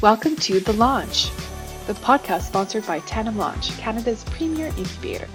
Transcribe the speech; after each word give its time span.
Welcome 0.00 0.36
to 0.36 0.60
The 0.60 0.74
Launch, 0.74 1.28
the 1.88 1.92
podcast 1.92 2.42
sponsored 2.42 2.86
by 2.86 3.00
Tandem 3.00 3.36
Launch, 3.36 3.76
Canada's 3.78 4.22
premier 4.30 4.68
incubator. 4.76 5.26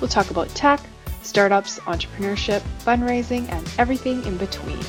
We'll 0.00 0.08
talk 0.08 0.32
about 0.32 0.48
tech, 0.56 0.80
startups, 1.22 1.78
entrepreneurship, 1.80 2.62
fundraising, 2.80 3.48
and 3.48 3.72
everything 3.78 4.24
in 4.24 4.36
between. 4.36 4.80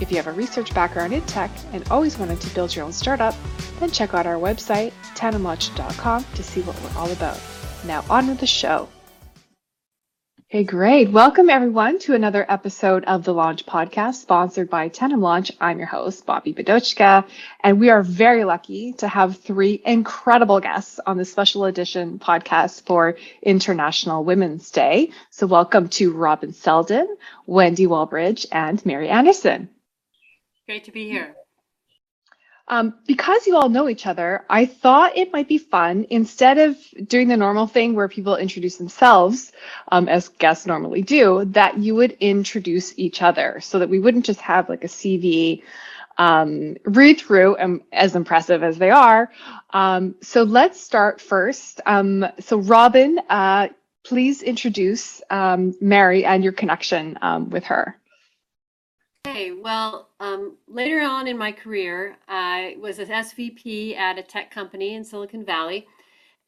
If 0.00 0.10
you 0.10 0.16
have 0.16 0.26
a 0.26 0.32
research 0.32 0.74
background 0.74 1.12
in 1.12 1.22
tech 1.22 1.52
and 1.72 1.88
always 1.92 2.18
wanted 2.18 2.40
to 2.40 2.52
build 2.56 2.74
your 2.74 2.84
own 2.84 2.92
startup, 2.92 3.36
then 3.78 3.92
check 3.92 4.14
out 4.14 4.26
our 4.26 4.34
website, 4.34 4.92
tandemlaunch.com, 5.14 6.24
to 6.34 6.42
see 6.42 6.62
what 6.62 6.74
we're 6.82 6.98
all 7.00 7.12
about. 7.12 7.40
Now, 7.86 8.04
on 8.10 8.26
with 8.26 8.40
the 8.40 8.48
show. 8.48 8.88
Hey, 10.48 10.62
great. 10.62 11.10
Welcome 11.10 11.50
everyone 11.50 11.98
to 12.00 12.14
another 12.14 12.46
episode 12.48 13.04
of 13.06 13.24
the 13.24 13.32
Launch 13.34 13.66
Podcast 13.66 14.16
sponsored 14.16 14.70
by 14.70 14.88
Tandem 14.88 15.20
Launch. 15.20 15.50
I'm 15.60 15.78
your 15.78 15.88
host, 15.88 16.26
Bobbi 16.26 16.54
Bidochka, 16.54 17.26
and 17.62 17.80
we 17.80 17.90
are 17.90 18.02
very 18.02 18.44
lucky 18.44 18.92
to 18.98 19.08
have 19.08 19.38
three 19.38 19.82
incredible 19.84 20.60
guests 20.60 21.00
on 21.04 21.16
this 21.16 21.32
special 21.32 21.64
edition 21.64 22.18
podcast 22.20 22.86
for 22.86 23.16
International 23.42 24.22
Women's 24.22 24.70
Day. 24.70 25.10
So 25.30 25.46
welcome 25.46 25.88
to 25.88 26.12
Robin 26.12 26.52
Selden, 26.52 27.16
Wendy 27.46 27.86
Wallbridge, 27.86 28.46
and 28.52 28.84
Mary 28.86 29.08
Anderson. 29.08 29.70
Great 30.66 30.84
to 30.84 30.92
be 30.92 31.08
here. 31.08 31.34
Um, 32.66 32.94
because 33.06 33.46
you 33.46 33.56
all 33.56 33.68
know 33.68 33.88
each 33.90 34.06
other, 34.06 34.44
I 34.48 34.64
thought 34.64 35.18
it 35.18 35.32
might 35.32 35.48
be 35.48 35.58
fun 35.58 36.06
instead 36.08 36.58
of 36.58 36.78
doing 37.06 37.28
the 37.28 37.36
normal 37.36 37.66
thing 37.66 37.94
where 37.94 38.08
people 38.08 38.36
introduce 38.36 38.76
themselves, 38.76 39.52
um, 39.92 40.08
as 40.08 40.28
guests 40.28 40.66
normally 40.66 41.02
do, 41.02 41.44
that 41.46 41.78
you 41.78 41.94
would 41.94 42.12
introduce 42.20 42.98
each 42.98 43.20
other 43.20 43.60
so 43.60 43.78
that 43.80 43.90
we 43.90 43.98
wouldn't 43.98 44.24
just 44.24 44.40
have 44.40 44.68
like 44.70 44.84
a 44.84 44.88
CV 44.88 45.62
um, 46.16 46.76
read 46.84 47.20
through, 47.20 47.58
um, 47.58 47.82
as 47.92 48.16
impressive 48.16 48.62
as 48.62 48.78
they 48.78 48.90
are. 48.90 49.30
Um, 49.70 50.14
so 50.22 50.42
let's 50.42 50.80
start 50.80 51.20
first. 51.20 51.80
Um, 51.84 52.24
so 52.40 52.58
Robin, 52.58 53.20
uh, 53.28 53.68
please 54.04 54.42
introduce 54.42 55.20
um, 55.30 55.74
Mary 55.80 56.24
and 56.24 56.42
your 56.42 56.52
connection 56.52 57.18
um, 57.20 57.50
with 57.50 57.64
her. 57.64 57.98
Okay, 59.26 59.52
well, 59.52 60.10
um, 60.20 60.58
later 60.68 61.00
on 61.00 61.26
in 61.26 61.38
my 61.38 61.50
career, 61.50 62.16
I 62.28 62.76
was 62.78 62.98
an 62.98 63.08
SVP 63.08 63.96
at 63.96 64.18
a 64.18 64.22
tech 64.22 64.50
company 64.50 64.94
in 64.94 65.02
Silicon 65.02 65.44
Valley. 65.44 65.86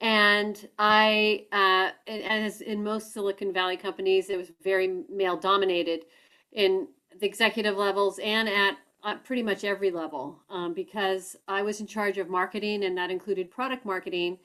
And 0.03 0.69
I, 0.79 1.47
uh, 1.53 1.91
as 2.07 2.61
in 2.61 2.85
most 2.85 3.15
Silicon 3.15 3.53
Valley 3.53 3.79
companies, 3.79 4.29
it 4.29 4.37
was 4.37 4.53
very 4.63 5.05
male 5.11 5.39
dominated 5.39 6.05
in 6.53 6.87
the 7.19 7.27
executive 7.27 7.77
levels 7.77 8.21
and 8.23 8.47
at, 8.47 8.77
at 9.05 9.25
pretty 9.25 9.43
much 9.43 9.65
every 9.65 9.91
level 9.91 10.39
um, 10.51 10.75
because 10.75 11.35
I 11.49 11.63
was 11.63 11.81
in 11.81 11.87
charge 11.87 12.19
of 12.19 12.29
marketing, 12.29 12.85
and 12.85 12.97
that 12.99 13.11
included 13.11 13.51
product 13.51 13.87
marketing 13.87 14.39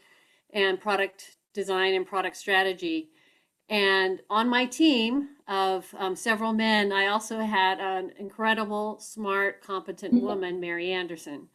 and 0.52 0.80
product 0.80 1.36
design 1.54 1.94
and 1.94 2.08
product 2.08 2.38
strategy. 2.38 3.11
And 3.72 4.20
on 4.30 4.50
my 4.50 4.66
team 4.66 5.30
of 5.48 5.96
um, 5.98 6.14
several 6.14 6.52
men, 6.52 6.92
I 6.92 7.08
also 7.08 7.40
had 7.40 7.80
an 7.80 8.12
incredible, 8.20 9.00
smart, 9.00 9.64
competent 9.64 10.14
mm-hmm. 10.14 10.26
woman, 10.26 10.60
Mary 10.60 10.92
Anderson. 10.92 11.48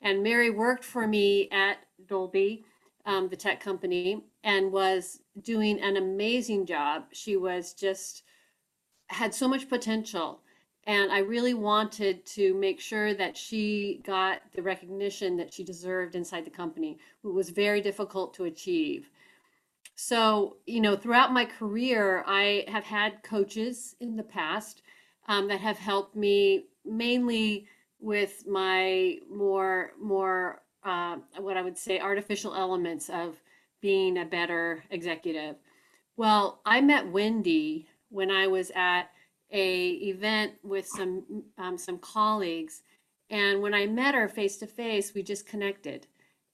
And 0.00 0.22
Mary 0.22 0.48
worked 0.48 0.82
for 0.82 1.06
me 1.06 1.50
at 1.50 1.76
Dolby, 2.06 2.64
um, 3.04 3.28
the 3.28 3.36
tech 3.36 3.60
company, 3.60 4.24
and 4.44 4.72
was 4.72 5.20
doing 5.42 5.78
an 5.82 5.98
amazing 5.98 6.64
job. 6.64 7.04
She 7.12 7.36
was 7.36 7.74
just 7.74 8.22
had 9.08 9.34
so 9.34 9.46
much 9.46 9.68
potential. 9.68 10.40
And 10.84 11.12
I 11.12 11.18
really 11.18 11.52
wanted 11.52 12.24
to 12.26 12.54
make 12.54 12.80
sure 12.80 13.12
that 13.12 13.36
she 13.36 14.00
got 14.06 14.40
the 14.54 14.62
recognition 14.62 15.36
that 15.36 15.52
she 15.52 15.64
deserved 15.64 16.14
inside 16.14 16.46
the 16.46 16.50
company. 16.50 16.98
It 17.22 17.28
was 17.28 17.50
very 17.50 17.82
difficult 17.82 18.32
to 18.34 18.44
achieve. 18.44 19.10
So, 20.00 20.58
you 20.64 20.80
know, 20.80 20.94
throughout 20.94 21.32
my 21.32 21.44
career, 21.44 22.22
I 22.24 22.64
have 22.68 22.84
had 22.84 23.24
coaches 23.24 23.96
in 23.98 24.14
the 24.14 24.22
past 24.22 24.82
um, 25.26 25.48
that 25.48 25.58
have 25.58 25.76
helped 25.76 26.14
me 26.14 26.66
mainly 26.84 27.66
with 27.98 28.46
my 28.46 29.16
more 29.28 29.94
more 30.00 30.62
uh, 30.84 31.16
what 31.38 31.56
I 31.56 31.62
would 31.62 31.76
say 31.76 31.98
artificial 31.98 32.54
elements 32.54 33.10
of 33.10 33.42
being 33.80 34.18
a 34.18 34.24
better 34.24 34.84
executive. 34.90 35.56
Well, 36.16 36.60
I 36.64 36.80
met 36.80 37.10
Wendy 37.10 37.88
when 38.08 38.30
I 38.30 38.46
was 38.46 38.70
at 38.76 39.10
a 39.50 39.88
event 39.88 40.52
with 40.62 40.86
some 40.86 41.42
um, 41.58 41.76
some 41.76 41.98
colleagues, 41.98 42.82
and 43.30 43.60
when 43.60 43.74
I 43.74 43.86
met 43.86 44.14
her 44.14 44.28
face 44.28 44.58
to 44.58 44.68
face, 44.68 45.12
we 45.12 45.24
just 45.24 45.44
connected 45.44 46.06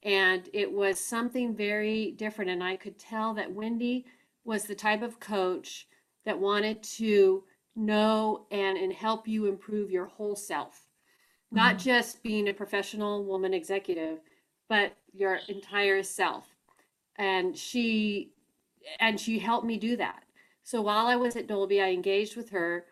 and 0.05 0.47
it 0.53 0.71
was 0.71 0.99
something 0.99 1.55
very 1.55 2.11
different. 2.11 2.51
And 2.51 2.63
I 2.63 2.75
could 2.77 2.97
tell 2.97 3.33
that 3.33 3.51
Wendy 3.51 4.05
was 4.45 4.63
the 4.63 4.75
type 4.75 5.01
of 5.01 5.19
coach 5.19 5.87
that 6.25 6.39
wanted 6.39 6.81
to 6.83 7.43
know 7.75 8.45
and, 8.51 8.77
and 8.77 8.93
help 8.93 9.27
you 9.27 9.47
improve 9.47 9.91
your 9.91 10.05
whole 10.05 10.35
self, 10.35 10.85
not 11.51 11.75
mm-hmm. 11.75 11.89
just 11.89 12.21
being 12.21 12.47
a 12.47 12.53
professional 12.53 13.25
woman 13.25 13.53
executive, 13.53 14.19
but 14.69 14.95
your 15.11 15.39
entire 15.49 16.03
self. 16.03 16.45
And 17.17 17.57
she 17.57 18.31
and 18.99 19.19
she 19.19 19.39
helped 19.39 19.65
me 19.65 19.77
do 19.77 19.97
that. 19.97 20.23
So 20.63 20.81
while 20.81 21.07
I 21.07 21.15
was 21.15 21.35
at 21.35 21.47
Dolby, 21.47 21.81
I 21.81 21.89
engaged 21.89 22.37
with 22.37 22.49
her, 22.51 22.85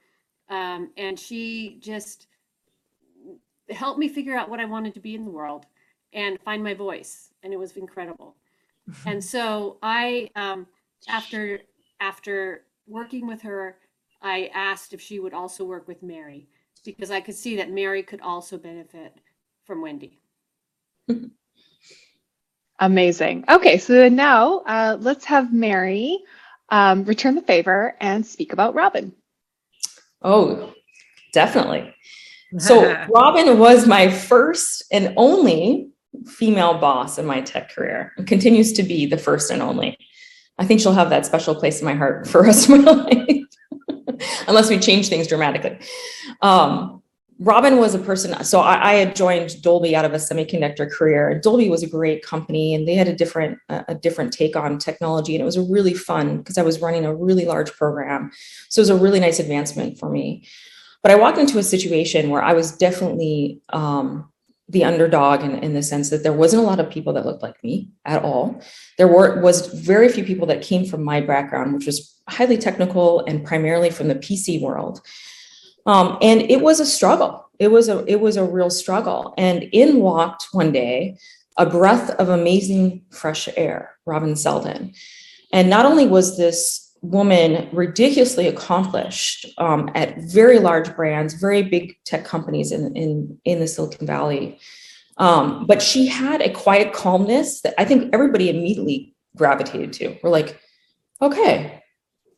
um, 0.50 0.90
and 0.98 1.20
she 1.20 1.78
just 1.80 2.28
helped 3.70 4.00
me 4.00 4.08
figure 4.08 4.36
out 4.36 4.50
what 4.50 4.60
I 4.60 4.66
wanted 4.66 4.96
to 4.96 5.00
be 5.00 5.14
in 5.14 5.24
the 5.24 5.32
world 5.32 5.68
and 6.14 6.40
find 6.42 6.64
my 6.64 6.74
voice 6.74 7.32
and 7.44 7.54
it 7.54 7.58
was 7.58 7.78
incredible. 7.78 8.36
And 9.06 9.24
so 9.24 9.78
i 9.82 10.30
um, 10.36 10.68
after 11.08 11.60
after 12.00 12.64
working 12.88 13.28
with 13.28 13.42
her 13.42 13.78
i 14.22 14.50
asked 14.54 14.94
if 14.94 15.02
she 15.02 15.20
would 15.20 15.34
also 15.34 15.64
work 15.64 15.88
with 15.88 16.04
mary 16.04 16.48
because 16.86 17.12
i 17.12 17.22
could 17.22 17.36
see 17.36 17.56
that 17.56 17.72
mary 17.72 18.04
could 18.04 18.22
also 18.22 18.58
benefit 18.58 19.18
from 19.64 19.82
wendy. 19.82 20.20
Amazing. 22.80 23.46
Okay 23.50 23.78
so 23.78 24.10
now 24.10 24.60
uh, 24.60 24.98
let's 25.00 25.26
have 25.26 25.54
mary 25.54 26.20
um, 26.70 27.04
return 27.06 27.36
the 27.36 27.42
favor 27.42 27.96
and 28.02 28.26
speak 28.26 28.52
about 28.52 28.76
robin. 28.76 29.14
Oh 30.22 30.74
definitely. 31.34 31.94
So 32.60 32.98
robin 33.10 33.58
was 33.58 33.88
my 33.88 34.10
first 34.10 34.84
and 34.92 35.14
only 35.16 35.93
female 36.26 36.78
boss 36.78 37.18
in 37.18 37.26
my 37.26 37.42
tech 37.42 37.74
career 37.74 38.14
and 38.18 38.28
continues 38.28 38.74
to 38.74 38.84
be 38.84 39.06
the 39.06 39.18
first 39.18 39.52
and 39.52 39.62
only. 39.62 39.98
I 40.58 40.66
think 40.66 40.80
she'll 40.80 40.94
have 40.94 41.10
that 41.10 41.26
special 41.26 41.56
place 41.56 41.80
in 41.80 41.86
my 41.86 41.96
heart 41.96 42.28
for 42.28 42.42
the 42.42 42.48
rest 42.48 42.70
of 42.70 42.84
my 42.84 42.92
life, 42.92 44.38
unless 44.48 44.70
we 44.70 44.78
change 44.78 45.10
things 45.10 45.28
dramatically. 45.28 45.78
Um, 46.42 47.02
Robin 47.40 47.78
was 47.78 47.96
a 47.96 48.00
person, 48.00 48.42
so 48.44 48.60
I, 48.60 48.92
I, 48.92 48.94
had 48.94 49.16
joined 49.16 49.62
Dolby 49.62 49.96
out 49.96 50.06
of 50.06 50.14
a 50.14 50.18
semiconductor 50.18 50.90
career. 50.90 51.40
Dolby 51.40 51.68
was 51.68 51.82
a 51.82 51.90
great 51.90 52.24
company, 52.24 52.76
and 52.76 52.88
they 52.88 52.94
had 52.94 53.08
a 53.08 53.16
different 53.16 53.58
a 53.70 53.96
different 53.96 54.32
take 54.32 54.56
on 54.56 54.78
technology, 54.78 55.34
and 55.34 55.42
it 55.42 55.46
was 55.46 55.58
a 55.58 55.64
really 55.64 55.96
fun 55.96 56.38
because 56.38 56.60
I 56.60 56.62
was 56.62 56.80
running 56.80 57.06
a 57.06 57.14
really 57.14 57.46
large 57.46 57.72
program. 57.74 58.32
So 58.70 58.80
it 58.80 58.84
was 58.84 58.90
a 58.92 58.96
really 58.96 59.20
nice 59.20 59.40
advancement 59.40 59.98
for 59.98 60.10
me. 60.10 60.48
But 61.02 61.12
I 61.12 61.16
walked 61.16 61.38
into 61.38 61.58
a 61.58 61.64
situation 61.64 62.30
where 62.30 62.42
I 62.42 62.54
was 62.54 62.72
definitely 62.78 63.60
um, 63.74 64.32
the 64.74 64.84
underdog 64.84 65.44
in, 65.44 65.56
in 65.60 65.74
the 65.74 65.82
sense 65.82 66.10
that 66.10 66.24
there 66.24 66.34
wasn't 66.34 66.62
a 66.62 66.66
lot 66.66 66.80
of 66.80 66.90
people 66.90 67.14
that 67.14 67.26
looked 67.26 67.42
like 67.42 67.64
me 67.64 67.90
at 68.06 68.24
all. 68.24 68.62
There 68.98 69.08
were 69.08 69.42
was 69.42 69.68
very 69.68 70.10
few 70.10 70.24
people 70.24 70.48
that 70.48 70.62
came 70.62 70.86
from 70.86 71.04
my 71.04 71.22
background, 71.22 71.74
which 71.74 71.86
was 71.86 72.22
highly 72.28 72.58
technical 72.58 73.24
and 73.26 73.46
primarily 73.46 73.90
from 73.90 74.08
the 74.08 74.16
PC 74.16 74.62
world. 74.62 75.02
Um, 75.86 76.18
and 76.22 76.42
it 76.42 76.62
was 76.62 76.80
a 76.80 76.86
struggle. 76.86 77.50
It 77.60 77.70
was 77.70 77.88
a 77.88 78.04
it 78.06 78.20
was 78.20 78.36
a 78.36 78.44
real 78.44 78.70
struggle. 78.70 79.34
And 79.38 79.64
in 79.72 80.00
walked 80.00 80.48
one 80.52 80.72
day 80.72 81.18
a 81.58 81.66
breath 81.66 82.10
of 82.12 82.30
amazing 82.30 83.04
fresh 83.12 83.48
air, 83.56 83.92
Robin 84.06 84.36
Selden. 84.36 84.94
And 85.52 85.70
not 85.70 85.86
only 85.86 86.08
was 86.08 86.36
this 86.36 86.83
woman 87.04 87.70
ridiculously 87.74 88.48
accomplished 88.48 89.46
um, 89.58 89.92
at 89.94 90.18
very 90.20 90.58
large 90.58 90.96
brands, 90.96 91.34
very 91.34 91.62
big 91.62 91.96
tech 92.06 92.26
companies 92.26 92.72
in 92.72 92.96
in 92.96 93.40
in 93.46 93.60
the 93.60 93.68
Silicon 93.68 94.08
Valley. 94.08 94.58
Um, 95.18 95.68
but 95.68 95.82
she 95.82 96.08
had 96.08 96.42
a 96.42 96.50
quiet 96.50 96.94
calmness 96.94 97.62
that 97.62 97.76
I 97.78 97.86
think 97.86 98.14
everybody 98.14 98.50
immediately 98.50 99.14
gravitated 99.36 99.94
to. 99.94 100.18
We're 100.24 100.32
like, 100.32 100.60
okay, 101.22 101.84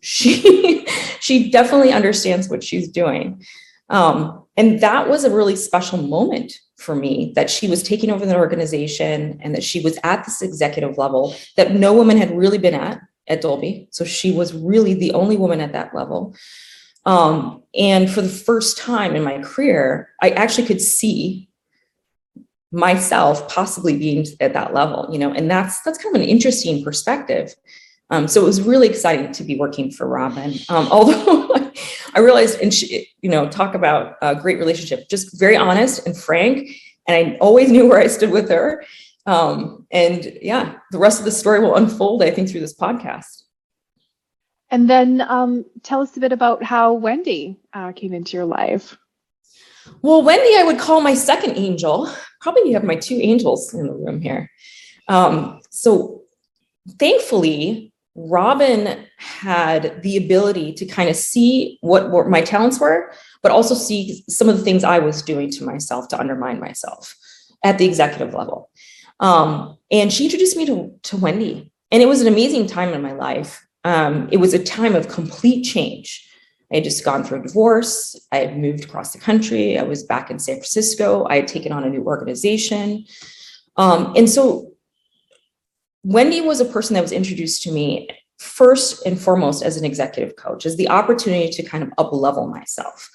she 0.02 0.86
she 1.22 1.50
definitely 1.52 1.94
understands 1.94 2.50
what 2.50 2.64
she's 2.64 2.90
doing. 2.90 3.46
Um, 3.90 4.44
and 4.58 4.80
that 4.82 5.08
was 5.08 5.24
a 5.24 5.34
really 5.34 5.56
special 5.56 6.00
moment 6.00 6.54
for 6.78 6.96
me 6.96 7.34
that 7.36 7.52
she 7.52 7.68
was 7.68 7.84
taking 7.84 8.10
over 8.10 8.26
the 8.26 8.36
organization 8.36 9.40
and 9.42 9.54
that 9.54 9.64
she 9.64 9.80
was 9.82 10.00
at 10.04 10.26
this 10.26 10.42
executive 10.42 10.98
level 10.98 11.36
that 11.56 11.76
no 11.76 11.94
woman 11.94 12.18
had 12.18 12.36
really 12.36 12.58
been 12.58 12.74
at 12.74 13.00
at 13.27 13.42
Dolby. 13.42 13.88
So 13.92 14.06
she 14.06 14.31
was 14.31 14.54
really 14.54 14.94
the 14.94 15.13
only 15.13 15.38
woman 15.38 15.62
at 15.62 15.74
that 15.74 15.95
level. 15.95 16.36
Um, 17.06 17.63
and 17.77 18.10
for 18.10 18.22
the 18.22 18.30
first 18.30 18.77
time 18.77 19.16
in 19.16 19.24
my 19.24 19.39
career, 19.39 20.10
I 20.22 20.30
actually 20.31 20.68
could 20.68 20.81
see 20.81 21.50
myself 22.72 23.48
possibly 23.48 23.98
being 23.98 24.25
at 24.39 24.54
that 24.54 24.74
level, 24.74 25.07
you 25.12 25.19
know, 25.19 25.31
and 25.31 25.50
that's 25.50 25.81
that's 25.81 25.98
kind 25.98 26.16
of 26.16 26.22
an 26.22 26.27
interesting 26.27 26.83
perspective. 26.83 27.56
Um, 28.12 28.27
so 28.27 28.42
it 28.42 28.45
was 28.45 28.62
really 28.62 28.88
exciting 28.88 29.31
to 29.31 29.44
be 29.44 29.57
working 29.57 29.92
for 29.92 30.07
Robin. 30.07 30.54
Um, 30.69 30.88
although 30.92 31.71
I 32.16 32.19
realized, 32.19 32.60
and 32.60 32.74
she, 32.74 33.07
you 33.21 33.30
know, 33.30 33.50
talk 33.50 33.75
about 33.75 34.16
a 34.21 34.36
great 34.36 34.60
relationship, 34.60 35.10
just 35.10 35.39
very 35.39 35.56
honest 35.56 36.06
and 36.06 36.16
frank. 36.16 36.69
And 37.07 37.16
I 37.16 37.38
always 37.38 37.71
knew 37.71 37.88
where 37.88 38.00
I 38.00 38.07
stood 38.07 38.31
with 38.31 38.50
her. 38.50 38.83
Um, 39.25 39.88
and 39.92 40.38
yeah, 40.42 40.75
the 40.92 41.00
rest 41.00 41.19
of 41.19 41.25
the 41.25 41.31
story 41.31 41.60
will 41.60 41.75
unfold, 41.75 42.22
I 42.24 42.31
think, 42.31 42.50
through 42.50 42.60
this 42.60 42.75
podcast. 42.75 43.44
And 44.69 44.89
then 44.89 45.22
um, 45.22 45.66
tell 45.83 46.01
us 46.01 46.16
a 46.18 46.19
bit 46.19 46.31
about 46.31 46.63
how 46.63 46.94
Wendy 46.94 47.60
uh, 47.74 47.92
came 47.92 48.13
into 48.13 48.38
your 48.38 48.45
life. 48.45 48.98
Well, 50.01 50.24
Wendy, 50.24 50.57
I 50.57 50.63
would 50.63 50.80
call 50.80 51.01
my 51.01 51.13
second 51.13 51.57
angel. 51.57 52.10
Probably 52.42 52.68
you 52.68 52.74
have 52.74 52.83
my 52.83 52.95
two 52.95 53.16
angels 53.22 53.74
in 53.74 53.88
the 53.88 53.94
room 53.94 54.22
here. 54.22 54.50
Um, 55.07 55.60
so 55.69 56.24
thankfully, 57.00 57.94
Robin 58.16 59.06
had 59.18 60.01
the 60.01 60.18
ability 60.18 60.74
to 60.74 60.86
kind 60.86 61.10
of 61.10 61.16
see 61.16 61.78
what, 61.81 62.12
what 62.12 62.28
my 62.28 62.42
talents 62.42 62.80
were, 62.80 63.12
but 63.44 63.51
also 63.51 63.75
see 63.75 64.24
some 64.30 64.50
of 64.50 64.57
the 64.57 64.63
things 64.63 64.83
I 64.83 65.00
was 65.00 65.21
doing 65.21 65.51
to 65.51 65.66
myself 65.66 66.07
to 66.10 66.19
undermine 66.19 66.60
myself 66.60 67.16
at 67.63 67.78
the 67.78 67.86
executive 67.86 68.33
level. 68.33 68.69
Um, 69.20 69.78
and 69.92 70.12
she 70.12 70.26
introduced 70.26 70.58
me 70.58 70.66
to, 70.66 70.92
to 71.04 71.18
Wendy. 71.18 71.72
And 71.92 72.02
it 72.02 72.08
was 72.08 72.22
an 72.22 72.28
amazing 72.28 72.68
time 72.68 72.94
in 72.94 73.02
my 73.02 73.14
life. 73.14 73.66
Um, 73.84 74.28
it 74.32 74.38
was 74.38 74.54
a 74.54 74.64
time 74.64 74.96
of 74.96 75.08
complete 75.08 75.64
change. 75.64 76.28
I 76.72 76.76
had 76.76 76.84
just 76.84 77.06
gone 77.06 77.24
through 77.24 77.40
a 77.40 77.44
divorce. 77.44 78.20
I 78.32 78.38
had 78.38 78.58
moved 78.58 78.84
across 78.84 79.14
the 79.14 79.20
country. 79.20 79.78
I 79.78 79.84
was 79.84 80.04
back 80.04 80.32
in 80.32 80.40
San 80.40 80.56
Francisco. 80.56 81.26
I 81.30 81.38
had 81.38 81.48
taken 81.48 81.72
on 81.72 81.84
a 81.84 81.90
new 81.90 82.04
organization. 82.04 83.06
Um, 83.78 84.14
and 84.16 84.30
so 84.30 84.74
Wendy 86.04 86.42
was 86.42 86.60
a 86.60 86.66
person 86.66 86.96
that 86.96 87.02
was 87.02 87.12
introduced 87.12 87.64
to 87.64 87.72
me 87.72 88.10
first 88.40 89.06
and 89.06 89.20
foremost 89.20 89.64
as 89.64 89.78
an 89.78 89.86
executive 89.86 90.36
coach, 90.36 90.66
as 90.66 90.76
the 90.76 90.90
opportunity 90.90 91.50
to 91.50 91.64
kind 91.64 91.84
of 91.84 91.92
up 91.98 92.12
level 92.12 92.48
myself. 92.48 93.10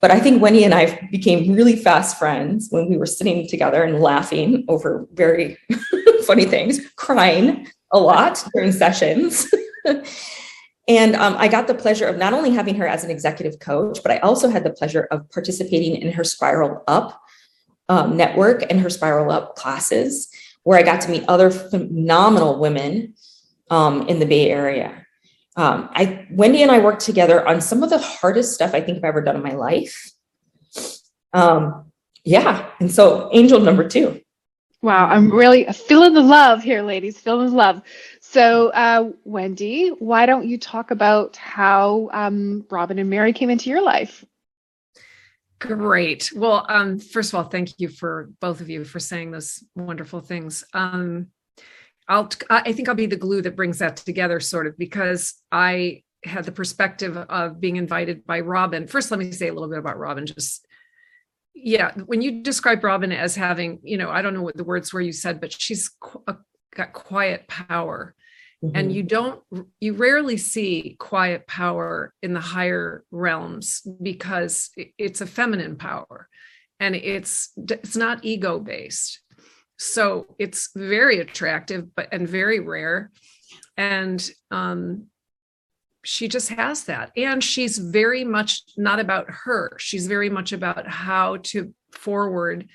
But 0.00 0.10
I 0.10 0.18
think 0.18 0.40
Wendy 0.40 0.64
and 0.64 0.74
I 0.74 1.08
became 1.10 1.52
really 1.52 1.76
fast 1.76 2.18
friends 2.18 2.68
when 2.70 2.88
we 2.88 2.96
were 2.96 3.06
sitting 3.06 3.46
together 3.46 3.82
and 3.82 4.00
laughing 4.00 4.64
over 4.68 5.06
very 5.12 5.58
funny 6.26 6.46
things, 6.46 6.80
crying 6.96 7.68
a 7.92 7.98
lot 7.98 8.42
during 8.54 8.72
sessions. 8.72 9.52
and 10.88 11.16
um, 11.16 11.34
I 11.36 11.48
got 11.48 11.66
the 11.66 11.74
pleasure 11.74 12.06
of 12.06 12.16
not 12.16 12.32
only 12.32 12.50
having 12.50 12.76
her 12.76 12.86
as 12.86 13.04
an 13.04 13.10
executive 13.10 13.58
coach, 13.58 13.98
but 14.02 14.10
I 14.10 14.18
also 14.18 14.48
had 14.48 14.64
the 14.64 14.70
pleasure 14.70 15.06
of 15.10 15.30
participating 15.30 15.96
in 15.96 16.12
her 16.12 16.24
Spiral 16.24 16.82
Up 16.88 17.20
um, 17.90 18.16
network 18.16 18.64
and 18.70 18.80
her 18.80 18.90
Spiral 18.90 19.30
Up 19.30 19.54
classes 19.56 20.28
where 20.62 20.78
I 20.78 20.82
got 20.82 21.00
to 21.02 21.10
meet 21.10 21.24
other 21.28 21.50
phenomenal 21.50 22.58
women 22.58 23.14
um, 23.70 24.08
in 24.08 24.18
the 24.18 24.26
Bay 24.26 24.50
Area. 24.50 25.06
Um, 25.56 25.90
I 25.92 26.26
Wendy 26.30 26.62
and 26.62 26.70
I 26.70 26.78
worked 26.78 27.02
together 27.02 27.46
on 27.46 27.60
some 27.60 27.82
of 27.82 27.90
the 27.90 27.98
hardest 27.98 28.54
stuff 28.54 28.74
I 28.74 28.80
think 28.80 28.98
I've 28.98 29.04
ever 29.04 29.20
done 29.20 29.36
in 29.36 29.42
my 29.42 29.54
life. 29.54 30.12
Um, 31.32 31.90
yeah, 32.24 32.70
and 32.80 32.90
so 32.90 33.30
angel 33.32 33.60
number 33.60 33.88
two. 33.88 34.20
Wow, 34.82 35.08
I'm 35.08 35.30
really 35.30 35.64
feeling 35.66 36.14
the 36.14 36.22
love 36.22 36.62
here, 36.62 36.82
ladies. 36.82 37.20
Feeling 37.20 37.50
the 37.50 37.56
love. 37.56 37.82
So, 38.20 38.68
uh, 38.68 39.10
Wendy, 39.24 39.88
why 39.88 40.24
don't 40.24 40.48
you 40.48 40.56
talk 40.56 40.90
about 40.90 41.36
how 41.36 42.08
um, 42.12 42.64
Robin 42.70 42.98
and 42.98 43.10
Mary 43.10 43.34
came 43.34 43.50
into 43.50 43.68
your 43.68 43.82
life? 43.82 44.24
Great. 45.58 46.32
Well, 46.34 46.64
um, 46.70 46.98
first 46.98 47.30
of 47.30 47.34
all, 47.34 47.44
thank 47.44 47.78
you 47.78 47.88
for 47.88 48.30
both 48.40 48.62
of 48.62 48.70
you 48.70 48.84
for 48.84 48.98
saying 48.98 49.32
those 49.32 49.62
wonderful 49.74 50.20
things. 50.20 50.64
Um, 50.72 51.26
I'll, 52.10 52.28
I 52.50 52.72
think 52.72 52.88
I'll 52.88 52.94
be 52.94 53.06
the 53.06 53.16
glue 53.16 53.40
that 53.42 53.56
brings 53.56 53.78
that 53.78 53.96
together, 53.96 54.40
sort 54.40 54.66
of, 54.66 54.76
because 54.76 55.34
I 55.50 56.02
had 56.24 56.44
the 56.44 56.52
perspective 56.52 57.16
of 57.16 57.60
being 57.60 57.76
invited 57.76 58.26
by 58.26 58.40
Robin. 58.40 58.86
First, 58.86 59.10
let 59.10 59.20
me 59.20 59.32
say 59.32 59.48
a 59.48 59.54
little 59.54 59.70
bit 59.70 59.78
about 59.78 59.98
Robin. 59.98 60.26
Just, 60.26 60.66
yeah, 61.54 61.92
when 61.94 62.20
you 62.20 62.42
describe 62.42 62.84
Robin 62.84 63.12
as 63.12 63.36
having, 63.36 63.78
you 63.82 63.96
know, 63.96 64.10
I 64.10 64.20
don't 64.20 64.34
know 64.34 64.42
what 64.42 64.56
the 64.56 64.64
words 64.64 64.92
were 64.92 65.00
you 65.00 65.12
said, 65.12 65.40
but 65.40 65.52
she's 65.52 65.88
qu- 66.00 66.24
got 66.74 66.92
quiet 66.92 67.48
power 67.48 68.14
Mm-hmm. 68.64 68.76
And 68.76 68.92
you 68.92 69.02
don't, 69.02 69.42
you 69.80 69.94
rarely 69.94 70.36
see 70.36 70.96
quiet 70.98 71.46
power 71.46 72.12
in 72.22 72.34
the 72.34 72.40
higher 72.40 73.04
realms 73.10 73.82
because 74.02 74.70
it's 74.98 75.22
a 75.22 75.26
feminine 75.26 75.76
power 75.76 76.28
and 76.78 76.94
it's 76.94 77.50
it's 77.56 77.96
not 77.96 78.24
ego 78.24 78.58
based 78.58 79.20
so 79.80 80.26
it's 80.38 80.70
very 80.76 81.20
attractive 81.20 81.94
but 81.94 82.08
and 82.12 82.28
very 82.28 82.60
rare. 82.60 83.10
And 83.76 84.30
um 84.50 85.06
she 86.02 86.28
just 86.28 86.48
has 86.50 86.84
that. 86.84 87.10
And 87.16 87.42
she's 87.44 87.76
very 87.76 88.24
much 88.24 88.62
not 88.76 89.00
about 89.00 89.26
her. 89.28 89.76
She's 89.78 90.06
very 90.06 90.30
much 90.30 90.52
about 90.52 90.86
how 90.86 91.38
to 91.44 91.74
forward 91.92 92.68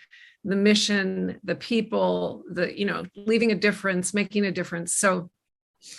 the 0.44 0.56
mission 0.56 1.40
the 1.44 1.56
people 1.56 2.44
the 2.52 2.78
you 2.78 2.86
know 2.86 3.04
leaving 3.16 3.52
a 3.52 3.56
difference 3.56 4.13
making 4.13 4.46
a 4.46 4.52
difference. 4.52 4.94
So 4.96 5.30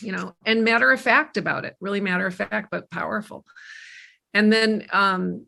you 0.01 0.11
know, 0.11 0.35
and 0.45 0.65
matter 0.65 0.91
of 0.91 1.01
fact 1.01 1.37
about 1.37 1.65
it, 1.65 1.77
really 1.81 2.01
matter 2.01 2.27
of 2.27 2.35
fact, 2.35 2.69
but 2.71 2.91
powerful. 2.91 3.45
And 4.35 4.53
then, 4.53 4.87
um, 4.93 5.47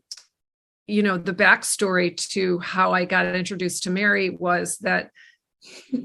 you 0.87 1.03
know, 1.03 1.17
the 1.17 1.33
backstory 1.33 2.15
to 2.31 2.59
how 2.59 2.93
I 2.93 3.05
got 3.05 3.25
introduced 3.25 3.83
to 3.83 3.89
Mary 3.89 4.29
was 4.29 4.77
that 4.79 5.11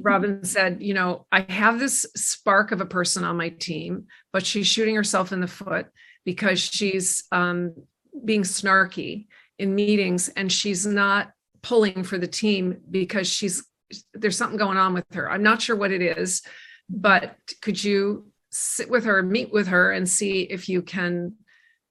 Robin 0.01 0.45
said, 0.45 0.83
you 0.83 0.95
know, 0.95 1.27
I 1.31 1.47
have 1.49 1.79
this 1.79 2.07
spark 2.17 2.73
of 2.73 2.81
a 2.81 2.87
person 2.87 3.25
on 3.25 3.37
my 3.37 3.51
team, 3.51 4.07
but 4.33 4.45
she's 4.45 4.67
shooting 4.67 4.95
herself 4.95 5.33
in 5.33 5.41
the 5.41 5.47
foot 5.47 5.87
because 6.25 6.59
she's 6.61 7.25
um, 7.33 7.75
being 8.25 8.43
snarky 8.43 9.27
in 9.59 9.75
meetings 9.75 10.29
and 10.31 10.51
she's 10.51 10.87
not 10.87 11.31
pulling 11.63 12.03
for 12.03 12.19
the 12.19 12.27
team 12.27 12.79
because 12.91 13.29
she's 13.29 13.65
there's 14.13 14.37
something 14.37 14.59
going 14.59 14.79
on 14.79 14.93
with 14.93 15.05
her. 15.15 15.31
I'm 15.31 15.43
not 15.43 15.63
sure 15.63 15.77
what 15.77 15.93
it 15.93 16.03
is, 16.03 16.43
but 16.89 17.37
could 17.63 17.83
you 17.83 18.27
sit 18.51 18.91
with 18.91 19.05
her, 19.05 19.23
meet 19.23 19.53
with 19.53 19.69
her, 19.69 19.93
and 19.93 20.09
see 20.09 20.43
if 20.43 20.69
you 20.69 20.83
can 20.83 21.35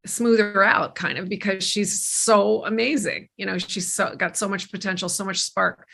smooth 0.06 0.39
her 0.39 0.63
out 0.63 0.95
kind 0.95 1.18
of 1.18 1.30
because 1.30 1.63
she's 1.63 2.06
so 2.06 2.65
amazing 2.65 3.30
you 3.38 3.45
know 3.45 3.57
she's 3.57 3.94
so 3.94 4.13
got 4.15 4.36
so 4.36 4.50
much 4.50 4.69
potential 4.69 5.07
so 5.07 5.24
much 5.24 5.39
spark 5.39 5.88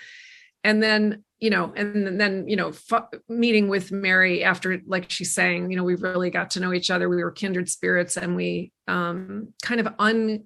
and 0.64 0.82
then 0.82 1.24
you 1.40 1.50
know 1.50 1.72
and 1.76 2.20
then 2.20 2.48
you 2.48 2.56
know 2.56 2.70
f- 2.70 3.08
meeting 3.30 3.70
with 3.70 3.92
mary 3.92 4.44
after 4.44 4.82
like 4.86 5.10
she's 5.10 5.34
saying 5.34 5.72
you 5.72 5.78
know 5.78 5.84
we 5.84 5.96
really 5.96 6.30
got 6.30 6.52
to 6.52 6.60
know 6.60 6.74
each 6.74 6.92
other. 6.92 7.08
We 7.08 7.24
were 7.24 7.32
kindred 7.32 7.70
spirits 7.70 8.18
and 8.18 8.36
we 8.36 8.72
um 8.88 9.54
kind 9.64 9.80
of 9.80 9.94
un 10.00 10.44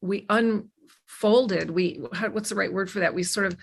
we 0.00 0.26
unfolded. 0.28 1.70
We 1.70 2.00
what's 2.32 2.50
the 2.50 2.54
right 2.54 2.72
word 2.72 2.90
for 2.90 3.00
that? 3.00 3.14
We 3.14 3.22
sort 3.22 3.46
of 3.46 3.56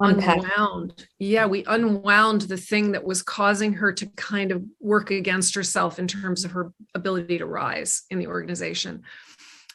Unpack. 0.00 0.38
unwound. 0.38 1.06
Yeah 1.18 1.46
we 1.46 1.64
unwound 1.64 2.42
the 2.42 2.56
thing 2.56 2.92
that 2.92 3.04
was 3.04 3.22
causing 3.22 3.74
her 3.74 3.92
to 3.92 4.06
kind 4.16 4.52
of 4.52 4.62
work 4.80 5.10
against 5.10 5.54
herself 5.54 5.98
in 5.98 6.06
terms 6.08 6.44
of 6.44 6.52
her 6.52 6.72
ability 6.94 7.38
to 7.38 7.46
rise 7.46 8.02
in 8.10 8.18
the 8.18 8.26
organization. 8.28 9.02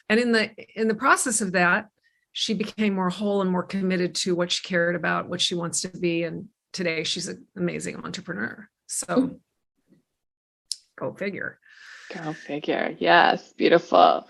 And 0.08 0.18
in 0.18 0.32
the 0.32 0.50
in 0.74 0.88
the 0.88 0.94
process 0.94 1.40
of 1.40 1.52
that 1.52 1.88
she 2.32 2.54
became 2.54 2.94
more 2.94 3.10
whole 3.10 3.42
and 3.42 3.50
more 3.50 3.62
committed 3.62 4.14
to 4.14 4.34
what 4.34 4.50
she 4.50 4.66
cared 4.66 4.96
about 4.96 5.28
what 5.28 5.40
she 5.40 5.54
wants 5.54 5.82
to 5.82 5.88
be. 5.88 6.24
And 6.24 6.48
today 6.72 7.04
she's 7.04 7.28
an 7.28 7.46
amazing 7.56 7.96
entrepreneur. 7.96 8.68
So 8.86 9.38
go 10.98 11.12
figure. 11.12 11.58
Go 12.14 12.32
figure. 12.32 12.94
Yes. 12.98 13.52
Beautiful. 13.52 14.28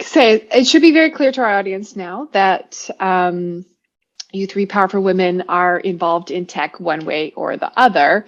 So 0.00 0.20
it 0.20 0.66
should 0.66 0.82
be 0.82 0.92
very 0.92 1.10
clear 1.10 1.30
to 1.32 1.42
our 1.42 1.58
audience 1.58 1.94
now 1.94 2.28
that 2.32 2.88
um, 3.00 3.66
you 4.32 4.46
three 4.46 4.66
powerful 4.66 5.02
women 5.02 5.44
are 5.48 5.78
involved 5.78 6.30
in 6.30 6.46
tech 6.46 6.80
one 6.80 7.04
way 7.04 7.32
or 7.36 7.56
the 7.56 7.70
other. 7.78 8.26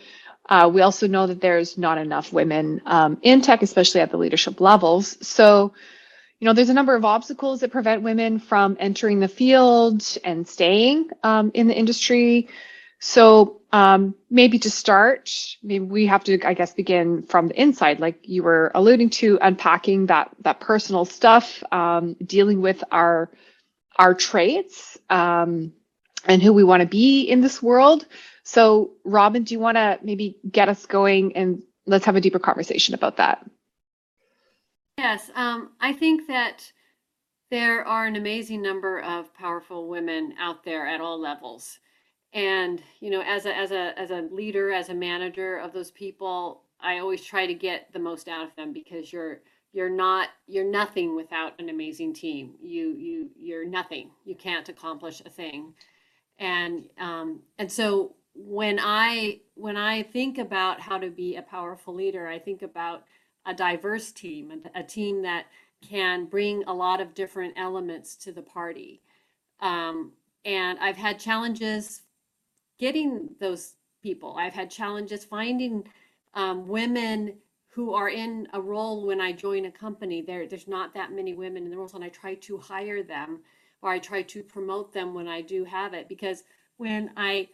Uh, 0.48 0.70
we 0.72 0.82
also 0.82 1.06
know 1.06 1.26
that 1.26 1.40
there's 1.40 1.78
not 1.78 1.98
enough 1.98 2.32
women 2.32 2.82
um, 2.84 3.18
in 3.22 3.40
tech, 3.40 3.62
especially 3.62 4.00
at 4.00 4.10
the 4.10 4.18
leadership 4.18 4.60
levels. 4.60 5.16
So, 5.26 5.72
you 6.42 6.46
know, 6.46 6.54
there's 6.54 6.70
a 6.70 6.74
number 6.74 6.96
of 6.96 7.04
obstacles 7.04 7.60
that 7.60 7.70
prevent 7.70 8.02
women 8.02 8.40
from 8.40 8.76
entering 8.80 9.20
the 9.20 9.28
field 9.28 10.02
and 10.24 10.48
staying 10.48 11.08
um, 11.22 11.52
in 11.54 11.68
the 11.68 11.78
industry. 11.78 12.48
So, 12.98 13.60
um, 13.70 14.16
maybe 14.28 14.58
to 14.58 14.70
start, 14.70 15.30
maybe 15.62 15.84
we 15.84 16.06
have 16.06 16.24
to, 16.24 16.42
I 16.44 16.54
guess, 16.54 16.74
begin 16.74 17.22
from 17.22 17.46
the 17.46 17.62
inside, 17.62 18.00
like 18.00 18.28
you 18.28 18.42
were 18.42 18.72
alluding 18.74 19.10
to, 19.10 19.38
unpacking 19.40 20.06
that 20.06 20.32
that 20.40 20.58
personal 20.58 21.04
stuff, 21.04 21.62
um, 21.70 22.14
dealing 22.14 22.60
with 22.60 22.82
our 22.90 23.30
our 23.96 24.12
traits. 24.12 24.98
Um, 25.08 25.74
and 26.24 26.42
who 26.42 26.52
we 26.52 26.64
want 26.64 26.82
to 26.82 26.88
be 26.88 27.22
in 27.22 27.40
this 27.40 27.62
world. 27.62 28.04
So, 28.42 28.94
Robin, 29.04 29.44
do 29.44 29.54
you 29.54 29.60
want 29.60 29.76
to 29.76 30.00
maybe 30.02 30.38
get 30.50 30.68
us 30.68 30.86
going 30.86 31.36
and 31.36 31.62
let's 31.86 32.04
have 32.06 32.16
a 32.16 32.20
deeper 32.20 32.40
conversation 32.40 32.94
about 32.94 33.18
that? 33.18 33.48
Yes, 34.98 35.30
um, 35.34 35.72
I 35.80 35.92
think 35.92 36.26
that 36.28 36.72
there 37.50 37.84
are 37.86 38.06
an 38.06 38.16
amazing 38.16 38.62
number 38.62 39.00
of 39.00 39.34
powerful 39.34 39.88
women 39.88 40.34
out 40.40 40.64
there 40.64 40.86
at 40.86 41.00
all 41.00 41.18
levels. 41.20 41.78
and 42.34 42.82
you 43.00 43.10
know 43.10 43.22
as 43.22 43.46
a 43.46 43.56
as 43.56 43.72
a 43.72 43.98
as 43.98 44.10
a 44.12 44.22
leader 44.32 44.72
as 44.72 44.90
a 44.90 44.94
manager 44.94 45.58
of 45.58 45.72
those 45.72 45.90
people 45.92 46.64
i 46.80 46.98
always 46.98 47.24
try 47.24 47.46
to 47.46 47.54
get 47.54 47.92
the 47.94 47.98
most 48.00 48.28
out 48.28 48.44
of 48.46 48.56
them 48.56 48.72
because 48.72 49.12
you're 49.12 49.40
you're 49.72 49.90
not 49.90 50.30
you're 50.48 50.64
nothing 50.70 51.16
without 51.16 51.58
an 51.60 51.70
amazing 51.70 52.14
team. 52.14 52.54
You 52.62 52.90
you 52.98 53.30
you're 53.38 53.66
nothing. 53.66 54.10
You 54.26 54.36
can't 54.36 54.68
accomplish 54.70 55.22
a 55.26 55.30
thing. 55.30 55.74
And 56.38 56.88
um 56.98 57.42
and 57.58 57.70
so 57.70 58.14
when 58.34 58.78
i 58.82 59.40
when 59.54 59.76
i 59.76 60.02
think 60.02 60.38
about 60.38 60.80
how 60.80 60.98
to 60.98 61.10
be 61.10 61.36
a 61.36 61.42
powerful 61.42 61.94
leader 61.94 62.26
i 62.28 62.38
think 62.38 62.62
about 62.62 63.04
a 63.46 63.54
diverse 63.54 64.12
team 64.12 64.52
a, 64.74 64.80
a 64.80 64.82
team 64.82 65.22
that 65.22 65.46
can 65.86 66.26
bring 66.26 66.62
a 66.64 66.72
lot 66.72 67.00
of 67.00 67.14
different 67.14 67.52
elements 67.56 68.14
to 68.16 68.32
the 68.32 68.42
party 68.42 69.00
um, 69.60 70.12
and 70.44 70.78
i've 70.78 70.96
had 70.96 71.18
challenges 71.18 72.02
getting 72.78 73.28
those 73.38 73.74
people. 74.02 74.36
I've 74.36 74.52
had 74.52 74.70
challenges 74.70 75.24
finding 75.24 75.86
um, 76.34 76.66
women 76.66 77.34
who 77.68 77.94
are 77.94 78.08
in 78.10 78.48
a 78.52 78.60
role 78.60 79.06
when 79.06 79.20
I 79.20 79.32
join 79.32 79.64
a 79.64 79.70
company. 79.70 80.20
There, 80.20 80.46
there's 80.46 80.68
not 80.68 80.92
that 80.94 81.12
many 81.12 81.32
women 81.32 81.64
in 81.64 81.70
the 81.70 81.76
roles, 81.76 81.94
and 81.94 82.04
I 82.04 82.08
try 82.08 82.34
to 82.34 82.58
hire 82.58 83.02
them 83.02 83.40
or 83.80 83.90
I 83.90 83.98
try 83.98 84.22
to 84.22 84.42
promote 84.42 84.92
them 84.92 85.14
when 85.14 85.28
I 85.28 85.40
do 85.40 85.64
have 85.64 85.94
it 85.94 86.08
because 86.08 86.44
when 86.76 87.10
I 87.16 87.48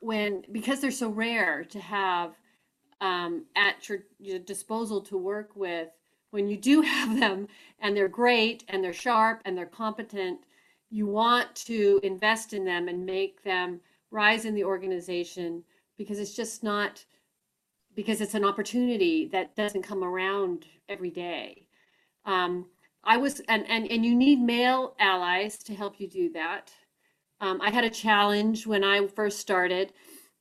when 0.00 0.44
because 0.52 0.80
they're 0.80 0.90
so 0.90 1.08
rare 1.08 1.64
to 1.64 1.80
have 1.80 2.36
um, 3.00 3.44
at 3.56 3.88
your, 3.88 4.00
your 4.18 4.38
disposal 4.38 5.00
to 5.02 5.16
work 5.16 5.50
with 5.54 5.88
when 6.30 6.48
you 6.48 6.56
do 6.56 6.80
have 6.82 7.18
them 7.18 7.48
and 7.80 7.96
they're 7.96 8.08
great 8.08 8.64
and 8.68 8.82
they're 8.82 8.92
sharp 8.92 9.42
and 9.44 9.56
they're 9.56 9.66
competent 9.66 10.40
you 10.90 11.06
want 11.06 11.54
to 11.54 12.00
invest 12.02 12.52
in 12.52 12.64
them 12.64 12.88
and 12.88 13.04
make 13.04 13.42
them 13.42 13.80
rise 14.10 14.44
in 14.44 14.54
the 14.54 14.64
organization 14.64 15.62
because 15.98 16.18
it's 16.18 16.34
just 16.34 16.62
not 16.62 17.04
because 17.94 18.20
it's 18.20 18.34
an 18.34 18.44
opportunity 18.44 19.26
that 19.26 19.56
doesn't 19.56 19.82
come 19.82 20.04
around 20.04 20.66
every 20.88 21.10
day. 21.10 21.66
Um, 22.26 22.66
I 23.02 23.16
was 23.16 23.40
and, 23.48 23.64
and 23.68 23.90
and 23.90 24.04
you 24.04 24.14
need 24.14 24.40
male 24.40 24.94
allies 24.98 25.58
to 25.64 25.74
help 25.74 26.00
you 26.00 26.08
do 26.08 26.30
that. 26.32 26.72
Um, 27.40 27.60
I 27.60 27.70
had 27.70 27.84
a 27.84 27.90
challenge 27.90 28.66
when 28.66 28.84
I 28.84 29.06
first 29.06 29.40
started. 29.40 29.92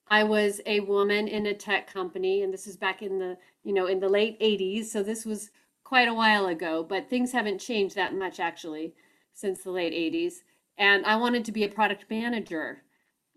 I 0.07 0.23
was 0.23 0.61
a 0.65 0.81
woman 0.81 1.27
in 1.27 1.45
a 1.45 1.53
tech 1.53 1.91
company, 1.91 2.41
and 2.43 2.53
this 2.53 2.67
is 2.67 2.77
back 2.77 3.01
in 3.01 3.19
the 3.19 3.37
you 3.63 3.73
know 3.73 3.87
in 3.87 3.99
the 3.99 4.09
late 4.09 4.39
'80s, 4.39 4.85
so 4.85 5.03
this 5.03 5.25
was 5.25 5.51
quite 5.83 6.07
a 6.07 6.13
while 6.13 6.47
ago. 6.47 6.83
But 6.83 7.09
things 7.09 7.31
haven't 7.31 7.59
changed 7.59 7.95
that 7.95 8.13
much 8.15 8.39
actually 8.39 8.93
since 9.33 9.63
the 9.63 9.71
late 9.71 9.93
'80s. 9.93 10.43
And 10.77 11.05
I 11.05 11.15
wanted 11.15 11.45
to 11.45 11.51
be 11.51 11.63
a 11.63 11.69
product 11.69 12.05
manager, 12.09 12.83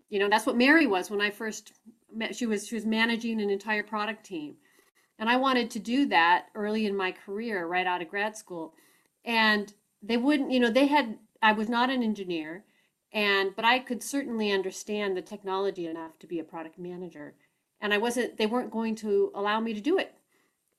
you 0.09 0.19
know, 0.19 0.27
that's 0.27 0.45
what 0.45 0.57
Mary 0.57 0.87
was 0.87 1.09
when 1.09 1.21
I 1.21 1.29
first 1.29 1.73
met. 2.13 2.35
She 2.35 2.45
was 2.45 2.67
she 2.67 2.75
was 2.75 2.85
managing 2.85 3.41
an 3.41 3.49
entire 3.49 3.83
product 3.83 4.25
team. 4.25 4.55
And 5.19 5.29
I 5.29 5.35
wanted 5.35 5.69
to 5.71 5.79
do 5.79 6.05
that 6.07 6.47
early 6.55 6.85
in 6.85 6.95
my 6.95 7.11
career, 7.11 7.67
right 7.67 7.85
out 7.85 8.01
of 8.01 8.09
grad 8.09 8.37
school. 8.37 8.73
And 9.25 9.73
they 10.01 10.17
wouldn't, 10.17 10.51
you 10.51 10.59
know, 10.59 10.71
they 10.71 10.87
had 10.87 11.17
I 11.41 11.53
was 11.53 11.69
not 11.69 11.89
an 11.89 12.03
engineer 12.03 12.63
and 13.11 13.55
but 13.55 13.65
I 13.65 13.79
could 13.79 14.03
certainly 14.03 14.51
understand 14.51 15.15
the 15.15 15.21
technology 15.21 15.87
enough 15.87 16.17
to 16.19 16.27
be 16.27 16.39
a 16.39 16.43
product 16.43 16.77
manager. 16.77 17.33
And 17.81 17.93
I 17.93 17.97
wasn't 17.97 18.37
they 18.37 18.45
weren't 18.45 18.71
going 18.71 18.95
to 18.97 19.31
allow 19.33 19.59
me 19.59 19.73
to 19.73 19.81
do 19.81 19.97
it. 19.97 20.15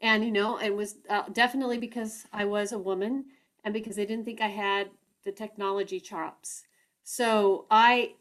And 0.00 0.24
you 0.24 0.30
know, 0.30 0.58
it 0.58 0.74
was 0.74 0.96
uh, 1.08 1.24
definitely 1.32 1.78
because 1.78 2.26
I 2.32 2.44
was 2.44 2.72
a 2.72 2.78
woman 2.78 3.26
and 3.64 3.74
because 3.74 3.96
they 3.96 4.06
didn't 4.06 4.24
think 4.24 4.40
I 4.40 4.48
had 4.48 4.90
the 5.24 5.32
technology 5.32 6.00
chops. 6.00 6.64
So 7.02 7.66
I 7.70 8.14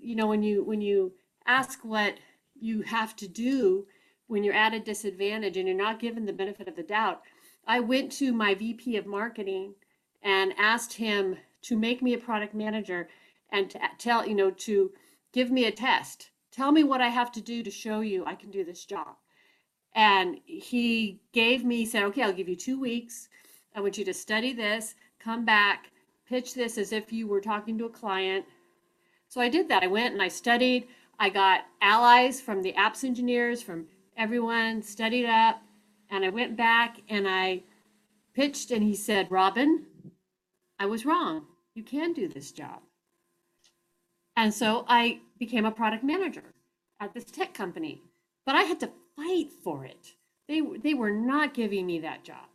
you 0.00 0.16
know 0.16 0.26
when 0.26 0.42
you 0.42 0.64
when 0.64 0.80
you 0.80 1.12
ask 1.46 1.80
what 1.82 2.18
you 2.60 2.82
have 2.82 3.14
to 3.16 3.28
do 3.28 3.86
when 4.26 4.44
you're 4.44 4.54
at 4.54 4.74
a 4.74 4.80
disadvantage 4.80 5.56
and 5.56 5.66
you're 5.66 5.76
not 5.76 6.00
given 6.00 6.26
the 6.26 6.32
benefit 6.32 6.68
of 6.68 6.76
the 6.76 6.82
doubt 6.82 7.22
i 7.66 7.78
went 7.78 8.10
to 8.10 8.32
my 8.32 8.54
vp 8.54 8.96
of 8.96 9.06
marketing 9.06 9.74
and 10.22 10.52
asked 10.58 10.94
him 10.94 11.36
to 11.62 11.76
make 11.76 12.02
me 12.02 12.14
a 12.14 12.18
product 12.18 12.54
manager 12.54 13.08
and 13.52 13.70
to 13.70 13.80
tell 13.98 14.26
you 14.26 14.34
know 14.34 14.50
to 14.50 14.90
give 15.32 15.50
me 15.50 15.64
a 15.66 15.72
test 15.72 16.30
tell 16.50 16.72
me 16.72 16.84
what 16.84 17.00
i 17.00 17.08
have 17.08 17.32
to 17.32 17.40
do 17.40 17.62
to 17.62 17.70
show 17.70 18.00
you 18.00 18.24
i 18.26 18.34
can 18.34 18.50
do 18.50 18.64
this 18.64 18.84
job 18.84 19.16
and 19.94 20.38
he 20.44 21.20
gave 21.32 21.64
me 21.64 21.84
said 21.84 22.02
okay 22.02 22.22
i'll 22.22 22.32
give 22.32 22.48
you 22.48 22.56
two 22.56 22.80
weeks 22.80 23.28
i 23.74 23.80
want 23.80 23.98
you 23.98 24.04
to 24.04 24.14
study 24.14 24.52
this 24.52 24.94
come 25.18 25.44
back 25.44 25.90
pitch 26.28 26.54
this 26.54 26.78
as 26.78 26.92
if 26.92 27.12
you 27.12 27.26
were 27.26 27.40
talking 27.40 27.78
to 27.78 27.86
a 27.86 27.90
client 27.90 28.44
so 29.28 29.42
I 29.42 29.48
did 29.50 29.68
that. 29.68 29.82
I 29.82 29.88
went 29.88 30.14
and 30.14 30.22
I 30.22 30.28
studied. 30.28 30.88
I 31.18 31.28
got 31.28 31.66
allies 31.82 32.40
from 32.40 32.62
the 32.62 32.72
apps 32.72 33.04
engineers, 33.04 33.62
from 33.62 33.86
everyone, 34.16 34.82
studied 34.82 35.26
up, 35.26 35.62
and 36.10 36.24
I 36.24 36.30
went 36.30 36.56
back 36.56 37.00
and 37.08 37.28
I 37.28 37.62
pitched, 38.34 38.70
and 38.70 38.82
he 38.82 38.94
said, 38.94 39.30
Robin, 39.30 39.84
I 40.78 40.86
was 40.86 41.04
wrong. 41.04 41.44
You 41.74 41.82
can 41.82 42.12
do 42.14 42.28
this 42.28 42.52
job. 42.52 42.80
And 44.38 44.54
so 44.54 44.84
I 44.86 45.18
became 45.40 45.64
a 45.64 45.72
product 45.72 46.04
manager 46.04 46.44
at 47.00 47.12
this 47.12 47.24
tech 47.24 47.52
company, 47.54 48.00
but 48.46 48.54
I 48.54 48.62
had 48.62 48.78
to 48.78 48.90
fight 49.16 49.48
for 49.64 49.84
it. 49.84 50.14
They, 50.46 50.62
they 50.80 50.94
were 50.94 51.10
not 51.10 51.54
giving 51.54 51.86
me 51.86 51.98
that 51.98 52.22
job. 52.22 52.46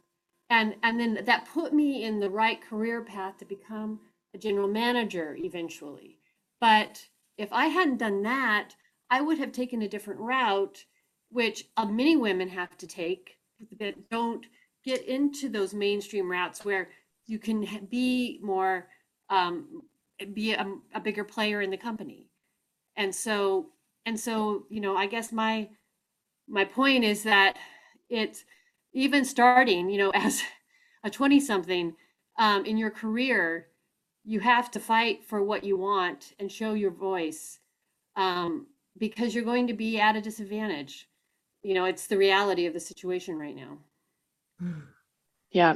And, 0.50 0.76
and 0.82 0.98
then 0.98 1.20
that 1.26 1.50
put 1.54 1.74
me 1.74 2.06
in 2.06 2.22
the 2.22 2.30
right 2.30 2.62
career 2.62 3.02
path 3.02 3.38
to 3.40 3.46
become 3.46 4.00
a 4.34 4.38
general 4.38 4.70
manager 4.70 5.36
eventually. 5.38 6.20
But 6.62 7.06
if 7.38 7.52
I 7.52 7.66
hadn't 7.66 7.98
done 7.98 8.24
that, 8.24 8.76
I 9.10 9.20
would 9.20 9.38
have 9.40 9.52
taken 9.52 9.82
a 9.82 9.90
different 9.90 10.22
route, 10.22 10.86
which 11.32 11.66
uh, 11.76 11.86
many 11.86 12.16
women 12.16 12.48
have 12.48 12.78
to 12.78 12.88
take 12.88 13.36
that 13.78 14.10
don't 14.10 14.46
get 14.86 15.04
into 15.06 15.50
those 15.50 15.74
mainstream 15.74 16.32
routes 16.32 16.64
where 16.64 16.88
you 17.28 17.40
can 17.40 17.90
be 17.92 18.40
more, 18.42 18.88
um, 19.30 19.82
be 20.26 20.54
a, 20.54 20.66
a 20.94 21.00
bigger 21.00 21.24
player 21.24 21.62
in 21.62 21.70
the 21.70 21.78
company. 21.78 22.30
And 22.96 23.14
so, 23.14 23.68
and 24.06 24.20
so, 24.20 24.66
you 24.70 24.82
know, 24.82 24.96
I 24.96 25.08
guess 25.08 25.32
my, 25.32 25.70
my 26.48 26.66
point 26.66 27.04
is 27.04 27.24
that 27.24 27.58
it's 28.10 28.44
even 28.94 29.26
starting, 29.26 29.90
you 29.90 29.98
know, 29.98 30.10
as 30.16 30.42
a 31.04 31.10
20 31.10 31.40
something 31.40 31.96
um, 32.38 32.66
in 32.66 32.78
your 32.78 32.92
career, 32.92 33.68
you 34.26 34.40
have 34.40 34.72
to 34.72 34.80
fight 34.80 35.24
for 35.26 35.44
what 35.44 35.64
you 35.64 35.78
want 35.78 36.34
and 36.40 36.52
show 36.52 36.74
your 36.74 36.92
voice 36.92 37.60
um, 38.16 38.68
because 38.98 39.36
you're 39.36 39.44
going 39.44 39.68
to 39.68 39.74
be 39.74 40.00
at 40.00 40.16
a 40.16 40.22
disadvantage. 40.22 41.10
You 41.62 41.74
know, 41.74 41.86
it's 41.86 42.08
the 42.08 42.18
reality 42.18 42.66
of 42.66 42.74
the 42.74 42.80
situation 42.80 43.38
right 43.38 43.56
now. 43.56 43.78
Yeah. 45.52 45.76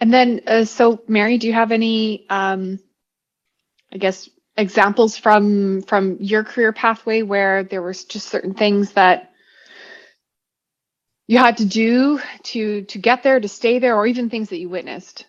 And 0.00 0.12
then, 0.12 0.40
uh, 0.46 0.64
so 0.64 1.02
Mary, 1.08 1.38
do 1.38 1.46
you 1.46 1.52
have 1.52 1.72
any, 1.72 2.26
um, 2.30 2.78
I 3.92 3.98
guess, 3.98 4.28
examples 4.56 5.16
from 5.16 5.82
from 5.82 6.16
your 6.20 6.44
career 6.44 6.72
pathway 6.72 7.22
where 7.22 7.64
there 7.64 7.82
was 7.82 8.04
just 8.04 8.28
certain 8.28 8.54
things 8.54 8.92
that 8.92 9.32
you 11.26 11.38
had 11.38 11.56
to 11.58 11.64
do 11.64 12.20
to 12.44 12.82
to 12.82 12.98
get 12.98 13.22
there, 13.22 13.40
to 13.40 13.48
stay 13.48 13.78
there, 13.78 13.96
or 13.96 14.06
even 14.06 14.28
things 14.28 14.48
that 14.50 14.58
you 14.58 14.68
witnessed? 14.68 15.26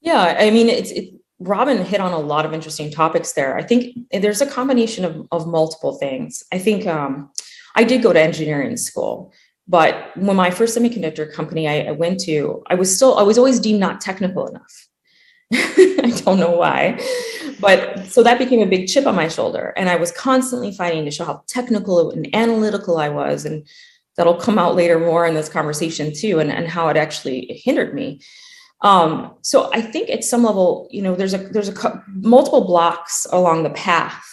Yeah, 0.00 0.36
I 0.38 0.50
mean, 0.50 0.68
it's 0.68 0.90
it, 0.90 1.14
Robin 1.38 1.84
hit 1.84 2.00
on 2.00 2.12
a 2.12 2.18
lot 2.18 2.46
of 2.46 2.52
interesting 2.52 2.90
topics 2.90 3.32
there. 3.32 3.56
I 3.56 3.62
think 3.62 3.96
there's 4.12 4.40
a 4.40 4.46
combination 4.46 5.04
of, 5.04 5.26
of 5.32 5.46
multiple 5.46 5.98
things. 5.98 6.42
I 6.52 6.58
think 6.58 6.86
um, 6.86 7.30
I 7.76 7.84
did 7.84 8.02
go 8.02 8.12
to 8.12 8.20
engineering 8.20 8.76
school, 8.76 9.32
but 9.68 10.16
when 10.16 10.36
my 10.36 10.50
first 10.50 10.76
semiconductor 10.76 11.32
company 11.32 11.68
I, 11.68 11.88
I 11.88 11.90
went 11.92 12.20
to, 12.20 12.62
I 12.66 12.74
was 12.74 12.94
still 12.94 13.18
I 13.18 13.22
was 13.22 13.38
always 13.38 13.60
deemed 13.60 13.80
not 13.80 14.00
technical 14.00 14.46
enough. 14.46 14.88
I 16.04 16.12
don't 16.24 16.38
know 16.38 16.52
why, 16.52 17.00
but 17.60 18.06
so 18.06 18.22
that 18.22 18.38
became 18.38 18.60
a 18.60 18.66
big 18.66 18.88
chip 18.88 19.06
on 19.06 19.14
my 19.14 19.28
shoulder, 19.28 19.72
and 19.76 19.88
I 19.88 19.96
was 19.96 20.12
constantly 20.12 20.72
fighting 20.72 21.04
to 21.04 21.10
show 21.10 21.24
how 21.24 21.44
technical 21.46 22.10
and 22.10 22.34
analytical 22.34 22.98
I 22.98 23.08
was, 23.08 23.44
and 23.44 23.66
that'll 24.16 24.36
come 24.36 24.58
out 24.58 24.74
later 24.74 24.98
more 24.98 25.26
in 25.26 25.34
this 25.34 25.48
conversation 25.48 26.12
too, 26.14 26.38
and, 26.38 26.50
and 26.50 26.68
how 26.68 26.88
it 26.88 26.96
actually 26.96 27.60
hindered 27.64 27.94
me. 27.94 28.20
Um, 28.82 29.34
so 29.42 29.70
I 29.72 29.80
think 29.80 30.10
at 30.10 30.24
some 30.24 30.42
level, 30.42 30.88
you 30.90 31.02
know, 31.02 31.14
there's 31.14 31.34
a 31.34 31.38
there's 31.38 31.68
a 31.68 32.04
multiple 32.08 32.66
blocks 32.66 33.26
along 33.30 33.62
the 33.62 33.70
path 33.70 34.24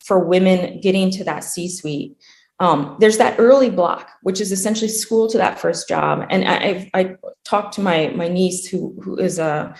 for 0.00 0.18
women 0.18 0.80
getting 0.80 1.10
to 1.12 1.24
that 1.24 1.44
C-suite. 1.44 2.16
Um, 2.58 2.96
there's 3.00 3.18
that 3.18 3.36
early 3.38 3.70
block, 3.70 4.10
which 4.22 4.40
is 4.40 4.52
essentially 4.52 4.88
school 4.88 5.28
to 5.28 5.38
that 5.38 5.60
first 5.60 5.88
job. 5.88 6.26
And 6.30 6.44
I, 6.46 6.90
I 6.94 7.16
talked 7.44 7.74
to 7.74 7.80
my 7.80 8.08
my 8.16 8.28
niece 8.28 8.66
who 8.66 8.98
who 9.02 9.18
is 9.18 9.38
a 9.38 9.74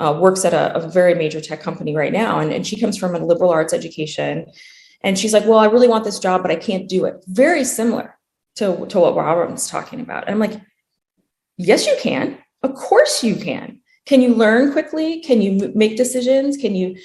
uh, 0.00 0.16
works 0.20 0.44
at 0.44 0.54
a, 0.54 0.74
a, 0.76 0.88
very 0.88 1.14
major 1.14 1.40
tech 1.40 1.60
company 1.60 1.96
right 1.96 2.12
now, 2.12 2.38
and, 2.38 2.52
and 2.52 2.66
she 2.66 2.78
comes 2.78 2.96
from 2.96 3.14
a 3.14 3.18
liberal 3.18 3.50
arts 3.50 3.72
education, 3.72 4.46
and 5.02 5.18
she's 5.18 5.32
like, 5.32 5.44
"Well, 5.44 5.58
I 5.58 5.66
really 5.66 5.88
want 5.88 6.04
this 6.04 6.18
job, 6.18 6.42
but 6.42 6.50
I 6.50 6.56
can't 6.56 6.88
do 6.88 7.04
it." 7.04 7.24
Very 7.26 7.64
similar 7.64 8.18
to 8.56 8.86
to 8.86 9.00
what 9.00 9.16
Robin's 9.16 9.68
talking 9.68 10.00
about. 10.00 10.24
And 10.24 10.32
I'm 10.32 10.38
like, 10.38 10.60
"Yes, 11.56 11.86
you 11.86 11.96
can." 12.00 12.38
Of 12.62 12.74
course 12.74 13.22
you 13.22 13.36
can. 13.36 13.80
Can 14.06 14.20
you 14.20 14.34
learn 14.34 14.72
quickly? 14.72 15.20
Can 15.20 15.42
you 15.42 15.72
make 15.74 15.96
decisions? 15.96 16.56
Can 16.56 16.74
you 16.74 16.96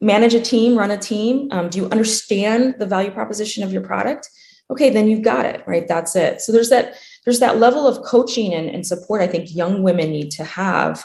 manage 0.00 0.34
a 0.34 0.40
team, 0.40 0.76
run 0.76 0.90
a 0.90 0.98
team? 0.98 1.48
Um, 1.50 1.68
do 1.68 1.78
you 1.78 1.86
understand 1.86 2.76
the 2.78 2.86
value 2.86 3.10
proposition 3.10 3.62
of 3.64 3.72
your 3.72 3.82
product? 3.82 4.28
Okay, 4.70 4.90
then 4.90 5.08
you've 5.08 5.22
got 5.22 5.46
it, 5.46 5.62
right? 5.66 5.88
That's 5.88 6.14
it. 6.14 6.40
So 6.40 6.52
there's 6.52 6.68
that 6.70 6.94
there's 7.24 7.40
that 7.40 7.58
level 7.58 7.86
of 7.86 8.02
coaching 8.04 8.54
and, 8.54 8.68
and 8.68 8.86
support 8.86 9.22
I 9.22 9.26
think 9.26 9.54
young 9.54 9.82
women 9.82 10.10
need 10.10 10.30
to 10.32 10.44
have 10.44 11.04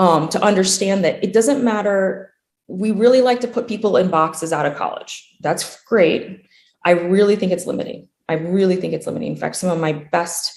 um, 0.00 0.30
to 0.30 0.42
understand 0.42 1.04
that 1.04 1.22
it 1.22 1.34
doesn't 1.34 1.62
matter. 1.62 2.32
We 2.68 2.90
really 2.90 3.20
like 3.20 3.40
to 3.40 3.48
put 3.48 3.68
people 3.68 3.98
in 3.98 4.08
boxes 4.08 4.50
out 4.50 4.64
of 4.64 4.74
college. 4.74 5.36
That's 5.40 5.84
great. 5.84 6.46
I 6.86 6.92
really 6.92 7.36
think 7.36 7.52
it's 7.52 7.66
limiting. 7.66 8.08
I 8.26 8.34
really 8.34 8.76
think 8.76 8.94
it's 8.94 9.06
limiting. 9.06 9.32
In 9.32 9.36
fact, 9.36 9.56
some 9.56 9.68
of 9.68 9.78
my 9.78 9.92
best 9.92 10.56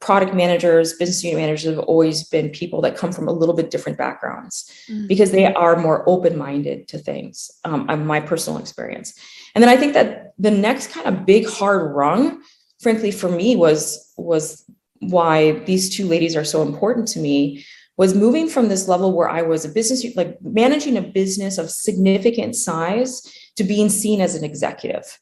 product 0.00 0.32
managers, 0.32 0.94
business 0.94 1.22
unit 1.22 1.38
managers 1.38 1.76
have 1.76 1.84
always 1.84 2.24
been 2.24 2.48
people 2.48 2.80
that 2.80 2.96
come 2.96 3.12
from 3.12 3.28
a 3.28 3.32
little 3.32 3.54
bit 3.54 3.70
different 3.70 3.98
backgrounds 3.98 4.70
mm-hmm. 4.88 5.06
because 5.08 5.30
they 5.30 5.52
are 5.52 5.76
more 5.76 6.08
open 6.08 6.38
minded 6.38 6.88
to 6.88 6.96
things, 6.96 7.50
um, 7.66 8.06
my 8.06 8.18
personal 8.18 8.58
experience. 8.58 9.12
And 9.54 9.62
then 9.62 9.68
I 9.68 9.76
think 9.76 9.92
that 9.92 10.32
the 10.38 10.50
next 10.50 10.86
kind 10.86 11.06
of 11.06 11.26
big 11.26 11.46
hard 11.46 11.94
rung, 11.94 12.42
frankly, 12.80 13.10
for 13.10 13.28
me 13.28 13.56
was 13.56 14.10
was 14.16 14.64
why 15.00 15.52
these 15.64 15.94
two 15.94 16.06
ladies 16.06 16.34
are 16.34 16.44
so 16.44 16.62
important 16.62 17.08
to 17.08 17.18
me 17.18 17.64
was 18.00 18.14
moving 18.14 18.48
from 18.48 18.68
this 18.68 18.88
level 18.88 19.12
where 19.12 19.28
I 19.28 19.42
was 19.42 19.66
a 19.66 19.68
business, 19.68 20.02
like 20.16 20.40
managing 20.40 20.96
a 20.96 21.02
business 21.02 21.58
of 21.58 21.70
significant 21.70 22.56
size 22.56 23.20
to 23.56 23.62
being 23.62 23.90
seen 23.90 24.22
as 24.22 24.34
an 24.34 24.42
executive. 24.42 25.18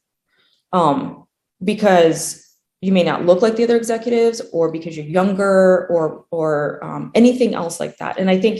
Um, 0.71 1.25
because 1.61 2.41
you 2.79 2.93
may 2.93 3.03
not 3.03 3.25
look 3.25 3.41
like 3.41 3.57
the 3.57 3.65
other 3.65 3.75
executives 3.75 4.41
or 4.53 4.71
because 4.71 4.95
you're 4.95 5.05
younger 5.05 5.87
or 5.87 6.23
or 6.31 6.81
um, 6.81 7.11
anything 7.15 7.53
else 7.53 7.81
like 7.81 7.97
that 7.97 8.17
and 8.17 8.29
i 8.29 8.39
think 8.39 8.59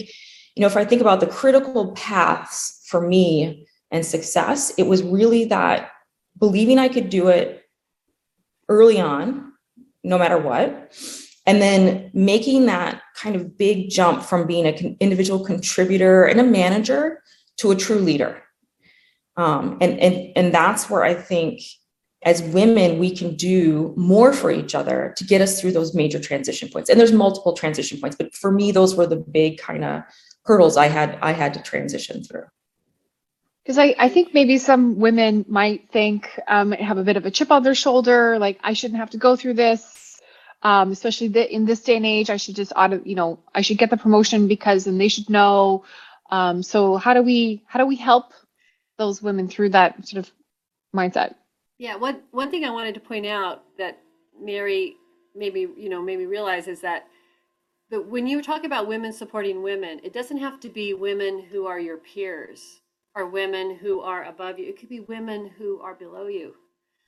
you 0.56 0.60
know 0.62 0.68
if 0.68 0.76
i 0.76 0.84
think 0.84 1.00
about 1.00 1.22
the 1.22 1.28
critical 1.28 1.94
paths 1.94 2.84
for 2.90 3.00
me 3.08 3.66
and 3.92 4.06
success 4.06 4.74
it 4.78 4.84
was 4.84 5.02
really 5.02 5.46
that 5.46 5.92
believing 6.38 6.78
i 6.78 6.90
could 6.90 7.10
do 7.10 7.30
it 7.30 7.64
early 8.68 9.00
on 9.00 9.54
no 10.04 10.18
matter 10.18 10.38
what 10.38 10.94
and 11.46 11.62
then 11.62 12.12
making 12.14 12.66
that 12.68 13.02
kind 13.16 13.36
of 13.36 13.58
big 13.58 13.90
jump 13.90 14.24
from 14.24 14.46
being 14.46 14.66
an 14.68 14.98
individual 15.00 15.44
contributor 15.44 16.26
and 16.26 16.40
a 16.40 16.44
manager 16.44 17.24
to 17.58 17.72
a 17.72 17.76
true 17.76 18.00
leader 18.00 18.42
um, 19.38 19.78
and 19.82 20.00
and 20.00 20.32
and 20.36 20.54
that's 20.54 20.90
where 20.90 21.04
i 21.04 21.14
think 21.14 21.62
as 22.24 22.44
women, 22.44 23.00
we 23.00 23.16
can 23.16 23.36
do 23.36 23.94
more 23.96 24.34
for 24.34 24.52
each 24.52 24.76
other 24.76 25.14
to 25.16 25.24
get 25.24 25.42
us 25.42 25.60
through 25.60 25.72
those 25.72 25.96
major 25.96 26.20
transition 26.20 26.68
points. 26.68 26.90
And 26.90 27.00
there's 27.00 27.14
multiple 27.14 27.54
transition 27.54 28.00
points, 28.00 28.18
but 28.18 28.36
for 28.36 28.52
me, 28.52 28.72
those 28.72 28.96
were 28.96 29.08
the 29.08 29.16
big 29.16 29.58
kind 29.58 29.86
of 29.86 30.04
hurdles 30.44 30.76
I 30.76 30.88
had 30.88 31.18
I 31.22 31.32
had 31.32 31.54
to 31.54 31.62
transition 31.62 32.24
through. 32.24 32.46
Because 33.64 33.78
I, 33.78 33.96
I 34.00 34.10
think 34.10 34.34
maybe 34.34 34.58
some 34.58 35.00
women 35.00 35.46
might 35.48 35.92
think 35.92 36.40
um, 36.48 36.72
have 36.72 36.98
a 36.98 37.04
bit 37.04 37.18
of 37.18 37.26
a 37.26 37.32
chip 37.32 37.52
on 37.52 37.64
their 37.64 37.76
shoulder, 37.76 38.40
like 38.40 38.60
I 38.64 38.74
shouldn't 38.74 39.00
have 39.00 39.12
to 39.12 39.18
go 39.18 39.36
through 39.36 39.54
this, 39.54 40.09
um, 40.62 40.92
especially 40.92 41.30
the, 41.30 41.54
in 41.54 41.66
this 41.66 41.82
day 41.82 41.96
and 41.96 42.06
age. 42.06 42.30
I 42.30 42.38
should 42.38 42.56
just 42.56 42.74
auto, 42.76 43.02
you 43.04 43.16
know, 43.16 43.40
I 43.54 43.62
should 43.62 43.78
get 43.78 43.90
the 43.90 43.98
promotion 43.98 44.48
because 44.48 44.86
then 44.86 44.98
they 44.98 45.08
should 45.08 45.30
know. 45.30 45.86
Um, 46.30 46.62
so 46.62 46.98
how 46.98 47.14
do 47.14 47.22
we 47.22 47.64
how 47.66 47.80
do 47.80 47.86
we 47.86 47.96
help 47.96 48.34
those 48.98 49.22
women 49.22 49.48
through 49.48 49.70
that 49.70 50.08
sort 50.08 50.26
of 50.26 50.32
mindset? 50.96 51.36
Yeah, 51.78 51.96
one 51.96 52.22
one 52.32 52.52
thing 52.52 52.66
I 52.66 52.72
wanted 52.72 52.94
to 52.96 53.00
point 53.00 53.26
out 53.26 53.64
that 53.78 54.00
Mary 54.40 54.96
maybe 55.36 55.68
you 55.78 55.90
know 55.90 56.02
maybe 56.02 56.26
realize 56.26 56.68
is 56.68 56.82
that 56.82 57.08
that 57.90 58.06
when 58.06 58.28
you 58.28 58.42
talk 58.42 58.66
about 58.66 58.88
women 58.88 59.12
supporting 59.12 59.64
women, 59.64 60.00
it 60.04 60.14
doesn't 60.14 60.38
have 60.38 60.60
to 60.60 60.70
be 60.70 60.94
women 60.94 61.44
who 61.52 61.66
are 61.66 61.80
your 61.80 61.98
peers 61.98 62.82
or 63.16 63.26
women 63.28 63.76
who 63.76 64.02
are 64.02 64.26
above 64.26 64.60
you. 64.60 64.68
It 64.68 64.80
could 64.80 64.90
be 64.90 65.00
women 65.00 65.50
who 65.58 65.80
are 65.82 65.96
below 65.96 66.28
you. 66.28 66.54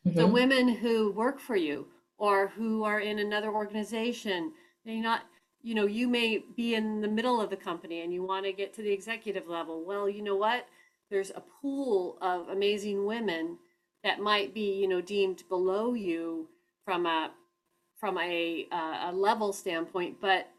Mm-hmm. 0.07 0.17
So 0.17 0.25
women 0.25 0.67
who 0.67 1.11
work 1.11 1.39
for 1.39 1.55
you 1.55 1.85
or 2.21 2.49
who 2.49 2.83
are 2.83 2.99
in 2.99 3.17
another 3.17 3.51
organization, 3.51 4.53
they 4.85 4.99
not 4.99 5.23
you 5.63 5.73
know 5.73 5.87
you 5.87 6.07
may 6.07 6.43
be 6.55 6.75
in 6.75 7.01
the 7.01 7.07
middle 7.07 7.41
of 7.41 7.49
the 7.49 7.57
company 7.57 8.01
and 8.01 8.13
you 8.13 8.23
want 8.23 8.45
to 8.45 8.53
get 8.53 8.73
to 8.75 8.83
the 8.83 8.91
executive 8.91 9.47
level. 9.47 9.83
Well, 9.83 10.07
you 10.07 10.21
know 10.21 10.35
what? 10.35 10.67
There's 11.09 11.31
a 11.31 11.43
pool 11.61 12.19
of 12.21 12.47
amazing 12.47 13.05
women 13.05 13.57
that 14.03 14.19
might 14.19 14.53
be 14.53 14.79
you 14.79 14.87
know 14.87 15.01
deemed 15.01 15.43
below 15.49 15.95
you 15.95 16.47
from 16.85 17.07
a 17.07 17.31
from 17.99 18.17
a 18.19 18.67
uh, 18.71 19.09
a 19.09 19.11
level 19.13 19.53
standpoint 19.53 20.17
but 20.21 20.49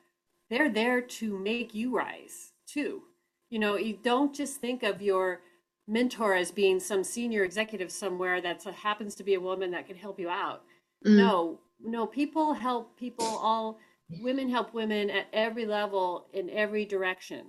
they're 0.51 0.71
there 0.71 1.01
to 1.01 1.39
make 1.39 1.75
you 1.75 1.95
rise 1.97 2.53
too 2.67 3.03
you 3.51 3.59
know 3.59 3.77
you 3.77 3.99
don't 4.03 4.35
just 4.35 4.61
think 4.61 4.83
of 4.83 5.03
your 5.03 5.41
mentor 5.89 6.35
as 6.35 6.53
being 6.53 6.79
some 6.79 7.03
senior 7.03 7.43
executive 7.43 7.91
somewhere 7.91 8.41
that 8.41 8.63
happens 8.63 9.15
to 9.15 9.25
be 9.25 9.35
a 9.35 9.41
woman 9.41 9.71
that 9.73 9.87
can 9.87 9.97
help 9.97 10.19
you 10.19 10.29
out 10.29 10.63
mm. 11.05 11.17
no 11.17 11.61
no 11.81 12.07
people 12.07 12.53
help 12.53 12.97
people 12.99 13.25
all 13.25 13.79
women 14.21 14.49
help 14.49 14.75
women 14.75 15.11
at 15.11 15.27
every 15.33 15.65
level 15.67 16.27
in 16.33 16.51
every 16.51 16.85
direction 16.85 17.47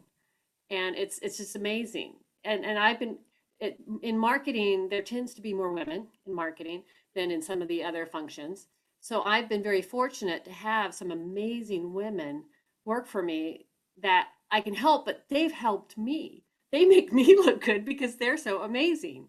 and 0.69 0.95
it's 0.95 1.19
it's 1.19 1.37
just 1.37 1.55
amazing 1.55 2.13
and 2.43 2.65
and 2.65 2.79
i've 2.79 2.99
been 2.99 3.17
it, 3.63 3.79
in 4.01 4.17
marketing, 4.17 4.89
there 4.89 5.01
tends 5.01 5.33
to 5.33 5.41
be 5.41 5.53
more 5.53 5.71
women 5.71 6.07
in 6.25 6.33
marketing 6.35 6.83
than 7.15 7.31
in 7.31 7.41
some 7.41 7.61
of 7.61 7.69
the 7.69 7.83
other 7.83 8.05
functions. 8.05 8.67
So 8.99 9.23
I've 9.23 9.47
been 9.47 9.63
very 9.63 9.81
fortunate 9.81 10.43
to 10.45 10.51
have 10.51 10.93
some 10.93 11.11
amazing 11.11 11.93
women 11.93 12.43
work 12.85 13.07
for 13.07 13.23
me 13.23 13.67
that 14.01 14.27
I 14.51 14.59
can 14.59 14.73
help, 14.73 15.05
but 15.05 15.23
they've 15.29 15.51
helped 15.51 15.97
me. 15.97 16.43
They 16.71 16.85
make 16.85 17.13
me 17.13 17.35
look 17.37 17.63
good 17.63 17.85
because 17.85 18.17
they're 18.17 18.37
so 18.37 18.61
amazing. 18.63 19.27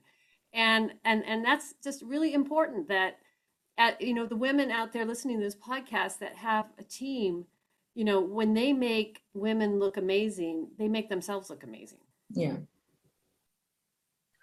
And 0.52 0.92
and 1.04 1.24
and 1.26 1.44
that's 1.44 1.74
just 1.82 2.02
really 2.02 2.32
important 2.32 2.88
that 2.88 3.18
at 3.78 4.00
you 4.00 4.14
know 4.14 4.26
the 4.26 4.37
women 4.37 4.70
out 4.70 4.92
there 4.92 5.04
listening 5.04 5.38
to 5.38 5.44
this 5.44 5.56
podcast 5.56 6.18
that 6.18 6.37
have 6.37 6.66
a 6.78 6.84
team, 6.84 7.46
you 7.94 8.04
know, 8.04 8.20
when 8.20 8.54
they 8.54 8.72
make 8.72 9.22
women 9.34 9.78
look 9.78 9.96
amazing, 9.96 10.68
they 10.78 10.88
make 10.88 11.08
themselves 11.08 11.50
look 11.50 11.62
amazing. 11.64 11.98
Yeah. 12.30 12.56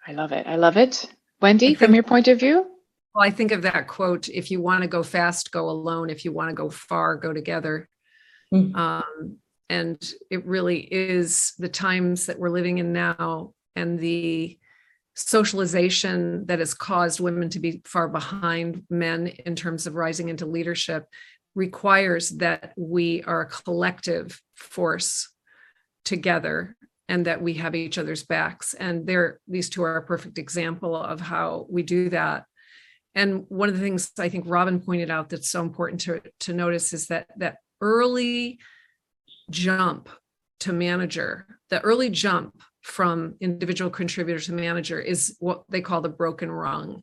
I 0.06 0.12
love 0.12 0.32
it. 0.32 0.46
I 0.46 0.56
love 0.56 0.76
it. 0.76 1.06
Wendy, 1.40 1.68
think, 1.68 1.78
from 1.78 1.94
your 1.94 2.02
point 2.02 2.28
of 2.28 2.40
view? 2.40 2.66
Well, 3.14 3.24
I 3.24 3.30
think 3.30 3.52
of 3.52 3.62
that 3.62 3.86
quote 3.86 4.28
if 4.28 4.50
you 4.50 4.60
want 4.60 4.82
to 4.82 4.88
go 4.88 5.02
fast, 5.02 5.52
go 5.52 5.68
alone. 5.68 6.10
If 6.10 6.24
you 6.24 6.32
want 6.32 6.50
to 6.50 6.54
go 6.54 6.70
far, 6.70 7.16
go 7.16 7.32
together. 7.32 7.88
Mm-hmm. 8.52 8.76
Um, 8.76 9.38
and 9.68 10.14
it 10.30 10.44
really 10.44 10.80
is 10.80 11.54
the 11.58 11.68
times 11.68 12.26
that 12.26 12.38
we're 12.38 12.50
living 12.50 12.78
in 12.78 12.92
now 12.92 13.54
and 13.76 13.98
the 13.98 14.58
socialization 15.14 16.46
that 16.46 16.58
has 16.58 16.74
caused 16.74 17.20
women 17.20 17.48
to 17.50 17.58
be 17.58 17.82
far 17.84 18.08
behind 18.08 18.82
men 18.88 19.26
in 19.26 19.54
terms 19.54 19.86
of 19.86 19.94
rising 19.94 20.28
into 20.28 20.46
leadership 20.46 21.06
requires 21.54 22.30
that 22.30 22.72
we 22.76 23.22
are 23.24 23.42
a 23.42 23.46
collective 23.46 24.40
force 24.54 25.30
together 26.04 26.76
and 27.08 27.26
that 27.26 27.42
we 27.42 27.54
have 27.54 27.74
each 27.74 27.98
other's 27.98 28.24
backs. 28.24 28.74
And 28.74 29.06
they're 29.06 29.38
these 29.46 29.68
two 29.68 29.82
are 29.82 29.96
a 29.96 30.06
perfect 30.06 30.38
example 30.38 30.96
of 30.96 31.20
how 31.20 31.66
we 31.68 31.82
do 31.82 32.08
that. 32.08 32.44
And 33.14 33.44
one 33.48 33.68
of 33.68 33.74
the 33.74 33.82
things 33.82 34.10
i 34.18 34.30
think 34.30 34.44
robin 34.48 34.80
pointed 34.80 35.10
out 35.10 35.28
that's 35.28 35.50
so 35.50 35.60
important 35.60 36.00
to, 36.00 36.22
to 36.40 36.54
notice 36.54 36.94
is 36.94 37.08
that 37.08 37.26
that 37.36 37.56
early 37.82 38.58
jump 39.50 40.08
to 40.60 40.72
manager 40.72 41.46
the 41.68 41.78
early 41.82 42.08
jump 42.08 42.62
from 42.82 43.36
individual 43.40 43.90
contributor 43.90 44.40
to 44.40 44.52
manager 44.52 45.00
is 45.00 45.36
what 45.38 45.64
they 45.68 45.80
call 45.80 46.00
the 46.00 46.08
broken 46.08 46.50
rung 46.50 47.02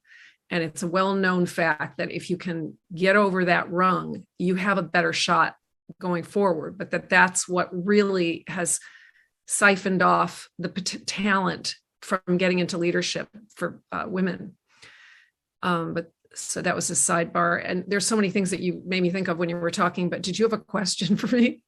and 0.51 0.63
it's 0.63 0.83
a 0.83 0.87
well-known 0.87 1.45
fact 1.45 1.97
that 1.97 2.11
if 2.11 2.29
you 2.29 2.37
can 2.37 2.77
get 2.93 3.15
over 3.15 3.45
that 3.45 3.71
rung 3.71 4.23
you 4.37 4.55
have 4.55 4.77
a 4.77 4.83
better 4.83 5.13
shot 5.13 5.55
going 5.99 6.23
forward 6.23 6.77
but 6.77 6.91
that 6.91 7.09
that's 7.09 7.47
what 7.47 7.69
really 7.71 8.43
has 8.47 8.79
siphoned 9.47 10.03
off 10.03 10.47
the 10.59 10.69
talent 10.69 11.75
from 12.01 12.37
getting 12.37 12.59
into 12.59 12.77
leadership 12.77 13.27
for 13.55 13.81
uh, 13.91 14.05
women. 14.07 14.55
Um, 15.63 15.95
but 15.95 16.11
so 16.35 16.61
that 16.61 16.75
was 16.75 16.91
a 16.91 16.93
sidebar. 16.93 17.61
And 17.63 17.83
there's 17.87 18.05
so 18.05 18.15
many 18.15 18.29
things 18.29 18.51
that 18.51 18.59
you 18.59 18.81
made 18.85 19.01
me 19.01 19.09
think 19.09 19.27
of 19.27 19.37
when 19.37 19.49
you 19.49 19.57
were 19.57 19.71
talking. 19.71 20.09
But 20.09 20.21
did 20.21 20.37
you 20.37 20.45
have 20.45 20.53
a 20.53 20.59
question 20.59 21.17
for 21.17 21.35
me? 21.35 21.61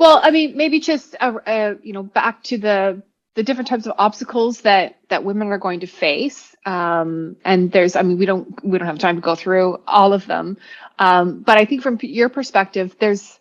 Well, 0.00 0.18
I 0.22 0.30
mean, 0.30 0.56
maybe 0.56 0.80
just 0.80 1.14
uh, 1.20 1.34
uh, 1.46 1.74
you 1.82 1.92
know 1.92 2.02
back 2.02 2.42
to 2.44 2.56
the 2.56 3.02
the 3.34 3.42
different 3.42 3.68
types 3.68 3.86
of 3.86 3.92
obstacles 3.98 4.62
that 4.62 4.96
that 5.10 5.24
women 5.24 5.48
are 5.48 5.58
going 5.58 5.80
to 5.80 5.86
face. 5.86 6.56
Um, 6.66 7.36
and 7.44 7.70
there's, 7.70 7.96
I 7.96 8.02
mean, 8.02 8.18
we 8.18 8.26
don't 8.26 8.64
we 8.64 8.78
don't 8.78 8.88
have 8.88 8.98
time 8.98 9.16
to 9.16 9.20
go 9.20 9.34
through 9.34 9.78
all 9.86 10.14
of 10.14 10.26
them. 10.26 10.56
Um, 10.98 11.42
but 11.42 11.58
I 11.58 11.66
think 11.66 11.82
from 11.82 11.98
your 12.00 12.30
perspective, 12.30 12.96
there's 12.98 13.38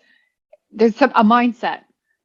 there's 0.71 0.97
some, 0.97 1.13
a 1.15 1.23
mindset. 1.23 1.83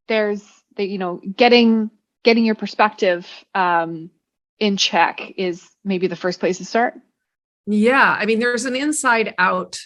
There's 0.09 0.45
that 0.77 0.89
you 0.89 0.99
know 0.99 1.21
getting 1.37 1.93
getting 2.25 2.45
your 2.45 2.57
perspective 2.57 3.27
um, 3.55 4.11
in 4.59 4.77
check 4.77 5.21
is 5.37 5.71
maybe 5.85 6.09
the 6.09 6.17
first 6.17 6.41
place 6.41 6.59
to 6.59 6.65
start 6.65 6.95
yeah 7.67 8.17
i 8.19 8.27
mean 8.27 8.39
there's 8.39 8.67
an 8.67 8.77
inside 8.77 9.35
out 9.39 9.79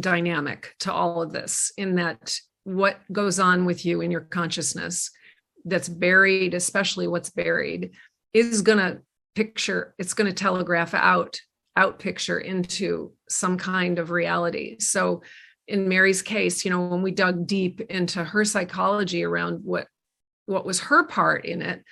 dynamic 0.00 0.74
to 0.78 0.92
all 0.92 1.22
of 1.22 1.32
this 1.32 1.72
in 1.76 1.96
that 1.96 2.40
what 2.64 2.98
goes 3.10 3.38
on 3.38 3.64
with 3.64 3.84
you 3.84 4.00
in 4.00 4.10
your 4.10 4.20
consciousness 4.22 5.10
that's 5.64 5.88
buried, 5.88 6.54
especially 6.54 7.06
what's 7.06 7.30
buried, 7.30 7.92
is 8.32 8.62
going 8.62 8.78
to 8.78 9.00
picture, 9.34 9.94
it's 9.98 10.14
going 10.14 10.28
to 10.28 10.34
telegraph 10.34 10.94
out, 10.94 11.40
out 11.76 11.98
picture 11.98 12.38
into 12.38 13.12
some 13.28 13.56
kind 13.56 13.98
of 13.98 14.10
reality. 14.10 14.78
So 14.78 15.22
in 15.68 15.88
Mary's 15.88 16.22
case, 16.22 16.64
you 16.64 16.70
know, 16.70 16.86
when 16.86 17.02
we 17.02 17.10
dug 17.10 17.46
deep 17.46 17.80
into 17.80 18.22
her 18.22 18.44
psychology 18.44 19.24
around 19.24 19.60
what 19.64 19.86
what 20.46 20.66
was 20.66 20.80
her 20.80 21.04
part 21.04 21.44
in 21.44 21.62
it, 21.62 21.84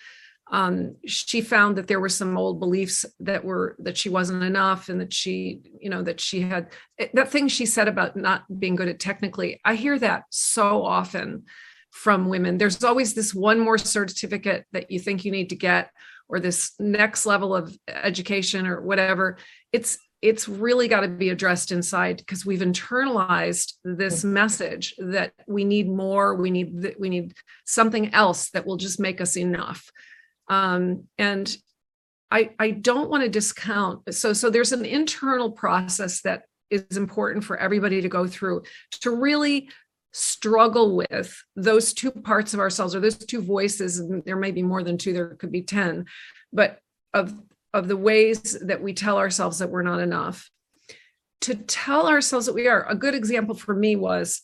um, 0.52 0.96
she 1.06 1.40
found 1.40 1.76
that 1.76 1.86
there 1.86 2.00
were 2.00 2.08
some 2.08 2.36
old 2.36 2.58
beliefs 2.58 3.04
that 3.20 3.44
were 3.44 3.76
that 3.78 3.96
she 3.96 4.08
wasn't 4.08 4.42
enough 4.42 4.88
and 4.88 5.00
that 5.00 5.12
she 5.12 5.60
you 5.80 5.88
know 5.88 6.02
that 6.02 6.20
she 6.20 6.40
had 6.40 6.70
eh, 6.98 7.08
that 7.14 7.30
thing 7.30 7.48
she 7.48 7.66
said 7.66 7.88
about 7.88 8.16
not 8.16 8.42
being 8.58 8.74
good 8.74 8.88
at 8.88 8.98
technically 8.98 9.60
i 9.64 9.74
hear 9.74 9.98
that 9.98 10.24
so 10.30 10.84
often 10.84 11.44
from 11.90 12.28
women. 12.28 12.58
There's 12.58 12.82
always 12.84 13.14
this 13.14 13.34
one 13.34 13.58
more 13.58 13.78
certificate 13.78 14.64
that 14.72 14.90
you 14.90 14.98
think 14.98 15.24
you 15.24 15.32
need 15.32 15.50
to 15.50 15.56
get 15.56 15.90
or 16.28 16.40
this 16.40 16.72
next 16.78 17.26
level 17.26 17.54
of 17.54 17.76
education 17.88 18.66
or 18.66 18.80
whatever. 18.80 19.36
It's 19.72 19.98
it's 20.22 20.46
really 20.46 20.86
got 20.86 21.00
to 21.00 21.08
be 21.08 21.30
addressed 21.30 21.72
inside 21.72 22.18
because 22.18 22.44
we've 22.44 22.60
internalized 22.60 23.72
this 23.84 24.22
message 24.22 24.94
that 24.98 25.32
we 25.48 25.64
need 25.64 25.88
more 25.88 26.34
we 26.34 26.50
need 26.50 26.94
we 26.98 27.08
need 27.08 27.32
something 27.64 28.12
else 28.12 28.50
that 28.50 28.66
will 28.66 28.76
just 28.76 29.00
make 29.00 29.22
us 29.22 29.38
enough 29.38 29.90
um, 30.50 31.04
and 31.16 31.56
I, 32.30 32.50
I 32.58 32.72
don't 32.72 33.08
want 33.08 33.22
to 33.22 33.30
discount. 33.30 34.12
So, 34.14 34.32
so 34.32 34.50
there's 34.50 34.72
an 34.72 34.84
internal 34.84 35.50
process 35.50 36.20
that 36.22 36.42
is 36.70 36.96
important 36.96 37.44
for 37.44 37.56
everybody 37.56 38.02
to 38.02 38.08
go 38.08 38.26
through 38.26 38.64
to 39.00 39.10
really 39.10 39.70
struggle 40.12 40.96
with 40.96 41.42
those 41.54 41.94
two 41.94 42.10
parts 42.10 42.52
of 42.52 42.60
ourselves 42.60 42.94
or 42.94 43.00
those 43.00 43.16
two 43.16 43.40
voices. 43.40 44.00
And 44.00 44.24
there 44.24 44.36
may 44.36 44.50
be 44.50 44.62
more 44.62 44.82
than 44.82 44.98
two, 44.98 45.12
there 45.12 45.34
could 45.36 45.52
be 45.52 45.62
10, 45.62 46.04
but 46.52 46.80
of, 47.14 47.32
of 47.72 47.86
the 47.86 47.96
ways 47.96 48.58
that 48.60 48.82
we 48.82 48.92
tell 48.92 49.18
ourselves 49.18 49.60
that 49.60 49.70
we're 49.70 49.82
not 49.82 50.00
enough. 50.00 50.50
To 51.42 51.54
tell 51.54 52.08
ourselves 52.08 52.46
that 52.46 52.54
we 52.54 52.66
are, 52.66 52.86
a 52.88 52.96
good 52.96 53.14
example 53.14 53.54
for 53.54 53.74
me 53.74 53.94
was, 53.96 54.42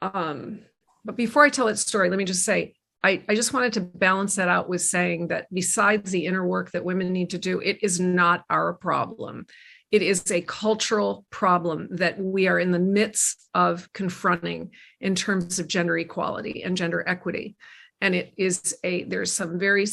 um, 0.00 0.60
but 1.04 1.16
before 1.16 1.44
I 1.44 1.50
tell 1.50 1.66
that 1.66 1.78
story, 1.78 2.08
let 2.08 2.18
me 2.18 2.24
just 2.24 2.44
say 2.44 2.74
I, 3.04 3.22
I 3.28 3.34
just 3.34 3.52
wanted 3.52 3.72
to 3.74 3.80
balance 3.80 4.36
that 4.36 4.48
out 4.48 4.68
with 4.68 4.82
saying 4.82 5.28
that 5.28 5.48
besides 5.52 6.10
the 6.10 6.26
inner 6.26 6.46
work 6.46 6.70
that 6.70 6.84
women 6.84 7.12
need 7.12 7.30
to 7.30 7.38
do, 7.38 7.60
it 7.60 7.82
is 7.82 7.98
not 7.98 8.44
our 8.48 8.74
problem. 8.74 9.46
It 9.90 10.02
is 10.02 10.30
a 10.30 10.40
cultural 10.42 11.26
problem 11.30 11.88
that 11.90 12.18
we 12.18 12.48
are 12.48 12.58
in 12.58 12.70
the 12.70 12.78
midst 12.78 13.48
of 13.54 13.92
confronting 13.92 14.70
in 15.00 15.14
terms 15.14 15.58
of 15.58 15.68
gender 15.68 15.98
equality 15.98 16.62
and 16.62 16.76
gender 16.76 17.04
equity. 17.06 17.56
And 18.00 18.14
it 18.14 18.32
is 18.36 18.74
a, 18.84 19.04
there's 19.04 19.32
some 19.32 19.58
very 19.58 19.86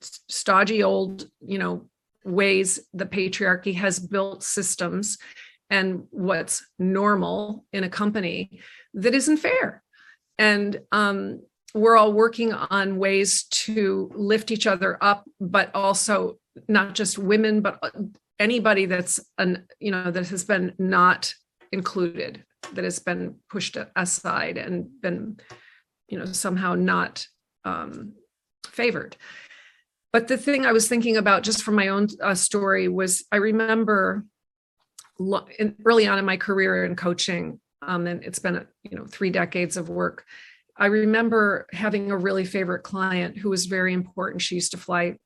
stodgy 0.00 0.82
old, 0.82 1.28
you 1.40 1.58
know, 1.58 1.88
ways 2.24 2.80
the 2.92 3.06
patriarchy 3.06 3.74
has 3.74 3.98
built 3.98 4.42
systems 4.42 5.18
and 5.70 6.04
what's 6.10 6.66
normal 6.78 7.64
in 7.72 7.84
a 7.84 7.88
company 7.88 8.60
that 8.94 9.14
isn't 9.14 9.38
fair. 9.38 9.82
And 10.38 10.78
um, 10.92 11.40
we're 11.74 11.96
all 11.96 12.12
working 12.12 12.52
on 12.52 12.98
ways 12.98 13.44
to 13.44 14.10
lift 14.14 14.50
each 14.50 14.66
other 14.66 14.98
up, 15.00 15.24
but 15.40 15.70
also 15.74 16.38
not 16.68 16.94
just 16.94 17.18
women, 17.18 17.60
but 17.60 17.80
anybody 18.38 18.86
that's 18.86 19.20
an 19.38 19.66
you 19.80 19.90
know 19.90 20.10
that 20.10 20.28
has 20.28 20.44
been 20.44 20.74
not 20.78 21.34
included, 21.70 22.44
that 22.74 22.84
has 22.84 22.98
been 22.98 23.36
pushed 23.48 23.76
aside 23.96 24.58
and 24.58 25.00
been 25.00 25.38
you 26.08 26.18
know 26.18 26.26
somehow 26.26 26.74
not 26.74 27.26
um, 27.64 28.12
favored. 28.66 29.16
But 30.12 30.28
the 30.28 30.36
thing 30.36 30.66
I 30.66 30.72
was 30.72 30.88
thinking 30.88 31.16
about 31.16 31.42
just 31.42 31.62
from 31.62 31.74
my 31.74 31.88
own 31.88 32.08
uh, 32.22 32.34
story 32.34 32.86
was 32.88 33.24
I 33.32 33.36
remember 33.36 34.26
lo- 35.18 35.46
in, 35.58 35.74
early 35.86 36.06
on 36.06 36.18
in 36.18 36.26
my 36.26 36.36
career 36.36 36.84
in 36.84 36.96
coaching, 36.96 37.60
um, 37.80 38.06
and 38.06 38.22
it's 38.22 38.38
been 38.38 38.66
you 38.82 38.98
know 38.98 39.06
three 39.06 39.30
decades 39.30 39.78
of 39.78 39.88
work 39.88 40.26
I 40.76 40.86
remember 40.86 41.66
having 41.72 42.10
a 42.10 42.16
really 42.16 42.44
favorite 42.44 42.82
client 42.82 43.36
who 43.36 43.50
was 43.50 43.66
very 43.66 43.92
important. 43.92 44.42
She 44.42 44.54
used 44.54 44.70
to 44.72 44.78
fly 44.78 45.16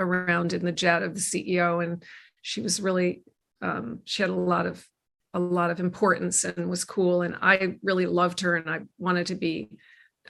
around 0.00 0.52
in 0.52 0.64
the 0.64 0.72
jet 0.72 1.02
of 1.02 1.14
the 1.14 1.20
CEO, 1.20 1.82
and 1.84 2.02
she 2.40 2.60
was 2.60 2.80
really 2.80 3.22
um, 3.60 4.00
she 4.04 4.22
had 4.22 4.30
a 4.30 4.34
lot 4.34 4.66
of 4.66 4.84
a 5.34 5.40
lot 5.40 5.70
of 5.70 5.80
importance 5.80 6.44
and 6.44 6.68
was 6.68 6.84
cool. 6.84 7.22
And 7.22 7.36
I 7.40 7.76
really 7.82 8.06
loved 8.06 8.40
her, 8.40 8.56
and 8.56 8.68
I 8.68 8.80
wanted 8.98 9.28
to 9.28 9.34
be 9.34 9.70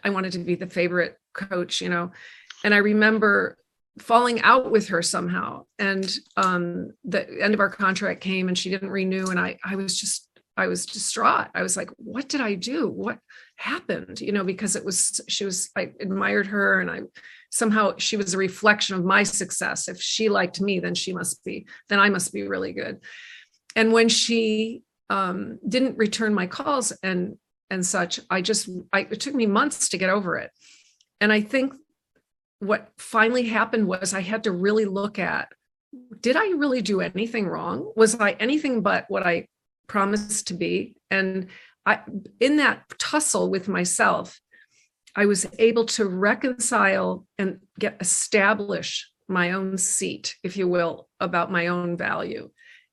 I 0.04 0.10
wanted 0.10 0.32
to 0.32 0.38
be 0.38 0.54
the 0.54 0.66
favorite 0.66 1.16
coach, 1.32 1.80
you 1.80 1.88
know. 1.88 2.10
And 2.64 2.74
I 2.74 2.78
remember 2.78 3.56
falling 3.98 4.40
out 4.40 4.70
with 4.70 4.88
her 4.88 5.02
somehow, 5.02 5.66
and 5.78 6.10
um, 6.36 6.90
the 7.04 7.28
end 7.42 7.54
of 7.54 7.60
our 7.60 7.70
contract 7.70 8.20
came, 8.20 8.48
and 8.48 8.58
she 8.58 8.70
didn't 8.70 8.90
renew, 8.90 9.26
and 9.26 9.38
I 9.38 9.58
I 9.64 9.76
was 9.76 9.98
just 9.98 10.28
I 10.56 10.66
was 10.66 10.86
distraught. 10.86 11.48
I 11.54 11.62
was 11.62 11.76
like, 11.76 11.90
what 11.96 12.28
did 12.28 12.40
I 12.40 12.54
do? 12.54 12.88
What 12.88 13.18
happened? 13.56 14.20
You 14.20 14.32
know, 14.32 14.44
because 14.44 14.76
it 14.76 14.84
was, 14.84 15.20
she 15.28 15.44
was, 15.44 15.70
I 15.76 15.92
admired 16.00 16.46
her 16.48 16.80
and 16.80 16.90
I 16.90 17.00
somehow 17.50 17.94
she 17.96 18.16
was 18.16 18.34
a 18.34 18.38
reflection 18.38 18.96
of 18.96 19.04
my 19.04 19.22
success. 19.22 19.88
If 19.88 20.00
she 20.00 20.28
liked 20.28 20.60
me, 20.60 20.78
then 20.80 20.94
she 20.94 21.12
must 21.12 21.42
be, 21.44 21.66
then 21.88 22.00
I 22.00 22.10
must 22.10 22.32
be 22.32 22.46
really 22.46 22.72
good. 22.72 23.00
And 23.76 23.92
when 23.92 24.08
she 24.08 24.82
um, 25.08 25.58
didn't 25.66 25.98
return 25.98 26.34
my 26.34 26.46
calls 26.46 26.92
and, 27.02 27.38
and 27.70 27.84
such, 27.84 28.20
I 28.28 28.42
just, 28.42 28.68
I, 28.92 29.00
it 29.00 29.20
took 29.20 29.34
me 29.34 29.46
months 29.46 29.88
to 29.90 29.98
get 29.98 30.10
over 30.10 30.36
it. 30.36 30.50
And 31.20 31.32
I 31.32 31.40
think 31.40 31.74
what 32.58 32.90
finally 32.98 33.44
happened 33.44 33.88
was 33.88 34.12
I 34.12 34.20
had 34.20 34.44
to 34.44 34.52
really 34.52 34.84
look 34.84 35.18
at 35.18 35.48
did 36.20 36.36
I 36.36 36.52
really 36.52 36.80
do 36.80 37.00
anything 37.00 37.46
wrong? 37.46 37.92
Was 37.96 38.18
I 38.18 38.30
anything 38.32 38.80
but 38.80 39.04
what 39.08 39.26
I 39.26 39.46
promised 39.86 40.48
to 40.48 40.54
be. 40.54 40.96
And 41.10 41.48
I, 41.84 42.00
in 42.40 42.56
that 42.56 42.84
tussle 42.98 43.50
with 43.50 43.68
myself, 43.68 44.40
I 45.14 45.26
was 45.26 45.46
able 45.58 45.84
to 45.86 46.06
reconcile 46.06 47.26
and 47.38 47.60
get 47.78 47.96
establish 48.00 49.10
my 49.28 49.52
own 49.52 49.78
seat, 49.78 50.36
if 50.42 50.56
you 50.56 50.68
will, 50.68 51.08
about 51.20 51.50
my 51.50 51.68
own 51.68 51.96
value. 51.96 52.50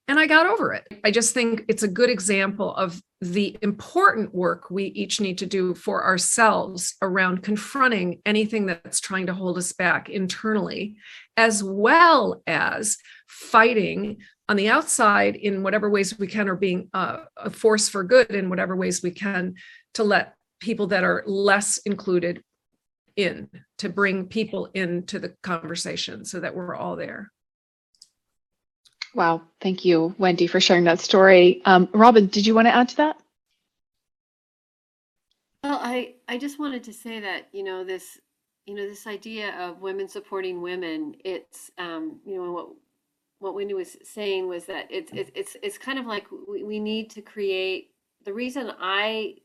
And 0.08 0.20
I 0.20 0.26
got 0.26 0.48
over 0.48 0.74
it. 0.74 0.88
I 1.04 1.12
just 1.12 1.36
think 1.36 1.66
it's 1.68 1.84
a 1.84 1.88
good 1.88 2.10
example 2.10 2.74
of 2.74 3.00
the 3.22 3.56
important 3.62 4.34
work 4.34 4.72
we 4.72 4.86
each 4.86 5.22
need 5.22 5.38
to 5.38 5.46
do 5.46 5.76
for 5.76 6.04
ourselves 6.04 6.96
around 7.02 7.44
confronting 7.44 8.22
anything 8.26 8.66
that's 8.66 9.00
trying 9.00 9.28
to 9.28 9.34
hold 9.34 9.58
us 9.58 9.72
back 9.72 10.10
internally, 10.10 10.96
as 11.38 11.64
well 11.64 12.42
as 12.48 12.98
fighting 13.28 14.18
on 14.50 14.56
the 14.56 14.68
outside 14.68 15.36
in 15.36 15.62
whatever 15.62 15.90
ways 15.90 16.18
we 16.18 16.26
can 16.26 16.50
or 16.50 16.56
being 16.56 16.90
uh, 16.96 17.20
a 17.38 17.52
force 17.52 17.88
for 17.88 18.04
good 18.04 18.32
in 18.32 18.50
whatever 18.50 18.76
ways 18.76 19.04
we 19.04 19.12
can 19.12 19.54
to 19.94 20.04
let 20.04 20.34
people 20.60 20.88
that 20.88 21.04
are 21.04 21.24
less 21.28 21.78
included 21.86 22.44
in 23.16 23.48
to 23.78 23.90
bring 23.90 24.26
people 24.26 24.66
into 24.74 25.20
the 25.20 25.30
conversation 25.44 26.26
so 26.26 26.40
that 26.40 26.56
we're 26.56 26.76
all 26.76 26.96
there. 26.96 27.32
Wow. 29.14 29.44
Thank 29.62 29.86
you 29.86 30.16
wendy 30.18 30.48
for 30.48 30.60
sharing 30.60 30.84
that 30.86 31.00
story. 31.00 31.62
Um, 31.66 31.88
robin 31.94 32.26
did 32.26 32.46
you 32.46 32.56
want 32.56 32.68
to 32.68 32.76
add 32.76 32.90
to 32.90 32.98
that? 32.98 33.18
Well 35.64 35.80
i 35.82 36.16
i 36.28 36.38
just 36.38 36.58
wanted 36.58 36.84
to 36.86 36.94
say 36.94 37.20
that 37.20 37.50
you 37.52 37.64
know 37.64 37.84
this 37.84 38.20
you 38.66 38.76
know 38.76 38.88
this 38.88 39.06
idea 39.06 39.54
of 39.60 39.82
women 39.82 40.08
supporting 40.08 40.62
women 40.62 41.16
it's 41.26 41.70
um, 41.78 42.20
you 42.26 42.36
know 42.36 42.76
what 43.40 43.56
Wendy 43.56 43.74
was 43.74 43.98
saying 44.04 44.48
was 44.48 44.66
that 44.66 44.88
it's 44.90 45.12
it's 45.14 45.32
it's, 45.34 45.58
it's 45.64 45.78
kind 45.78 45.98
of 45.98 46.06
like 46.06 46.28
we, 46.48 46.64
we 46.64 46.80
need 46.80 47.10
to 47.12 47.22
create 47.22 47.92
the 48.26 48.34
reason 48.34 48.72
I 48.80 49.36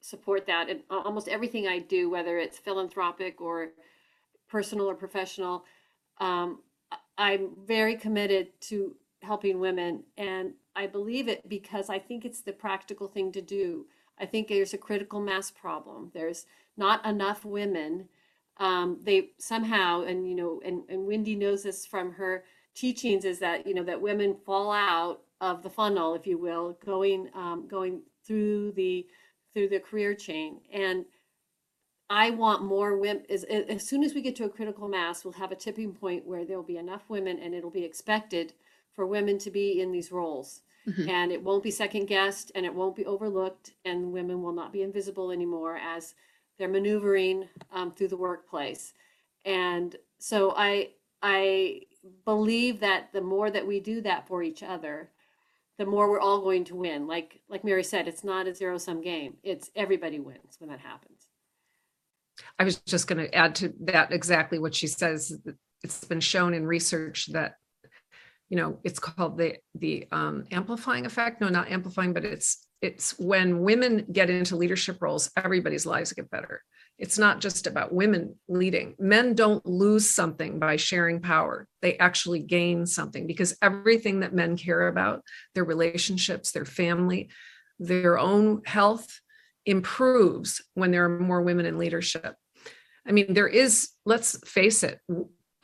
support 0.00 0.46
that 0.46 0.68
and 0.68 0.80
almost 0.90 1.28
everything 1.28 1.66
I 1.66 1.78
do, 1.78 2.10
whether 2.10 2.38
it's 2.38 2.58
philanthropic 2.58 3.40
or 3.40 3.70
personal 4.48 4.86
or 4.86 4.94
professional, 4.94 5.64
um, 6.20 6.60
I'm 7.16 7.50
very 7.66 7.96
committed 7.96 8.48
to 8.62 8.94
helping 9.22 9.60
women, 9.60 10.04
and 10.16 10.52
I 10.76 10.86
believe 10.86 11.28
it 11.28 11.48
because 11.48 11.88
I 11.88 11.98
think 11.98 12.24
it's 12.24 12.42
the 12.42 12.52
practical 12.52 13.08
thing 13.08 13.32
to 13.32 13.40
do. 13.40 13.86
I 14.18 14.26
think 14.26 14.48
there's 14.48 14.74
a 14.74 14.78
critical 14.78 15.20
mass 15.20 15.50
problem. 15.50 16.10
There's 16.12 16.46
not 16.76 17.04
enough 17.06 17.44
women. 17.44 18.08
Um, 18.58 18.98
they 19.02 19.30
somehow, 19.38 20.02
and 20.02 20.28
you 20.28 20.34
know, 20.34 20.60
and, 20.64 20.82
and 20.88 21.06
Wendy 21.06 21.34
knows 21.34 21.62
this 21.62 21.86
from 21.86 22.12
her 22.12 22.44
teachings 22.74 23.24
is 23.24 23.38
that 23.38 23.66
you 23.66 23.74
know 23.74 23.84
that 23.84 24.00
women 24.00 24.36
fall 24.44 24.70
out 24.72 25.20
of 25.40 25.62
the 25.62 25.70
funnel, 25.70 26.14
if 26.14 26.26
you 26.26 26.38
will, 26.38 26.76
going 26.84 27.28
um, 27.34 27.66
going 27.68 28.02
through 28.26 28.72
the 28.72 29.06
through 29.52 29.68
the 29.68 29.80
career 29.80 30.14
chain. 30.14 30.60
And 30.72 31.04
I 32.10 32.30
want 32.30 32.64
more 32.64 32.96
women. 32.96 33.24
As, 33.30 33.44
as 33.44 33.88
soon 33.88 34.02
as 34.02 34.14
we 34.14 34.20
get 34.20 34.36
to 34.36 34.44
a 34.44 34.48
critical 34.48 34.88
mass, 34.88 35.24
we'll 35.24 35.32
have 35.34 35.52
a 35.52 35.56
tipping 35.56 35.92
point 35.92 36.26
where 36.26 36.44
there 36.44 36.56
will 36.56 36.64
be 36.64 36.78
enough 36.78 37.02
women, 37.08 37.38
and 37.38 37.54
it'll 37.54 37.70
be 37.70 37.84
expected 37.84 38.52
for 38.92 39.06
women 39.06 39.38
to 39.38 39.50
be 39.50 39.80
in 39.80 39.90
these 39.90 40.12
roles. 40.12 40.60
Mm-hmm. 40.86 41.08
And 41.08 41.32
it 41.32 41.42
won't 41.42 41.62
be 41.62 41.70
second 41.70 42.06
guessed, 42.06 42.52
and 42.54 42.66
it 42.66 42.74
won't 42.74 42.94
be 42.94 43.06
overlooked, 43.06 43.72
and 43.86 44.12
women 44.12 44.42
will 44.42 44.52
not 44.52 44.72
be 44.72 44.82
invisible 44.82 45.30
anymore 45.30 45.78
as 45.78 46.14
they're 46.58 46.68
maneuvering 46.68 47.48
um, 47.72 47.90
through 47.92 48.08
the 48.08 48.16
workplace. 48.16 48.92
And 49.44 49.96
so 50.18 50.52
I 50.56 50.90
I 51.22 51.80
believe 52.24 52.80
that 52.80 53.12
the 53.12 53.20
more 53.20 53.50
that 53.50 53.66
we 53.66 53.80
do 53.80 54.00
that 54.02 54.26
for 54.26 54.42
each 54.42 54.62
other, 54.62 55.10
the 55.78 55.86
more 55.86 56.08
we're 56.08 56.20
all 56.20 56.40
going 56.40 56.64
to 56.64 56.76
win. 56.76 57.06
Like 57.06 57.40
like 57.48 57.64
Mary 57.64 57.84
said, 57.84 58.08
it's 58.08 58.24
not 58.24 58.46
a 58.46 58.54
zero 58.54 58.78
sum 58.78 59.00
game. 59.00 59.36
It's 59.42 59.70
everybody 59.74 60.20
wins 60.20 60.56
when 60.58 60.70
that 60.70 60.80
happens. 60.80 61.26
I 62.58 62.64
was 62.64 62.76
just 62.80 63.06
going 63.06 63.24
to 63.24 63.34
add 63.34 63.54
to 63.56 63.72
that 63.80 64.12
exactly 64.12 64.58
what 64.58 64.74
she 64.74 64.86
says. 64.86 65.36
It's 65.82 66.04
been 66.04 66.20
shown 66.20 66.54
in 66.54 66.66
research 66.66 67.26
that 67.32 67.56
you 68.48 68.56
know 68.56 68.78
it's 68.84 68.98
called 68.98 69.38
the 69.38 69.56
the 69.74 70.06
um, 70.12 70.44
amplifying 70.50 71.06
effect. 71.06 71.40
No, 71.40 71.48
not 71.48 71.70
amplifying, 71.70 72.12
but 72.12 72.24
it's 72.24 72.66
it's 72.80 73.18
when 73.18 73.60
women 73.60 74.06
get 74.12 74.30
into 74.30 74.56
leadership 74.56 75.00
roles, 75.00 75.30
everybody's 75.36 75.86
lives 75.86 76.12
get 76.12 76.30
better. 76.30 76.62
It's 76.98 77.18
not 77.18 77.40
just 77.40 77.66
about 77.66 77.92
women 77.92 78.36
leading. 78.48 78.94
Men 78.98 79.34
don't 79.34 79.64
lose 79.66 80.08
something 80.10 80.58
by 80.58 80.76
sharing 80.76 81.20
power. 81.20 81.66
They 81.82 81.98
actually 81.98 82.40
gain 82.40 82.86
something 82.86 83.26
because 83.26 83.56
everything 83.60 84.20
that 84.20 84.32
men 84.32 84.56
care 84.56 84.88
about, 84.88 85.22
their 85.54 85.64
relationships, 85.64 86.52
their 86.52 86.64
family, 86.64 87.30
their 87.78 88.18
own 88.18 88.62
health, 88.64 89.20
improves 89.66 90.62
when 90.74 90.90
there 90.90 91.04
are 91.04 91.18
more 91.18 91.42
women 91.42 91.66
in 91.66 91.78
leadership. 91.78 92.36
I 93.06 93.12
mean, 93.12 93.34
there 93.34 93.48
is, 93.48 93.90
let's 94.06 94.38
face 94.48 94.82
it, 94.82 95.00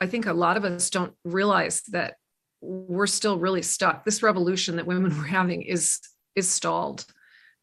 I 0.01 0.07
think 0.07 0.25
a 0.25 0.33
lot 0.33 0.57
of 0.57 0.65
us 0.65 0.89
don't 0.89 1.13
realize 1.23 1.83
that 1.89 2.15
we're 2.61 3.07
still 3.07 3.37
really 3.37 3.61
stuck. 3.61 4.03
This 4.03 4.23
revolution 4.23 4.75
that 4.75 4.87
women 4.87 5.15
were 5.17 5.25
having 5.25 5.61
is 5.61 5.99
is 6.35 6.49
stalled. 6.49 7.05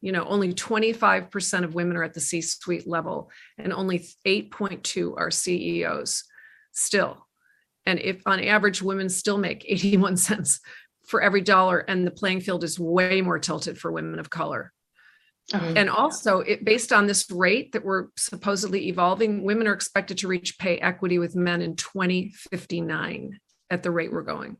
You 0.00 0.12
know, 0.12 0.24
only 0.24 0.54
25% 0.54 1.64
of 1.64 1.74
women 1.74 1.96
are 1.96 2.04
at 2.04 2.14
the 2.14 2.20
C-suite 2.20 2.86
level 2.86 3.30
and 3.56 3.72
only 3.72 4.06
8.2 4.26 5.14
are 5.16 5.30
CEOs 5.30 6.24
still. 6.72 7.26
And 7.84 7.98
if 7.98 8.22
on 8.26 8.42
average 8.42 8.80
women 8.80 9.08
still 9.08 9.38
make 9.38 9.64
81 9.66 10.16
cents 10.16 10.60
for 11.06 11.20
every 11.20 11.40
dollar 11.40 11.78
and 11.78 12.06
the 12.06 12.12
playing 12.12 12.42
field 12.42 12.62
is 12.62 12.78
way 12.78 13.20
more 13.22 13.38
tilted 13.38 13.78
for 13.78 13.90
women 13.90 14.20
of 14.20 14.30
color 14.30 14.72
Mm-hmm. 15.52 15.78
And 15.78 15.88
also, 15.90 16.40
it 16.40 16.64
based 16.64 16.92
on 16.92 17.06
this 17.06 17.30
rate 17.30 17.72
that 17.72 17.84
we're 17.84 18.08
supposedly 18.16 18.88
evolving, 18.88 19.44
women 19.44 19.66
are 19.66 19.72
expected 19.72 20.18
to 20.18 20.28
reach 20.28 20.58
pay 20.58 20.76
equity 20.78 21.18
with 21.18 21.34
men 21.34 21.62
in 21.62 21.74
2059 21.74 23.38
at 23.70 23.82
the 23.82 23.90
rate 23.90 24.12
we're 24.12 24.22
going. 24.22 24.58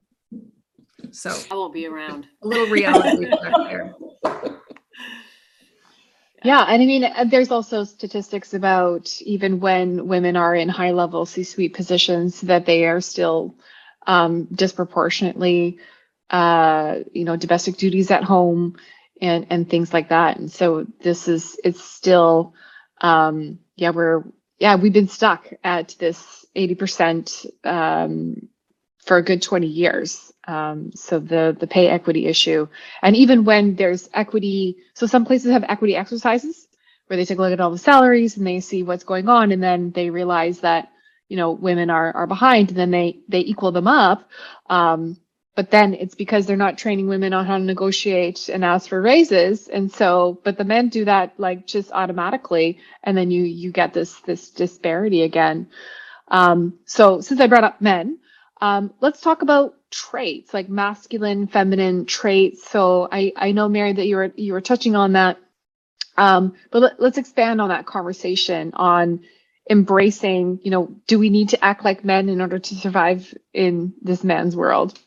So 1.10 1.30
I 1.50 1.54
won't 1.54 1.74
be 1.74 1.86
around. 1.86 2.26
A 2.42 2.48
little 2.48 2.66
reality 2.68 3.26
there. 3.26 3.94
Yeah, 6.44 6.62
and 6.68 6.82
I 6.82 6.86
mean, 6.86 7.04
uh, 7.04 7.24
there's 7.30 7.50
also 7.52 7.84
statistics 7.84 8.54
about 8.54 9.20
even 9.22 9.60
when 9.60 10.08
women 10.08 10.36
are 10.36 10.54
in 10.54 10.70
high 10.70 10.92
level 10.92 11.26
C 11.26 11.44
suite 11.44 11.74
positions, 11.74 12.42
that 12.42 12.66
they 12.66 12.86
are 12.86 13.02
still 13.02 13.56
um, 14.06 14.46
disproportionately, 14.46 15.80
uh, 16.30 17.00
you 17.12 17.24
know, 17.26 17.36
domestic 17.36 17.76
duties 17.76 18.10
at 18.10 18.24
home 18.24 18.78
and 19.20 19.48
and 19.50 19.70
things 19.70 19.92
like 19.92 20.10
that. 20.10 20.38
And 20.38 20.50
so 20.50 20.86
this 21.02 21.28
is 21.28 21.60
it's 21.64 21.84
still 21.84 22.54
um 23.02 23.60
yeah, 23.76 23.90
we're 23.90 24.24
yeah, 24.60 24.76
we've 24.76 24.94
been 24.94 25.08
stuck 25.08 25.48
at 25.64 25.96
this 26.00 26.46
80% 26.56 27.46
um 27.64 28.48
for 29.04 29.18
a 29.18 29.22
good 29.24 29.42
20 29.42 29.66
years. 29.66 30.32
Um, 30.48 30.92
so 30.96 31.20
the 31.20 31.56
the 31.60 31.68
pay 31.68 31.88
equity 31.88 32.26
issue, 32.26 32.68
and 33.02 33.16
even 33.16 33.44
when 33.46 33.76
there's 33.76 34.10
equity, 34.14 34.78
so 34.94 35.06
some 35.06 35.26
places 35.26 35.52
have 35.52 35.64
equity 35.68 35.96
exercises 35.96 36.68
where 37.08 37.18
they 37.18 37.26
take 37.26 37.38
a 37.38 37.42
look 37.42 37.54
at 37.54 37.60
all 37.60 37.72
the 37.72 37.78
salaries 37.78 38.38
and 38.38 38.46
they 38.46 38.60
see 38.60 38.84
what's 38.84 39.04
going 39.04 39.28
on, 39.30 39.52
and 39.52 39.62
then 39.62 39.92
they 39.92 40.10
realize 40.10 40.60
that 40.62 40.90
you 41.30 41.38
know 41.38 41.52
women 41.52 41.90
are 41.90 42.16
are 42.16 42.28
behind, 42.28 42.70
and 42.70 42.78
then 42.78 42.92
they 42.92 43.20
they 43.28 43.40
equal 43.40 43.72
them 43.72 43.88
up. 43.88 44.28
Um, 44.70 45.18
but 45.56 45.70
then 45.70 45.94
it's 45.94 46.16
because 46.16 46.46
they're 46.46 46.56
not 46.56 46.78
training 46.78 47.08
women 47.08 47.34
on 47.34 47.46
how 47.46 47.58
to 47.58 47.64
negotiate 47.64 48.48
and 48.50 48.64
ask 48.64 48.88
for 48.90 49.02
raises. 49.02 49.68
And 49.68 49.92
so 49.92 50.40
but 50.44 50.58
the 50.58 50.64
men 50.64 50.90
do 50.90 51.06
that 51.06 51.34
like 51.38 51.68
just 51.68 51.92
automatically. 51.92 52.80
And 53.04 53.16
then 53.18 53.30
you 53.32 53.44
you 53.44 53.72
get 53.72 53.94
this 53.94 54.20
this 54.22 54.50
disparity 54.50 55.24
again. 55.24 55.68
Um, 56.28 56.80
so 56.86 57.20
since 57.22 57.40
i 57.40 57.48
brought 57.48 57.64
up 57.64 57.80
men 57.82 58.18
um, 58.60 58.92
let's 59.00 59.20
talk 59.20 59.42
about 59.42 59.74
traits 59.90 60.52
like 60.54 60.68
masculine 60.68 61.46
feminine 61.46 62.06
traits. 62.06 62.68
So 62.68 63.08
i 63.10 63.32
i 63.36 63.52
know 63.52 63.68
mary 63.68 63.92
that 63.92 64.06
you 64.06 64.16
were 64.16 64.32
you 64.36 64.52
were 64.52 64.60
touching 64.60 64.96
on 64.96 65.14
that. 65.14 65.38
Um, 66.16 66.54
but 66.70 66.82
let, 66.82 67.00
let's 67.00 67.18
expand 67.18 67.60
on 67.60 67.70
that 67.70 67.86
conversation 67.86 68.72
on 68.74 69.20
embracing 69.70 70.60
you 70.62 70.70
know 70.70 70.96
do 71.06 71.18
we 71.18 71.30
need 71.30 71.50
to 71.50 71.64
act 71.64 71.84
like 71.84 72.04
men 72.04 72.28
in 72.30 72.40
order 72.40 72.58
to 72.58 72.74
survive 72.74 73.34
in 73.54 73.94
this 74.02 74.24
man's 74.24 74.56
world 74.56 74.98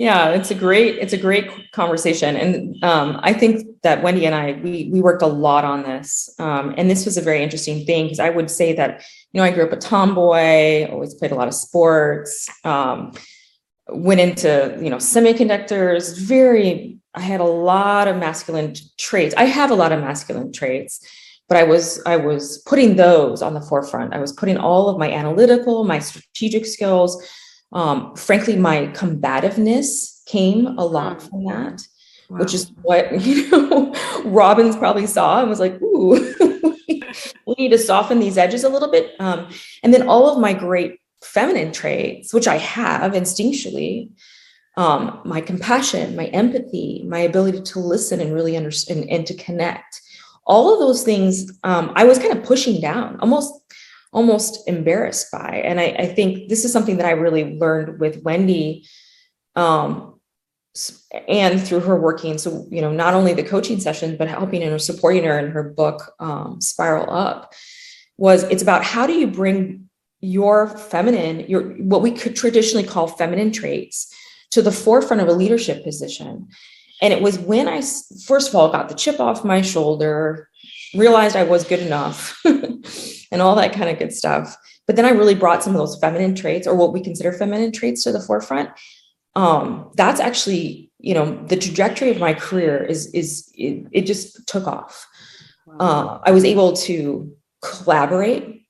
yeah, 0.00 0.30
it's 0.30 0.50
a 0.50 0.54
great 0.54 0.96
it's 0.96 1.12
a 1.12 1.18
great 1.18 1.72
conversation, 1.72 2.34
and 2.34 2.82
um, 2.82 3.20
I 3.22 3.34
think 3.34 3.66
that 3.82 4.02
Wendy 4.02 4.24
and 4.24 4.34
I 4.34 4.52
we 4.52 4.88
we 4.90 5.02
worked 5.02 5.20
a 5.20 5.26
lot 5.26 5.66
on 5.66 5.82
this, 5.82 6.34
um, 6.38 6.74
and 6.78 6.90
this 6.90 7.04
was 7.04 7.18
a 7.18 7.20
very 7.20 7.42
interesting 7.42 7.84
thing 7.84 8.06
because 8.06 8.18
I 8.18 8.30
would 8.30 8.50
say 8.50 8.72
that 8.72 9.04
you 9.32 9.38
know 9.38 9.44
I 9.44 9.50
grew 9.50 9.62
up 9.62 9.72
a 9.72 9.76
tomboy, 9.76 10.90
always 10.90 11.12
played 11.12 11.32
a 11.32 11.34
lot 11.34 11.48
of 11.48 11.54
sports, 11.54 12.48
um, 12.64 13.12
went 13.90 14.20
into 14.20 14.74
you 14.80 14.88
know 14.88 14.96
semiconductors. 14.96 16.18
Very, 16.18 16.96
I 17.14 17.20
had 17.20 17.40
a 17.42 17.44
lot 17.44 18.08
of 18.08 18.16
masculine 18.16 18.74
traits. 18.98 19.34
I 19.36 19.44
have 19.44 19.70
a 19.70 19.74
lot 19.74 19.92
of 19.92 20.00
masculine 20.00 20.50
traits, 20.50 21.06
but 21.46 21.58
I 21.58 21.64
was 21.64 22.02
I 22.06 22.16
was 22.16 22.62
putting 22.66 22.96
those 22.96 23.42
on 23.42 23.52
the 23.52 23.60
forefront. 23.60 24.14
I 24.14 24.18
was 24.18 24.32
putting 24.32 24.56
all 24.56 24.88
of 24.88 24.96
my 24.96 25.12
analytical, 25.12 25.84
my 25.84 25.98
strategic 25.98 26.64
skills 26.64 27.22
um, 27.72 28.14
frankly, 28.16 28.56
my 28.56 28.86
combativeness 28.88 30.22
came 30.26 30.66
a 30.78 30.84
lot 30.84 31.18
mm. 31.18 31.28
from 31.28 31.44
that, 31.44 31.82
wow. 32.28 32.38
which 32.38 32.54
is 32.54 32.72
what 32.82 33.20
you 33.20 33.48
know 33.50 33.94
Robin's 34.24 34.76
probably 34.76 35.06
saw 35.06 35.40
and 35.40 35.48
was 35.48 35.60
like, 35.60 35.80
"Ooh, 35.82 36.34
we 37.46 37.54
need 37.58 37.70
to 37.70 37.78
soften 37.78 38.20
these 38.20 38.38
edges 38.38 38.64
a 38.64 38.68
little 38.68 38.90
bit." 38.90 39.12
Um, 39.20 39.48
and 39.82 39.94
then 39.94 40.08
all 40.08 40.28
of 40.28 40.40
my 40.40 40.52
great 40.52 41.00
feminine 41.22 41.72
traits, 41.72 42.32
which 42.32 42.48
I 42.48 42.56
have 42.56 43.12
instinctually, 43.12 44.10
um, 44.76 45.20
my 45.24 45.40
compassion, 45.40 46.16
my 46.16 46.26
empathy, 46.26 47.04
my 47.06 47.18
ability 47.18 47.60
to 47.60 47.78
listen 47.78 48.20
and 48.20 48.32
really 48.32 48.56
understand 48.56 49.00
and, 49.00 49.10
and 49.10 49.26
to 49.26 49.34
connect, 49.34 50.00
all 50.46 50.72
of 50.72 50.80
those 50.80 51.02
things, 51.02 51.52
um, 51.64 51.92
I 51.94 52.04
was 52.04 52.18
kind 52.18 52.32
of 52.32 52.42
pushing 52.42 52.80
down, 52.80 53.18
almost 53.20 53.59
almost 54.12 54.66
embarrassed 54.68 55.30
by. 55.30 55.62
And 55.64 55.80
I, 55.80 55.84
I 55.98 56.06
think 56.06 56.48
this 56.48 56.64
is 56.64 56.72
something 56.72 56.96
that 56.96 57.06
I 57.06 57.12
really 57.12 57.58
learned 57.58 58.00
with 58.00 58.22
Wendy 58.22 58.86
um, 59.54 60.20
and 61.28 61.60
through 61.60 61.80
her 61.80 61.98
working. 61.98 62.38
So, 62.38 62.66
you 62.70 62.80
know, 62.80 62.92
not 62.92 63.14
only 63.14 63.34
the 63.34 63.42
coaching 63.42 63.80
session, 63.80 64.16
but 64.16 64.28
helping 64.28 64.62
and 64.62 64.80
supporting 64.80 65.24
her 65.24 65.38
in 65.38 65.50
her 65.50 65.62
book, 65.62 66.12
um, 66.18 66.60
Spiral 66.60 67.12
Up, 67.12 67.52
was 68.16 68.42
it's 68.44 68.62
about 68.62 68.84
how 68.84 69.06
do 69.06 69.12
you 69.12 69.26
bring 69.26 69.88
your 70.20 70.68
feminine, 70.68 71.40
your 71.48 71.62
what 71.62 72.02
we 72.02 72.10
could 72.10 72.36
traditionally 72.36 72.86
call 72.86 73.06
feminine 73.06 73.52
traits 73.52 74.14
to 74.50 74.60
the 74.60 74.72
forefront 74.72 75.22
of 75.22 75.28
a 75.28 75.32
leadership 75.32 75.82
position. 75.84 76.48
And 77.00 77.14
it 77.14 77.22
was 77.22 77.38
when 77.38 77.66
I, 77.66 77.80
first 78.26 78.50
of 78.50 78.54
all, 78.54 78.70
got 78.70 78.88
the 78.88 78.94
chip 78.94 79.20
off 79.20 79.44
my 79.44 79.62
shoulder, 79.62 80.48
realized 80.94 81.36
I 81.36 81.44
was 81.44 81.64
good 81.64 81.80
enough 81.80 82.38
and 83.30 83.40
all 83.40 83.54
that 83.56 83.72
kind 83.72 83.88
of 83.90 83.98
good 83.98 84.12
stuff. 84.12 84.56
But 84.86 84.96
then 84.96 85.04
I 85.04 85.10
really 85.10 85.34
brought 85.34 85.62
some 85.62 85.74
of 85.74 85.78
those 85.78 85.98
feminine 85.98 86.34
traits 86.34 86.66
or 86.66 86.74
what 86.74 86.92
we 86.92 87.00
consider 87.00 87.32
feminine 87.32 87.72
traits 87.72 88.02
to 88.04 88.12
the 88.12 88.20
forefront. 88.20 88.70
Um, 89.36 89.90
that's 89.94 90.20
actually, 90.20 90.90
you 90.98 91.14
know, 91.14 91.40
the 91.46 91.56
trajectory 91.56 92.10
of 92.10 92.18
my 92.18 92.34
career 92.34 92.82
is 92.82 93.06
is 93.14 93.50
it, 93.54 93.86
it 93.92 94.02
just 94.02 94.46
took 94.46 94.66
off. 94.66 95.06
Uh, 95.78 96.18
I 96.24 96.32
was 96.32 96.44
able 96.44 96.72
to 96.72 97.32
collaborate, 97.62 98.66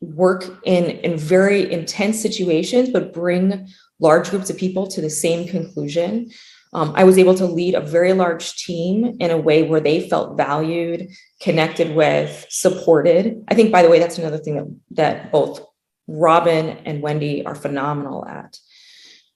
work 0.00 0.44
in 0.64 0.86
in 0.86 1.16
very 1.16 1.70
intense 1.72 2.20
situations, 2.20 2.88
but 2.90 3.12
bring 3.12 3.68
large 4.00 4.30
groups 4.30 4.50
of 4.50 4.56
people 4.58 4.88
to 4.88 5.00
the 5.00 5.10
same 5.10 5.46
conclusion. 5.46 6.30
Um, 6.74 6.92
I 6.96 7.04
was 7.04 7.18
able 7.18 7.34
to 7.34 7.46
lead 7.46 7.74
a 7.74 7.80
very 7.80 8.12
large 8.14 8.56
team 8.56 9.16
in 9.20 9.30
a 9.30 9.36
way 9.36 9.62
where 9.62 9.80
they 9.80 10.08
felt 10.08 10.36
valued, 10.36 11.10
connected 11.40 11.94
with, 11.94 12.46
supported. 12.48 13.44
I 13.48 13.54
think, 13.54 13.70
by 13.70 13.82
the 13.82 13.90
way, 13.90 13.98
that's 13.98 14.18
another 14.18 14.38
thing 14.38 14.56
that, 14.56 14.66
that 14.92 15.32
both 15.32 15.60
Robin 16.08 16.78
and 16.84 17.02
Wendy 17.02 17.44
are 17.44 17.54
phenomenal 17.54 18.26
at. 18.26 18.58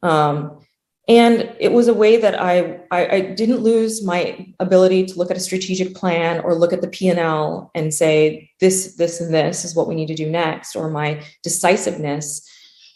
Um, 0.02 0.60
and 1.08 1.54
it 1.60 1.70
was 1.70 1.88
a 1.88 1.94
way 1.94 2.16
that 2.16 2.40
I, 2.40 2.80
I, 2.90 3.06
I 3.06 3.20
didn't 3.20 3.60
lose 3.60 4.04
my 4.04 4.52
ability 4.58 5.06
to 5.06 5.18
look 5.18 5.30
at 5.30 5.36
a 5.36 5.40
strategic 5.40 5.94
plan 5.94 6.40
or 6.40 6.54
look 6.54 6.72
at 6.72 6.80
the 6.80 6.88
P&L 6.88 7.70
and 7.74 7.94
say 7.94 8.50
this 8.60 8.96
this 8.96 9.20
and 9.20 9.32
this 9.32 9.64
is 9.64 9.76
what 9.76 9.86
we 9.86 9.94
need 9.94 10.08
to 10.08 10.16
do 10.16 10.28
next 10.28 10.74
or 10.74 10.90
my 10.90 11.22
decisiveness 11.44 12.48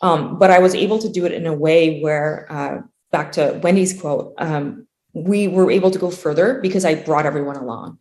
um, 0.03 0.39
but 0.39 0.51
I 0.51 0.59
was 0.59 0.75
able 0.75 0.99
to 0.99 1.09
do 1.09 1.27
it 1.27 1.33
in 1.33 1.47
a 1.47 1.53
way 1.53 2.01
where 2.01 2.47
uh, 2.51 2.79
back 3.11 3.33
to 3.33 3.61
Wendy's 3.63 3.99
quote, 3.99 4.35
um, 4.39 4.87
we 5.13 5.49
were 5.49 5.71
able 5.71 5.91
to 5.91 5.99
go 5.99 6.11
further 6.11 6.61
because 6.61 6.85
I 6.85 6.95
brought 6.95 7.27
everyone 7.27 7.57
along. 7.57 7.99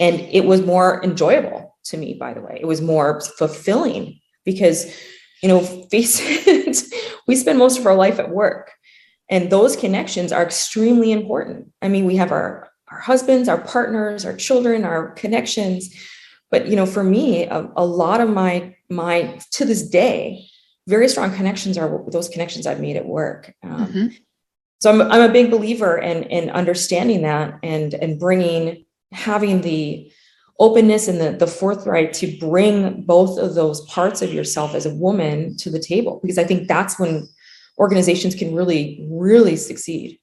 And 0.00 0.20
it 0.20 0.44
was 0.44 0.64
more 0.64 1.02
enjoyable 1.04 1.76
to 1.86 1.96
me, 1.96 2.14
by 2.14 2.34
the 2.34 2.40
way. 2.40 2.58
It 2.60 2.66
was 2.66 2.80
more 2.80 3.20
fulfilling 3.20 4.20
because, 4.44 4.86
you 5.42 5.48
know, 5.48 5.60
face 5.90 6.20
it, 6.22 6.94
we 7.26 7.36
spend 7.36 7.58
most 7.58 7.78
of 7.78 7.86
our 7.86 7.94
life 7.94 8.18
at 8.18 8.30
work. 8.30 8.72
And 9.30 9.50
those 9.50 9.76
connections 9.76 10.32
are 10.32 10.42
extremely 10.42 11.12
important. 11.12 11.70
I 11.82 11.88
mean, 11.88 12.06
we 12.06 12.16
have 12.16 12.32
our, 12.32 12.70
our 12.90 13.00
husbands, 13.00 13.48
our 13.48 13.60
partners, 13.60 14.24
our 14.24 14.34
children, 14.34 14.84
our 14.84 15.10
connections. 15.12 15.94
But 16.50 16.68
you 16.68 16.76
know, 16.76 16.86
for 16.86 17.04
me, 17.04 17.44
a, 17.44 17.70
a 17.76 17.84
lot 17.84 18.22
of 18.22 18.30
my 18.30 18.74
my 18.88 19.38
to 19.52 19.66
this 19.66 19.86
day, 19.86 20.46
very 20.86 21.08
strong 21.08 21.34
connections 21.34 21.76
are 21.76 22.02
those 22.08 22.30
connections 22.30 22.66
I've 22.66 22.80
made 22.80 22.96
at 22.96 23.04
work. 23.04 23.54
Um, 23.62 23.86
mm-hmm. 23.86 24.06
So 24.78 24.90
I'm 24.90 25.02
I'm 25.10 25.28
a 25.28 25.32
big 25.32 25.50
believer 25.50 25.98
in 25.98 26.24
in 26.24 26.50
understanding 26.50 27.22
that 27.22 27.58
and 27.62 27.94
and 27.94 28.18
bringing 28.18 28.84
having 29.12 29.60
the 29.62 30.10
openness 30.60 31.08
and 31.08 31.20
the, 31.20 31.32
the 31.32 31.46
forthright 31.46 32.12
to 32.12 32.36
bring 32.38 33.02
both 33.02 33.38
of 33.38 33.54
those 33.54 33.80
parts 33.86 34.22
of 34.22 34.32
yourself 34.32 34.74
as 34.74 34.86
a 34.86 34.94
woman 34.94 35.56
to 35.56 35.70
the 35.70 35.78
table 35.78 36.18
because 36.20 36.38
i 36.38 36.44
think 36.44 36.68
that's 36.68 36.98
when 36.98 37.26
organizations 37.78 38.34
can 38.34 38.54
really 38.54 39.06
really 39.08 39.56
succeed. 39.56 40.18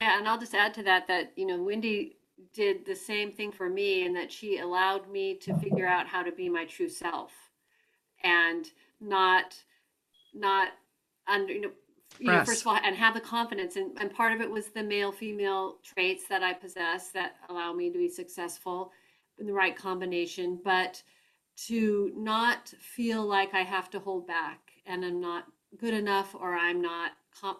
Yeah 0.00 0.18
and 0.18 0.28
i'll 0.28 0.38
just 0.38 0.54
add 0.54 0.74
to 0.74 0.82
that 0.82 1.06
that 1.08 1.32
you 1.36 1.46
know 1.46 1.62
wendy 1.62 2.16
did 2.52 2.84
the 2.84 2.94
same 2.94 3.32
thing 3.32 3.50
for 3.50 3.68
me 3.68 4.06
and 4.06 4.14
that 4.14 4.30
she 4.30 4.58
allowed 4.58 5.10
me 5.10 5.34
to 5.34 5.56
figure 5.58 5.86
out 5.86 6.06
how 6.06 6.22
to 6.22 6.30
be 6.30 6.48
my 6.48 6.64
true 6.64 6.88
self 6.88 7.32
and 8.22 8.66
not 9.00 9.56
not 10.34 10.68
under 11.26 11.52
you 11.52 11.60
know 11.62 11.70
you 12.18 12.30
know, 12.30 12.44
first 12.44 12.62
of 12.62 12.66
all, 12.66 12.78
and 12.82 12.96
have 12.96 13.14
the 13.14 13.20
confidence. 13.20 13.76
And, 13.76 13.96
and 13.98 14.12
part 14.12 14.32
of 14.32 14.40
it 14.40 14.50
was 14.50 14.68
the 14.68 14.82
male 14.82 15.12
female 15.12 15.76
traits 15.82 16.28
that 16.28 16.42
I 16.42 16.52
possess 16.52 17.08
that 17.10 17.36
allow 17.48 17.72
me 17.72 17.90
to 17.90 17.98
be 17.98 18.08
successful 18.08 18.92
in 19.38 19.46
the 19.46 19.52
right 19.52 19.76
combination, 19.76 20.60
but 20.64 21.02
to 21.66 22.12
not 22.16 22.68
feel 22.80 23.24
like 23.24 23.54
I 23.54 23.62
have 23.62 23.90
to 23.90 24.00
hold 24.00 24.26
back 24.26 24.72
and 24.86 25.04
I'm 25.04 25.20
not 25.20 25.44
good 25.76 25.94
enough 25.94 26.34
or 26.34 26.54
I'm 26.54 26.80
not 26.80 27.12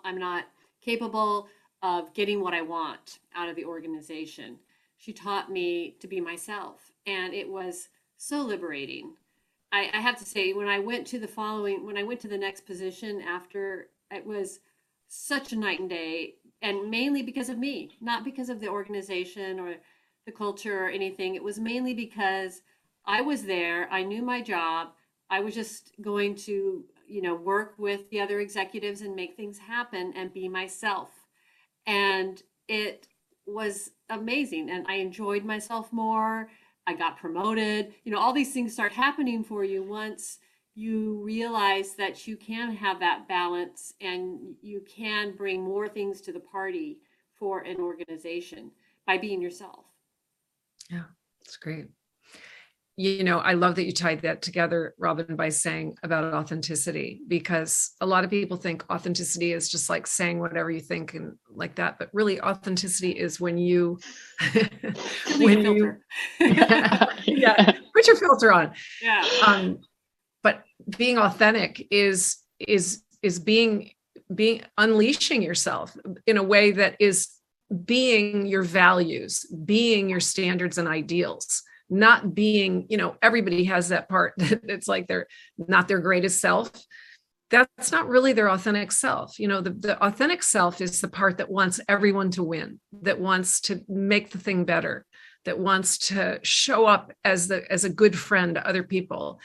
I'm 0.04 0.18
not 0.18 0.44
capable 0.80 1.48
of 1.82 2.14
getting 2.14 2.40
what 2.40 2.54
I 2.54 2.62
want 2.62 3.18
out 3.34 3.48
of 3.48 3.56
the 3.56 3.64
organization. 3.64 4.56
She 4.96 5.12
taught 5.12 5.50
me 5.50 5.96
to 6.00 6.06
be 6.06 6.20
myself, 6.20 6.92
and 7.06 7.34
it 7.34 7.48
was 7.48 7.88
so 8.16 8.40
liberating. 8.40 9.14
I, 9.72 9.90
I 9.92 10.00
have 10.00 10.16
to 10.18 10.24
say, 10.24 10.52
when 10.52 10.68
I 10.68 10.78
went 10.78 11.06
to 11.08 11.18
the 11.18 11.28
following, 11.28 11.84
when 11.84 11.98
I 11.98 12.04
went 12.04 12.20
to 12.20 12.28
the 12.28 12.38
next 12.38 12.64
position 12.64 13.20
after 13.20 13.88
it 14.14 14.26
was 14.26 14.60
such 15.08 15.52
a 15.52 15.56
night 15.56 15.80
and 15.80 15.90
day, 15.90 16.34
and 16.62 16.90
mainly 16.90 17.22
because 17.22 17.48
of 17.48 17.58
me, 17.58 17.90
not 18.00 18.24
because 18.24 18.48
of 18.48 18.60
the 18.60 18.68
organization 18.68 19.60
or 19.60 19.76
the 20.26 20.32
culture 20.32 20.84
or 20.84 20.88
anything. 20.88 21.34
It 21.34 21.42
was 21.42 21.58
mainly 21.58 21.94
because 21.94 22.62
I 23.06 23.20
was 23.20 23.44
there, 23.44 23.88
I 23.90 24.02
knew 24.02 24.22
my 24.22 24.40
job, 24.40 24.92
I 25.30 25.40
was 25.40 25.54
just 25.54 25.92
going 26.00 26.36
to, 26.36 26.84
you 27.06 27.22
know, 27.22 27.34
work 27.34 27.74
with 27.78 28.08
the 28.10 28.20
other 28.20 28.40
executives 28.40 29.02
and 29.02 29.14
make 29.14 29.36
things 29.36 29.58
happen 29.58 30.12
and 30.16 30.32
be 30.32 30.48
myself. 30.48 31.10
And 31.86 32.42
it 32.68 33.08
was 33.46 33.90
amazing 34.08 34.70
and 34.70 34.86
I 34.88 34.94
enjoyed 34.94 35.44
myself 35.44 35.92
more. 35.92 36.48
I 36.86 36.94
got 36.94 37.18
promoted. 37.18 37.94
You 38.04 38.12
know, 38.12 38.18
all 38.18 38.32
these 38.32 38.52
things 38.52 38.72
start 38.72 38.92
happening 38.92 39.42
for 39.44 39.64
you 39.64 39.82
once 39.82 40.38
you 40.74 41.22
realize 41.22 41.94
that 41.94 42.26
you 42.26 42.36
can 42.36 42.74
have 42.74 42.98
that 43.00 43.28
balance 43.28 43.94
and 44.00 44.54
you 44.60 44.80
can 44.80 45.36
bring 45.36 45.62
more 45.62 45.88
things 45.88 46.20
to 46.22 46.32
the 46.32 46.40
party 46.40 46.98
for 47.38 47.60
an 47.60 47.76
organization 47.78 48.70
by 49.06 49.18
being 49.18 49.40
yourself. 49.40 49.84
Yeah, 50.90 51.04
that's 51.40 51.56
great. 51.56 51.86
You 52.96 53.24
know, 53.24 53.38
I 53.38 53.54
love 53.54 53.74
that 53.74 53.86
you 53.86 53.92
tied 53.92 54.22
that 54.22 54.40
together, 54.40 54.94
Robin, 54.98 55.34
by 55.34 55.48
saying 55.48 55.96
about 56.04 56.32
authenticity, 56.32 57.22
because 57.26 57.90
a 58.00 58.06
lot 58.06 58.22
of 58.22 58.30
people 58.30 58.56
think 58.56 58.84
authenticity 58.88 59.52
is 59.52 59.68
just 59.68 59.90
like 59.90 60.06
saying 60.06 60.38
whatever 60.38 60.70
you 60.70 60.78
think 60.78 61.14
and 61.14 61.36
like 61.52 61.74
that. 61.74 61.98
But 61.98 62.10
really, 62.12 62.40
authenticity 62.40 63.10
is 63.10 63.40
when 63.40 63.58
you, 63.58 63.98
when 65.38 65.64
you, 65.64 65.96
yeah, 66.38 67.06
yeah, 67.24 67.72
put 67.92 68.06
your 68.06 68.16
filter 68.16 68.52
on. 68.52 68.72
Yeah. 69.02 69.26
Um, 69.44 69.80
being 70.96 71.18
authentic 71.18 71.86
is 71.90 72.38
is 72.58 73.02
is 73.22 73.38
being 73.38 73.90
being 74.34 74.62
unleashing 74.78 75.42
yourself 75.42 75.96
in 76.26 76.36
a 76.36 76.42
way 76.42 76.70
that 76.70 76.96
is 77.00 77.28
being 77.84 78.46
your 78.46 78.62
values 78.62 79.46
being 79.64 80.08
your 80.08 80.20
standards 80.20 80.78
and 80.78 80.88
ideals 80.88 81.62
not 81.90 82.34
being 82.34 82.86
you 82.88 82.96
know 82.96 83.16
everybody 83.22 83.64
has 83.64 83.88
that 83.88 84.08
part 84.08 84.34
that 84.38 84.60
it's 84.64 84.88
like 84.88 85.06
they're 85.06 85.26
not 85.58 85.88
their 85.88 86.00
greatest 86.00 86.40
self. 86.40 86.70
That's 87.50 87.92
not 87.92 88.08
really 88.08 88.32
their 88.32 88.50
authentic 88.50 88.90
self. 88.90 89.38
You 89.38 89.48
know 89.48 89.60
the, 89.60 89.70
the 89.70 90.04
authentic 90.04 90.42
self 90.42 90.80
is 90.80 91.00
the 91.00 91.08
part 91.08 91.38
that 91.38 91.50
wants 91.50 91.80
everyone 91.88 92.30
to 92.32 92.42
win 92.42 92.80
that 93.02 93.20
wants 93.20 93.60
to 93.62 93.82
make 93.88 94.30
the 94.30 94.38
thing 94.38 94.64
better 94.64 95.06
that 95.44 95.58
wants 95.58 95.98
to 95.98 96.40
show 96.42 96.86
up 96.86 97.12
as 97.22 97.48
the 97.48 97.70
as 97.70 97.84
a 97.84 97.90
good 97.90 98.18
friend 98.18 98.54
to 98.54 98.66
other 98.66 98.82
people. 98.82 99.40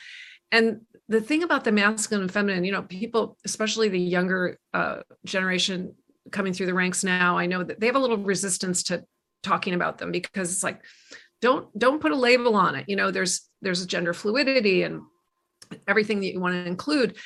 And 0.51 0.81
the 1.09 1.19
thing 1.19 1.41
about 1.41 1.63
the 1.63 1.71
masculine 1.71 2.21
and 2.21 2.31
feminine, 2.31 2.63
you 2.63 2.71
know, 2.71 2.83
people, 2.83 3.35
especially 3.43 3.89
the 3.89 3.99
younger 3.99 4.59
uh, 4.75 4.97
generation 5.25 5.95
coming 6.31 6.53
through 6.53 6.67
the 6.67 6.73
ranks 6.73 7.03
now, 7.03 7.37
I 7.37 7.47
know 7.47 7.63
that 7.63 7.79
they 7.79 7.87
have 7.87 7.95
a 7.95 7.99
little 7.99 8.19
resistance 8.19 8.83
to 8.83 9.03
talking 9.41 9.73
about 9.73 9.97
them 9.97 10.11
because 10.11 10.53
it's 10.53 10.63
like, 10.63 10.81
don't 11.41 11.67
don't 11.77 11.99
put 11.99 12.11
a 12.11 12.15
label 12.15 12.55
on 12.55 12.75
it. 12.75 12.85
You 12.87 12.95
know, 12.95 13.09
there's 13.09 13.49
there's 13.61 13.85
gender 13.87 14.13
fluidity 14.13 14.83
and 14.83 15.01
everything 15.87 16.19
that 16.19 16.31
you 16.31 16.39
want 16.39 16.53
to 16.53 16.65
include. 16.65 17.17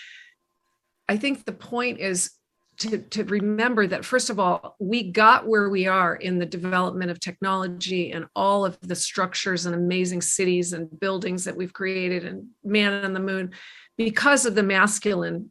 I 1.09 1.17
think 1.17 1.43
the 1.43 1.51
point 1.51 1.99
is 1.99 2.31
to, 2.77 2.97
to 2.97 3.23
remember 3.25 3.87
that 3.87 4.05
first 4.05 4.29
of 4.29 4.39
all 4.39 4.75
we 4.79 5.11
got 5.11 5.47
where 5.47 5.69
we 5.69 5.87
are 5.87 6.15
in 6.15 6.39
the 6.39 6.45
development 6.45 7.11
of 7.11 7.19
technology 7.19 8.11
and 8.11 8.25
all 8.35 8.65
of 8.65 8.79
the 8.81 8.95
structures 8.95 9.65
and 9.65 9.75
amazing 9.75 10.21
cities 10.21 10.73
and 10.73 10.99
buildings 10.99 11.43
that 11.43 11.55
we've 11.55 11.73
created 11.73 12.25
and 12.25 12.47
man 12.63 13.05
on 13.05 13.13
the 13.13 13.19
moon 13.19 13.51
because 13.97 14.45
of 14.45 14.55
the 14.55 14.63
masculine 14.63 15.49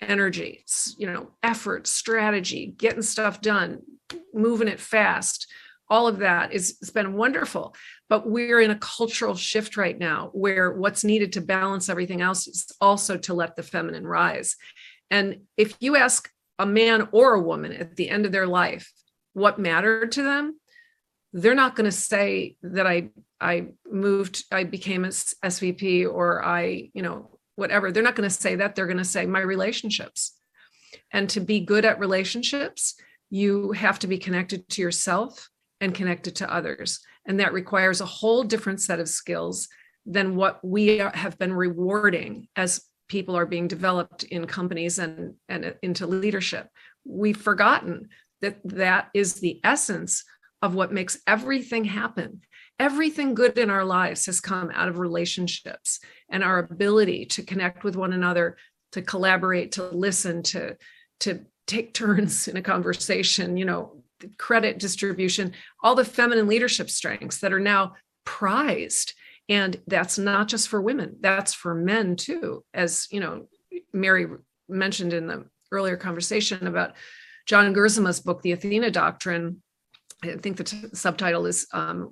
energy. 0.00 0.64
You 0.98 1.06
know 1.06 1.30
effort 1.42 1.86
strategy 1.86 2.74
getting 2.76 3.02
stuff 3.02 3.40
done 3.40 3.82
moving 4.32 4.68
it 4.68 4.80
fast. 4.80 5.46
All 5.88 6.08
of 6.08 6.18
that 6.18 6.52
is 6.52 6.78
it's 6.80 6.90
been 6.90 7.14
wonderful. 7.14 7.74
But 8.08 8.28
we're 8.28 8.60
in 8.60 8.70
a 8.70 8.78
cultural 8.78 9.34
shift 9.34 9.76
right 9.76 9.98
now 9.98 10.30
where 10.32 10.72
what's 10.72 11.04
needed 11.04 11.32
to 11.34 11.40
balance 11.40 11.88
everything 11.88 12.20
else 12.20 12.46
is 12.46 12.66
also 12.80 13.16
to 13.18 13.34
let 13.34 13.56
the 13.56 13.62
feminine 13.62 14.06
rise. 14.06 14.56
And 15.10 15.42
if 15.56 15.76
you 15.80 15.96
ask 15.96 16.30
a 16.58 16.66
man 16.66 17.08
or 17.12 17.34
a 17.34 17.42
woman 17.42 17.72
at 17.72 17.96
the 17.96 18.08
end 18.08 18.26
of 18.26 18.32
their 18.32 18.46
life 18.46 18.92
what 19.32 19.58
mattered 19.58 20.12
to 20.12 20.22
them 20.22 20.58
they're 21.32 21.54
not 21.54 21.76
going 21.76 21.84
to 21.84 21.92
say 21.92 22.56
that 22.62 22.86
i 22.86 23.08
i 23.40 23.66
moved 23.90 24.44
i 24.50 24.64
became 24.64 25.04
a 25.04 25.08
svp 25.08 26.06
or 26.10 26.44
i 26.44 26.90
you 26.94 27.02
know 27.02 27.36
whatever. 27.56 27.90
They're 27.90 28.02
not 28.02 28.14
going 28.14 28.28
to 28.28 28.34
say 28.34 28.54
that. 28.56 28.76
They're 28.76 28.86
going 28.86 28.98
to 28.98 29.04
say 29.04 29.26
my 29.26 29.40
relationships. 29.40 30.34
And 31.12 31.28
to 31.30 31.40
be 31.40 31.60
good 31.60 31.84
at 31.84 31.98
relationships 31.98 32.94
you 33.28 33.72
have 33.72 33.98
to 33.98 34.06
be 34.06 34.18
connected 34.18 34.68
to 34.68 34.80
yourself 34.80 35.50
and 35.80 35.92
connected 35.92 36.36
to 36.36 36.52
others. 36.52 37.00
And 37.26 37.40
that 37.40 37.52
requires 37.52 38.00
a 38.00 38.06
whole 38.06 38.44
different 38.44 38.80
set 38.80 39.00
of 39.00 39.08
skills 39.08 39.66
than 40.06 40.36
what 40.36 40.64
we 40.64 40.98
have 40.98 41.36
been 41.36 41.52
rewarding 41.52 42.46
as 42.54 42.82
people 43.08 43.36
are 43.36 43.46
being 43.46 43.68
developed 43.68 44.24
in 44.24 44.46
companies 44.46 44.98
and, 44.98 45.34
and 45.48 45.74
into 45.82 46.06
leadership. 46.06 46.68
We've 47.04 47.36
forgotten 47.36 48.08
that 48.40 48.58
that 48.64 49.08
is 49.14 49.34
the 49.34 49.60
essence 49.64 50.24
of 50.62 50.74
what 50.74 50.92
makes 50.92 51.18
everything 51.26 51.84
happen. 51.84 52.42
Everything 52.78 53.34
good 53.34 53.56
in 53.58 53.70
our 53.70 53.84
lives 53.84 54.26
has 54.26 54.40
come 54.40 54.70
out 54.74 54.88
of 54.88 54.98
relationships 54.98 56.00
and 56.28 56.44
our 56.44 56.58
ability 56.58 57.26
to 57.26 57.42
connect 57.42 57.84
with 57.84 57.96
one 57.96 58.12
another, 58.12 58.56
to 58.92 59.02
collaborate, 59.02 59.72
to 59.72 59.84
listen, 59.84 60.42
to, 60.42 60.76
to 61.20 61.40
take 61.66 61.94
turns 61.94 62.48
in 62.48 62.56
a 62.56 62.62
conversation, 62.62 63.56
you 63.56 63.64
know, 63.64 64.02
credit 64.38 64.78
distribution, 64.78 65.52
all 65.82 65.94
the 65.94 66.04
feminine 66.04 66.48
leadership 66.48 66.90
strengths 66.90 67.38
that 67.38 67.52
are 67.52 67.60
now 67.60 67.94
prized 68.24 69.14
and 69.48 69.80
that's 69.86 70.18
not 70.18 70.48
just 70.48 70.68
for 70.68 70.80
women 70.80 71.16
that's 71.20 71.54
for 71.54 71.74
men 71.74 72.16
too. 72.16 72.64
As 72.74 73.06
you 73.10 73.20
know 73.20 73.48
mary 73.92 74.26
mentioned 74.68 75.12
in 75.12 75.26
the 75.26 75.46
earlier 75.72 75.96
conversation 75.96 76.66
about 76.66 76.94
john 77.46 77.74
gerzema's 77.74 78.20
book 78.20 78.42
the 78.42 78.52
athena 78.52 78.90
doctrine 78.90 79.62
i 80.22 80.36
think 80.36 80.56
the 80.56 80.64
t- 80.64 80.84
subtitle 80.92 81.46
is 81.46 81.66
um, 81.72 82.10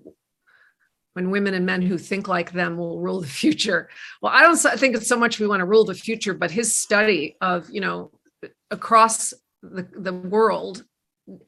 when 1.14 1.30
women 1.30 1.54
and 1.54 1.64
men 1.64 1.80
who 1.80 1.96
think 1.96 2.28
like 2.28 2.52
them 2.52 2.76
will 2.76 3.00
rule 3.00 3.20
the 3.20 3.26
future. 3.26 3.88
Well 4.20 4.32
i 4.32 4.42
don't 4.42 4.56
think 4.56 4.96
it's 4.96 5.08
so 5.08 5.18
much 5.18 5.40
we 5.40 5.46
want 5.46 5.60
to 5.60 5.66
rule 5.66 5.84
the 5.84 5.94
future 5.94 6.34
but 6.34 6.50
his 6.50 6.76
study 6.76 7.36
of 7.40 7.68
you 7.70 7.80
know 7.80 8.10
across 8.70 9.32
the, 9.62 9.88
the 9.96 10.12
world 10.12 10.84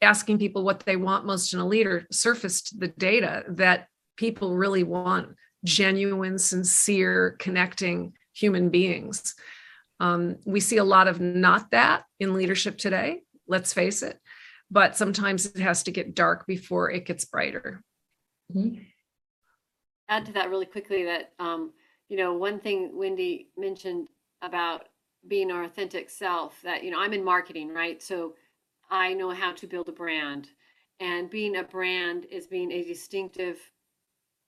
asking 0.01 0.39
people 0.39 0.63
what 0.63 0.79
they 0.81 0.95
want 0.95 1.25
most 1.25 1.53
in 1.53 1.59
a 1.59 1.67
leader 1.67 2.07
surfaced 2.11 2.79
the 2.79 2.87
data 2.87 3.43
that 3.49 3.87
people 4.15 4.55
really 4.55 4.83
want 4.83 5.35
genuine, 5.63 6.37
sincere, 6.37 7.35
connecting 7.39 8.13
human 8.33 8.69
beings. 8.69 9.35
Um, 9.99 10.37
we 10.45 10.59
see 10.59 10.77
a 10.77 10.83
lot 10.83 11.07
of 11.07 11.19
not 11.19 11.71
that 11.71 12.03
in 12.19 12.33
leadership 12.33 12.77
today, 12.77 13.23
let's 13.47 13.73
face 13.73 14.03
it, 14.03 14.19
but 14.69 14.95
sometimes 14.95 15.47
it 15.47 15.59
has 15.59 15.83
to 15.83 15.91
get 15.91 16.13
dark 16.15 16.45
before 16.45 16.91
it 16.91 17.05
gets 17.05 17.25
brighter. 17.25 17.83
Mhm. 18.53 18.85
add 20.09 20.25
to 20.25 20.31
that 20.31 20.49
really 20.49 20.65
quickly 20.65 21.03
that 21.03 21.33
um, 21.39 21.73
you 22.07 22.15
know 22.15 22.33
one 22.33 22.59
thing 22.61 22.97
wendy 22.97 23.49
mentioned 23.57 24.07
about 24.41 24.87
being 25.27 25.51
our 25.51 25.65
authentic 25.65 26.09
self 26.09 26.61
that 26.63 26.81
you 26.83 26.91
know 26.91 26.99
i'm 26.99 27.11
in 27.11 27.23
marketing 27.23 27.73
right 27.73 28.01
so 28.01 28.35
i 28.89 29.13
know 29.13 29.31
how 29.31 29.51
to 29.51 29.67
build 29.67 29.89
a 29.89 29.91
brand 29.91 30.47
and 31.01 31.29
being 31.29 31.57
a 31.57 31.63
brand 31.63 32.25
is 32.31 32.47
being 32.47 32.71
a 32.71 32.83
distinctive 32.85 33.59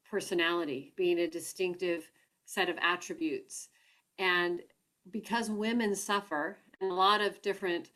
personality 0.10 0.93
being 0.95 1.20
a 1.20 1.28
distinctive 1.28 2.10
set 2.45 2.70
of 2.70 2.78
attributes. 2.82 3.70
And 4.18 4.62
because 5.12 5.49
women 5.49 5.95
suffer 5.95 6.57
and 6.82 6.91
a 6.91 6.95
lot 6.95 7.22
of 7.22 7.41
different 7.41 7.91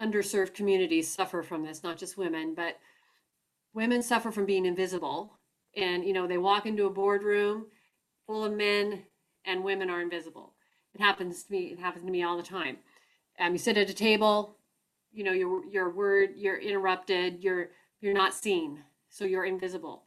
underserved 0.00 0.54
communities 0.54 1.12
suffer 1.12 1.42
from 1.42 1.64
this 1.64 1.82
not 1.82 1.96
just 1.96 2.16
women 2.16 2.54
but 2.54 2.78
women 3.74 4.02
suffer 4.02 4.30
from 4.30 4.46
being 4.46 4.66
invisible. 4.66 5.38
And 5.76 6.04
you 6.04 6.12
know 6.12 6.26
they 6.26 6.38
walk 6.38 6.66
into 6.66 6.86
a 6.86 6.90
boardroom 6.90 7.66
full 8.26 8.44
of 8.44 8.52
men 8.52 9.04
and 9.44 9.64
women 9.64 9.90
are 9.90 10.00
invisible. 10.00 10.54
It 10.94 11.00
happens 11.00 11.44
to 11.44 11.52
me 11.52 11.58
it 11.72 11.78
happens 11.78 12.04
to 12.04 12.10
me 12.10 12.22
all 12.22 12.36
the 12.36 12.42
time. 12.42 12.78
Um, 13.38 13.52
you 13.52 13.58
sit 13.58 13.78
at 13.78 13.90
a 13.90 13.94
table 13.94 14.56
you 15.12 15.24
know 15.24 15.32
your 15.32 15.64
your 15.66 15.90
word 15.90 16.30
you're 16.36 16.58
interrupted 16.58 17.42
you're 17.42 17.68
you're 18.00 18.14
not 18.14 18.34
seen 18.34 18.80
so 19.08 19.24
you're 19.24 19.44
invisible. 19.44 20.04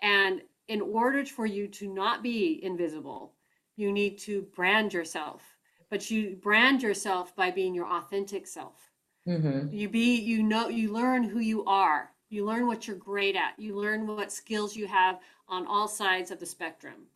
And 0.00 0.42
in 0.68 0.80
order 0.80 1.24
for 1.24 1.46
you 1.46 1.66
to 1.68 1.92
not 1.92 2.22
be 2.22 2.60
invisible 2.62 3.32
you 3.78 3.92
need 3.92 4.18
to 4.18 4.42
brand 4.56 4.92
yourself. 4.92 5.42
But 5.88 6.10
you 6.10 6.36
brand 6.42 6.82
yourself 6.82 7.34
by 7.36 7.50
being 7.52 7.74
your 7.74 7.86
authentic 7.86 8.46
self. 8.46 8.90
Mhm. 9.26 9.70
you 9.70 9.90
be 9.90 10.14
you 10.16 10.42
know 10.42 10.68
you 10.68 10.90
learn 10.90 11.22
who 11.22 11.38
you 11.38 11.62
are. 11.66 12.14
You 12.30 12.46
learn 12.46 12.66
what 12.66 12.86
you're 12.86 12.96
great 12.96 13.36
at. 13.36 13.58
You 13.58 13.76
learn 13.76 14.06
what 14.06 14.32
skills 14.32 14.74
you 14.74 14.86
have 14.86 15.20
on 15.48 15.66
all 15.66 15.86
sides 15.86 16.30
of 16.30 16.40
the 16.40 16.46
spectrum. 16.46 17.06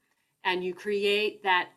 And 0.45 0.63
you 0.63 0.75
create 0.75 1.43
that 1.43 1.71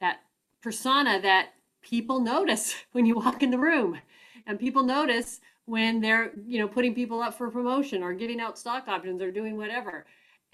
that 0.00 0.20
persona 0.60 1.20
that 1.22 1.54
people 1.80 2.20
notice 2.20 2.74
when 2.92 3.06
you 3.06 3.14
walk 3.16 3.42
in 3.42 3.50
the 3.50 3.58
room. 3.58 3.98
And 4.46 4.60
people 4.60 4.82
notice 4.82 5.40
when 5.64 6.00
they're 6.00 6.32
you 6.46 6.58
know 6.58 6.68
putting 6.68 6.94
people 6.94 7.22
up 7.22 7.34
for 7.34 7.50
promotion 7.50 8.02
or 8.02 8.12
giving 8.12 8.40
out 8.40 8.58
stock 8.58 8.88
options 8.88 9.22
or 9.22 9.30
doing 9.32 9.56
whatever 9.56 10.04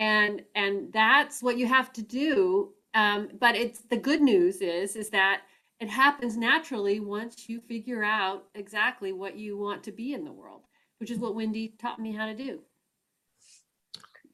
and 0.02 0.42
and 0.56 0.92
that's 0.92 1.42
what 1.42 1.56
you 1.56 1.66
have 1.66 1.92
to 1.92 2.02
do 2.02 2.70
um, 2.94 3.28
but 3.38 3.54
it's 3.54 3.80
the 3.82 3.96
good 3.96 4.20
news 4.20 4.60
is 4.60 4.96
is 4.96 5.10
that 5.10 5.42
it 5.80 5.88
happens 5.88 6.36
naturally 6.36 6.98
once 7.00 7.48
you 7.48 7.60
figure 7.60 8.02
out 8.02 8.44
exactly 8.54 9.12
what 9.12 9.36
you 9.36 9.56
want 9.56 9.82
to 9.84 9.92
be 9.92 10.12
in 10.12 10.24
the 10.24 10.32
world 10.32 10.62
which 10.98 11.10
is 11.10 11.18
what 11.18 11.36
wendy 11.36 11.74
taught 11.80 12.00
me 12.00 12.12
how 12.12 12.26
to 12.26 12.34
do 12.34 12.60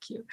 Thank 0.01 0.11
you. 0.11 0.25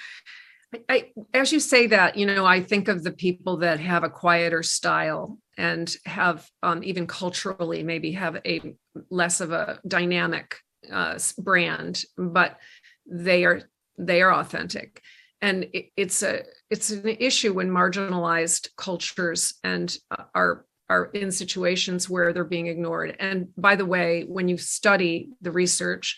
I, 0.88 1.12
as 1.32 1.52
you 1.52 1.60
say 1.60 1.86
that, 1.88 2.16
you 2.16 2.26
know, 2.26 2.44
I 2.44 2.60
think 2.60 2.88
of 2.88 3.02
the 3.02 3.12
people 3.12 3.58
that 3.58 3.80
have 3.80 4.04
a 4.04 4.10
quieter 4.10 4.62
style 4.62 5.38
and 5.56 5.92
have 6.04 6.48
um, 6.62 6.84
even 6.84 7.06
culturally 7.06 7.82
maybe 7.82 8.12
have 8.12 8.40
a 8.44 8.74
less 9.10 9.40
of 9.40 9.52
a 9.52 9.80
dynamic 9.86 10.56
uh, 10.92 11.18
brand, 11.38 12.04
but 12.16 12.58
they 13.06 13.44
are 13.44 13.62
they 13.98 14.22
are 14.22 14.34
authentic, 14.34 15.00
and 15.42 15.64
it, 15.72 15.86
it's 15.96 16.22
a 16.22 16.42
it's 16.70 16.90
an 16.90 17.06
issue 17.06 17.52
when 17.52 17.68
marginalized 17.70 18.68
cultures 18.76 19.54
and 19.64 19.96
uh, 20.10 20.24
are 20.34 20.64
are 20.88 21.06
in 21.06 21.30
situations 21.32 22.08
where 22.08 22.32
they're 22.32 22.44
being 22.44 22.68
ignored. 22.68 23.16
And 23.18 23.48
by 23.56 23.74
the 23.74 23.84
way, 23.86 24.22
when 24.22 24.46
you 24.48 24.56
study 24.56 25.30
the 25.40 25.50
research 25.50 26.16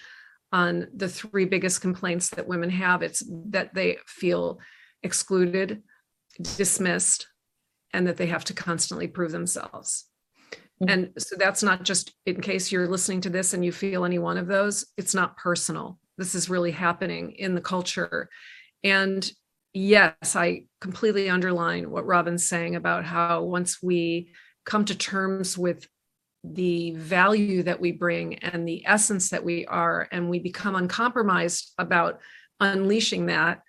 on 0.53 0.89
the 0.95 1.09
three 1.09 1.45
biggest 1.45 1.81
complaints 1.81 2.31
that 2.31 2.47
women 2.49 2.71
have 2.71 3.03
it's 3.03 3.23
that 3.51 3.75
they 3.75 3.99
feel 4.07 4.59
excluded 5.03 5.83
dismissed 6.57 7.27
and 7.93 8.07
that 8.07 8.16
they 8.16 8.27
have 8.27 8.45
to 8.45 8.55
constantly 8.55 9.07
prove 9.07 9.31
themselves 9.33 10.07
Mhm. 10.81 10.91
and 10.91 11.12
so 11.19 11.37
that's 11.37 11.62
not 11.62 11.83
just 11.83 12.12
in 12.25 12.41
case 12.41 12.71
you're 12.73 12.89
listening 12.89 13.21
to 13.23 13.31
this 13.31 13.53
and 13.53 13.64
you 13.64 13.73
feel 13.73 14.05
any 14.05 14.19
one 14.19 14.39
of 14.39 14.47
those 14.47 14.87
it's 14.97 15.14
not 15.14 15.37
personal 15.37 15.99
this 16.16 16.35
is 16.35 16.49
really 16.49 16.71
happening 16.71 17.33
in 17.33 17.55
the 17.55 17.61
culture 17.61 18.29
and 18.85 19.31
yes 19.72 20.37
i 20.37 20.62
completely 20.81 21.29
underline 21.29 21.91
what 21.91 22.07
robin's 22.07 22.47
saying 22.49 22.74
about 22.76 23.05
how 23.05 23.43
once 23.43 23.83
we 23.83 24.31
come 24.64 24.85
to 24.85 24.97
terms 24.97 25.57
with 25.57 25.89
the 26.45 26.93
value 26.93 27.62
that 27.62 27.81
we 27.81 27.93
bring 27.93 28.37
and 28.37 28.66
the 28.66 28.85
essence 28.87 29.31
that 29.31 29.45
we 29.45 29.66
are 29.66 30.09
and 30.12 30.31
we 30.31 30.39
become 30.39 30.76
uncompromised 30.76 31.72
about 31.79 32.20
unleashing 32.61 33.26
that 33.26 33.61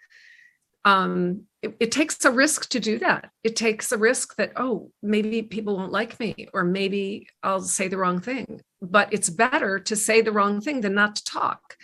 um 0.85 1.43
it, 1.61 1.75
it 1.79 1.91
takes 1.91 2.23
a 2.25 2.31
risk 2.31 2.69
to 2.69 2.79
do 2.79 2.99
that. 2.99 3.29
It 3.43 3.55
takes 3.55 3.91
a 3.91 3.97
risk 3.97 4.35
that 4.37 4.53
oh 4.55 4.91
maybe 5.01 5.41
people 5.41 5.75
won't 5.75 5.91
like 5.91 6.19
me 6.19 6.47
or 6.53 6.63
maybe 6.63 7.27
i'll 7.43 7.61
say 7.61 7.87
the 7.87 7.97
wrong 7.97 8.21
thing. 8.21 8.61
But 8.81 9.13
it's 9.13 9.29
better 9.29 9.79
to 9.79 9.95
say 9.95 10.21
the 10.21 10.31
wrong 10.31 10.61
thing 10.61 10.81
than 10.81 10.93
not 10.95 11.17
to 11.17 11.23
talk. 11.25 11.75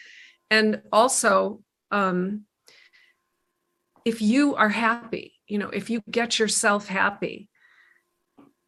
And 0.49 0.81
also 0.91 1.61
um 1.91 2.45
if 4.05 4.21
you 4.21 4.55
are 4.55 4.69
happy 4.69 5.33
you 5.47 5.57
know 5.57 5.69
if 5.69 5.89
you 5.89 6.01
get 6.09 6.39
yourself 6.39 6.87
happy 6.87 7.49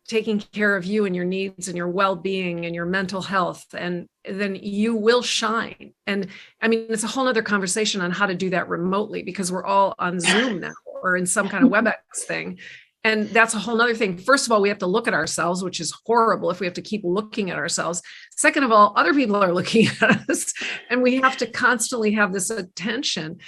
taking 0.08 0.40
care 0.40 0.76
of 0.76 0.86
you 0.86 1.06
and 1.06 1.16
your 1.16 1.26
needs 1.26 1.68
and 1.68 1.76
your 1.76 1.90
well-being 1.90 2.66
and 2.66 2.74
your 2.74 2.86
mental 2.86 3.22
health 3.22 3.66
and 3.74 4.08
then 4.24 4.56
you 4.56 4.96
will 4.96 5.22
shine. 5.22 5.94
And 6.08 6.28
i 6.62 6.68
mean 6.68 6.88
it's 6.90 7.04
a 7.04 7.08
whole 7.08 7.28
other 7.28 7.44
conversation 7.44 8.02
on 8.02 8.12
how 8.12 8.26
to 8.26 8.36
do 8.36 8.50
that 8.52 8.70
remotely 8.70 9.22
because 9.22 9.52
we're 9.52 9.66
all 9.66 9.96
on 10.00 10.20
zoom 10.20 10.62
now 10.62 10.74
or 11.04 11.18
in 11.18 11.26
some 11.26 11.50
kind 11.50 11.64
of 11.64 11.72
webex 11.72 11.96
thing. 12.26 12.58
And 13.04 13.30
that's 13.30 13.54
a 13.54 13.60
whole 13.60 13.78
nother 13.78 13.96
thing. 13.96 14.18
First 14.18 14.48
of 14.48 14.52
all 14.52 14.62
we 14.62 14.70
have 14.70 14.80
to 14.80 14.88
look 14.88 15.08
at 15.08 15.14
ourselves 15.14 15.64
which 15.64 15.82
is 15.82 15.94
horrible 16.06 16.50
if 16.52 16.60
we 16.62 16.66
have 16.66 16.74
to 16.76 16.82
keep 16.82 17.02
looking 17.04 17.52
at 17.52 17.58
ourselves. 17.58 18.02
Second 18.32 18.64
of 18.64 18.72
all 18.72 18.94
other 18.96 19.14
people 19.14 19.36
are 19.36 19.54
looking 19.60 19.88
at 20.02 20.30
us 20.30 20.54
and 20.90 21.04
we 21.04 21.16
have 21.18 21.36
to 21.38 21.48
constantly 21.48 22.14
have 22.14 22.32
this 22.32 22.50
attention 22.50 23.40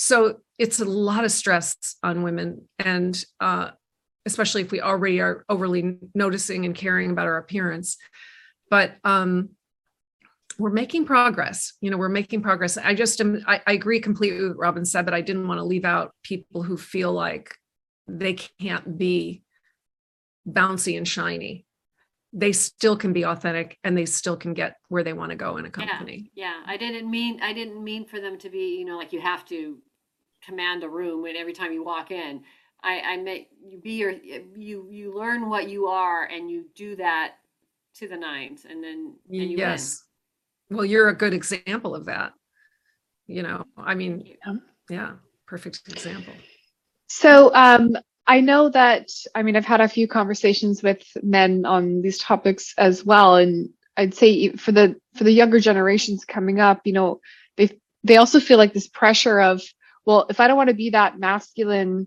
so 0.00 0.38
it's 0.58 0.78
a 0.78 0.84
lot 0.84 1.24
of 1.24 1.32
stress 1.32 1.76
on 2.04 2.22
women 2.22 2.68
and 2.78 3.24
uh, 3.40 3.70
especially 4.26 4.62
if 4.62 4.70
we 4.70 4.80
already 4.80 5.20
are 5.20 5.44
overly 5.48 5.98
noticing 6.14 6.64
and 6.64 6.74
caring 6.74 7.10
about 7.10 7.26
our 7.26 7.36
appearance. 7.36 7.96
But 8.70 8.96
um, 9.02 9.50
we're 10.56 10.70
making 10.70 11.04
progress. 11.04 11.72
You 11.80 11.90
know, 11.90 11.96
we're 11.96 12.08
making 12.08 12.42
progress. 12.42 12.78
I 12.78 12.94
just 12.94 13.20
am, 13.20 13.42
I, 13.48 13.60
I 13.66 13.72
agree 13.72 13.98
completely 13.98 14.40
with 14.42 14.50
what 14.52 14.58
Robin 14.60 14.84
said, 14.84 15.04
but 15.04 15.14
I 15.14 15.20
didn't 15.20 15.48
want 15.48 15.58
to 15.58 15.64
leave 15.64 15.84
out 15.84 16.12
people 16.22 16.62
who 16.62 16.76
feel 16.76 17.12
like 17.12 17.56
they 18.06 18.34
can't 18.34 18.96
be 18.98 19.42
bouncy 20.48 20.96
and 20.96 21.08
shiny. 21.08 21.66
They 22.32 22.52
still 22.52 22.96
can 22.96 23.12
be 23.12 23.24
authentic 23.24 23.78
and 23.82 23.98
they 23.98 24.06
still 24.06 24.36
can 24.36 24.54
get 24.54 24.76
where 24.88 25.02
they 25.02 25.12
want 25.12 25.30
to 25.30 25.36
go 25.36 25.56
in 25.56 25.64
a 25.64 25.70
company. 25.70 26.30
yeah 26.34 26.60
i 26.66 26.76
didn't 26.76 27.10
mean 27.10 27.40
i 27.42 27.54
didn't 27.54 27.82
mean 27.82 28.04
for 28.04 28.20
them 28.20 28.36
to 28.36 28.50
be 28.50 28.78
you 28.78 28.84
know 28.84 28.98
like 28.98 29.14
you 29.14 29.20
have 29.20 29.46
to 29.46 29.78
command 30.48 30.82
a 30.82 30.88
room 30.88 31.22
when 31.22 31.36
every 31.36 31.52
time 31.52 31.72
you 31.72 31.84
walk 31.84 32.10
in 32.10 32.40
i 32.82 33.00
i 33.00 33.16
meant 33.16 33.44
you 33.62 33.78
be 33.78 33.92
your 33.92 34.12
you 34.56 34.88
you 34.90 35.14
learn 35.14 35.48
what 35.48 35.68
you 35.68 35.86
are 35.86 36.24
and 36.24 36.50
you 36.50 36.64
do 36.74 36.96
that 36.96 37.34
to 37.94 38.08
the 38.08 38.16
nines 38.16 38.64
and 38.68 38.82
then 38.82 39.14
and 39.30 39.50
you 39.50 39.58
yes. 39.58 40.04
Well, 40.70 40.84
you're 40.84 41.08
a 41.08 41.14
good 41.16 41.32
example 41.32 41.94
of 41.94 42.04
that. 42.06 42.32
You 43.26 43.42
know, 43.42 43.64
I 43.76 43.94
mean, 43.94 44.24
Yeah. 44.46 44.54
yeah, 44.90 45.12
perfect 45.46 45.80
example. 45.88 46.34
So 47.08 47.54
um, 47.54 47.96
I 48.26 48.40
know 48.40 48.68
that 48.70 49.08
I 49.34 49.42
mean 49.42 49.56
I've 49.56 49.64
had 49.64 49.80
a 49.80 49.88
few 49.88 50.06
conversations 50.06 50.82
with 50.82 51.02
men 51.22 51.64
on 51.64 52.02
these 52.02 52.18
topics 52.18 52.74
as 52.78 53.04
well, 53.04 53.36
and 53.36 53.70
I'd 53.96 54.14
say 54.14 54.50
for 54.52 54.72
the 54.72 54.96
for 55.14 55.24
the 55.24 55.32
younger 55.32 55.58
generations 55.58 56.24
coming 56.24 56.60
up, 56.60 56.82
you 56.84 56.92
know, 56.92 57.20
they 57.56 57.70
they 58.04 58.16
also 58.16 58.40
feel 58.40 58.58
like 58.58 58.72
this 58.74 58.88
pressure 58.88 59.40
of 59.40 59.62
well, 60.08 60.24
if 60.30 60.40
I 60.40 60.48
don't 60.48 60.56
want 60.56 60.70
to 60.70 60.74
be 60.74 60.88
that 60.90 61.18
masculine 61.18 62.06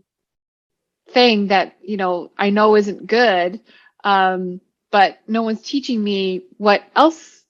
thing 1.11 1.49
that 1.49 1.75
you 1.83 1.97
know 1.97 2.31
I 2.35 2.49
know 2.49 2.75
isn't 2.75 3.05
good, 3.05 3.61
um, 4.03 4.59
but 4.89 5.19
no 5.27 5.43
one's 5.43 5.61
teaching 5.61 6.03
me 6.03 6.45
what 6.57 6.81
else. 6.95 7.43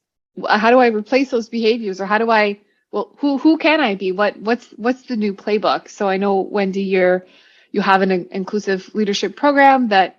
How 0.50 0.70
do 0.72 0.80
I 0.80 0.88
replace 0.88 1.32
those 1.32 1.48
behaviors, 1.48 2.02
or 2.02 2.06
how 2.06 2.18
do 2.18 2.30
I? 2.30 2.60
Well, 2.92 3.16
who 3.20 3.38
who 3.38 3.58
can 3.58 3.80
I 3.80 3.96
be? 3.96 4.12
What 4.12 4.36
what's 4.42 4.68
what's 4.72 5.04
the 5.04 5.16
new 5.16 5.34
playbook? 5.34 5.88
So 5.88 6.10
I 6.10 6.18
know 6.18 6.42
Wendy, 6.42 6.84
you're 6.84 7.26
you 7.72 7.80
have 7.80 8.02
an 8.02 8.12
inclusive 8.32 8.94
leadership 8.94 9.38
program 9.38 9.88
that 9.88 10.18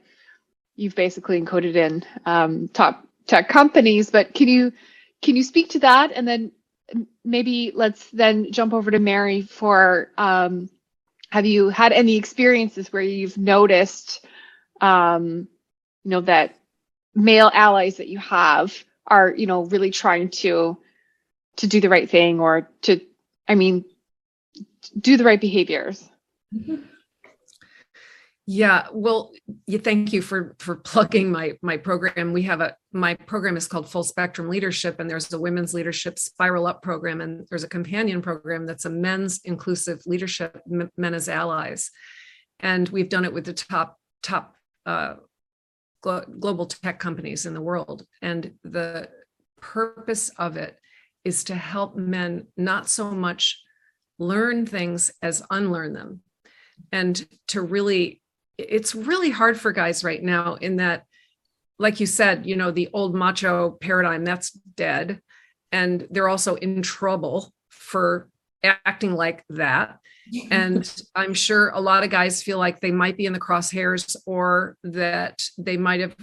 you've 0.76 0.95
basically 0.95 1.43
encoded 1.43 1.76
in 1.76 2.05
um, 2.24 2.68
top 2.68 3.07
tech 3.26 3.51
companies. 3.51 4.09
But 4.09 4.33
can 4.33 4.49
you 4.49 4.72
can 5.20 5.37
you 5.37 5.43
speak 5.43 5.72
to 5.72 5.80
that, 5.80 6.11
and 6.14 6.26
then 6.26 6.53
maybe 7.24 7.72
let's 7.74 8.11
then 8.11 8.53
jump 8.53 8.72
over 8.72 8.90
to 8.90 8.99
Mary 8.99 9.43
for 9.43 10.11
um, 10.18 10.68
have 11.30 11.47
you 11.47 11.70
had 11.70 11.93
any 11.93 12.16
experiences 12.16 12.93
where 12.93 13.03
you've 13.03 13.38
noticed, 13.38 14.24
um, 14.80 15.49
you 16.05 16.11
know, 16.11 16.20
that 16.20 16.59
male 17.14 17.51
allies 17.53 17.97
that 17.97 18.09
you 18.09 18.18
have 18.18 18.74
are, 19.07 19.34
you 19.34 19.47
know, 19.47 19.64
really 19.64 19.90
trying 19.90 20.28
to 20.28 20.76
to 21.57 21.66
do 21.66 21.80
the 21.80 21.88
right 21.88 22.09
thing 22.09 22.40
or 22.40 22.70
to, 22.82 23.01
I 23.47 23.55
mean, 23.55 23.84
do 24.99 25.16
the 25.16 25.24
right 25.24 25.40
behaviors? 25.40 26.09
Mhm. 26.55 26.88
Yeah, 28.47 28.88
well, 28.93 29.32
thank 29.70 30.12
you 30.12 30.20
for 30.20 30.57
for 30.59 30.76
plugging 30.76 31.30
my 31.30 31.59
my 31.62 31.76
program. 31.76 32.32
We 32.32 32.43
have 32.43 32.61
a 32.61 32.76
my 32.93 33.14
program 33.14 33.57
is 33.57 33.66
called 33.66 33.88
Full 33.88 34.05
Spectrum 34.05 34.49
Leadership, 34.49 35.01
and 35.01 35.09
there's 35.09 35.32
a 35.32 35.40
women's 35.40 35.72
leadership 35.72 36.18
Spiral 36.18 36.66
Up 36.66 36.82
program, 36.82 37.20
and 37.20 37.47
there's 37.49 37.64
a 37.64 37.68
companion 37.68 38.20
program 38.20 38.66
that's 38.66 38.84
a 38.84 38.90
men's 38.90 39.40
inclusive 39.45 40.03
leadership, 40.05 40.61
men 40.66 41.14
as 41.14 41.28
allies, 41.28 41.90
and 42.61 42.88
we've 42.90 43.09
done 43.09 43.24
it 43.24 43.32
with 43.32 43.45
the 43.45 43.55
top 43.55 43.97
top 44.22 44.55
uh, 44.84 45.14
glo- 46.03 46.24
global 46.38 46.66
tech 46.66 46.99
companies 47.01 47.47
in 47.47 47.55
the 47.55 47.62
world, 47.62 48.05
and 48.20 48.53
the 48.62 49.09
purpose 49.61 50.28
of 50.38 50.57
it 50.57 50.76
is 51.24 51.45
to 51.45 51.55
help 51.55 51.97
men 51.97 52.47
not 52.57 52.88
so 52.88 53.11
much 53.11 53.62
learn 54.18 54.66
things 54.66 55.11
as 55.22 55.43
unlearn 55.51 55.95
them, 55.95 56.20
and 56.93 57.26
to 57.49 57.62
really 57.62 58.20
it's 58.59 58.95
really 58.95 59.30
hard 59.30 59.59
for 59.59 59.72
guys 59.72 60.05
right 60.05 60.22
now 60.22 60.55
in 60.55 60.76
that 60.76 61.07
like 61.79 62.01
you 62.01 62.07
said 62.07 62.47
you 62.47 62.57
know 62.57 62.70
the 62.70 62.89
old 62.93 63.14
macho 63.14 63.70
paradigm 63.70 64.25
that's 64.25 64.51
dead. 64.51 65.20
And 65.70 66.07
they're 66.11 66.29
also 66.29 66.57
in 66.57 66.83
trouble 66.83 67.53
for 67.70 68.29
acting 68.62 69.14
like 69.14 69.45
that. 69.51 69.99
And 70.53 71.03
i'm 71.16 71.35
sure 71.35 71.70
a 71.70 71.81
lot 71.81 72.05
of 72.05 72.11
guys 72.11 72.45
feel 72.45 72.57
like 72.57 72.79
they 72.79 72.93
might 72.93 73.16
be 73.16 73.27
in 73.27 73.33
the 73.33 73.41
crosshairs 73.41 74.14
or 74.25 74.77
that 74.85 75.43
they 75.59 75.77
might 75.77 75.99
have 75.99 76.14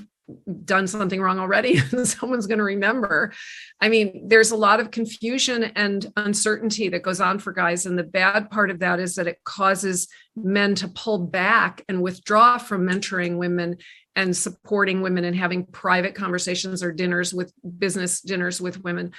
done 0.64 0.88
something 0.88 1.22
wrong 1.22 1.40
already 1.40 1.80
and 1.92 2.08
someone's 2.08 2.48
going 2.48 2.60
to 2.60 2.64
remember. 2.64 3.34
I 3.82 3.90
mean 3.90 4.28
there's 4.28 4.52
a 4.52 4.56
lot 4.56 4.80
of 4.80 4.92
confusion 4.92 5.64
and 5.76 6.12
uncertainty 6.18 6.90
that 6.90 7.04
goes 7.04 7.22
on 7.22 7.40
for 7.40 7.52
guys. 7.52 7.86
And 7.86 7.98
the 7.98 8.04
bad 8.04 8.50
part 8.50 8.70
of 8.70 8.80
that 8.80 9.00
is 9.00 9.16
that 9.16 9.28
it 9.28 9.44
causes 9.44 10.08
men 10.36 10.76
to 10.76 10.88
pull 10.88 11.20
back 11.20 11.84
and 11.90 12.02
withdraw 12.02 12.58
from 12.58 12.88
mentoring 12.88 13.38
women 13.38 13.78
and 14.16 14.36
supporting 14.36 15.02
women 15.02 15.24
and 15.24 15.36
having 15.36 15.66
private 15.66 16.16
conversations 16.16 16.84
or 16.84 16.92
dinners 16.92 17.34
with 17.34 17.54
business 17.78 18.22
dinners 18.22 18.60
with 18.60 18.84
women 18.84 19.12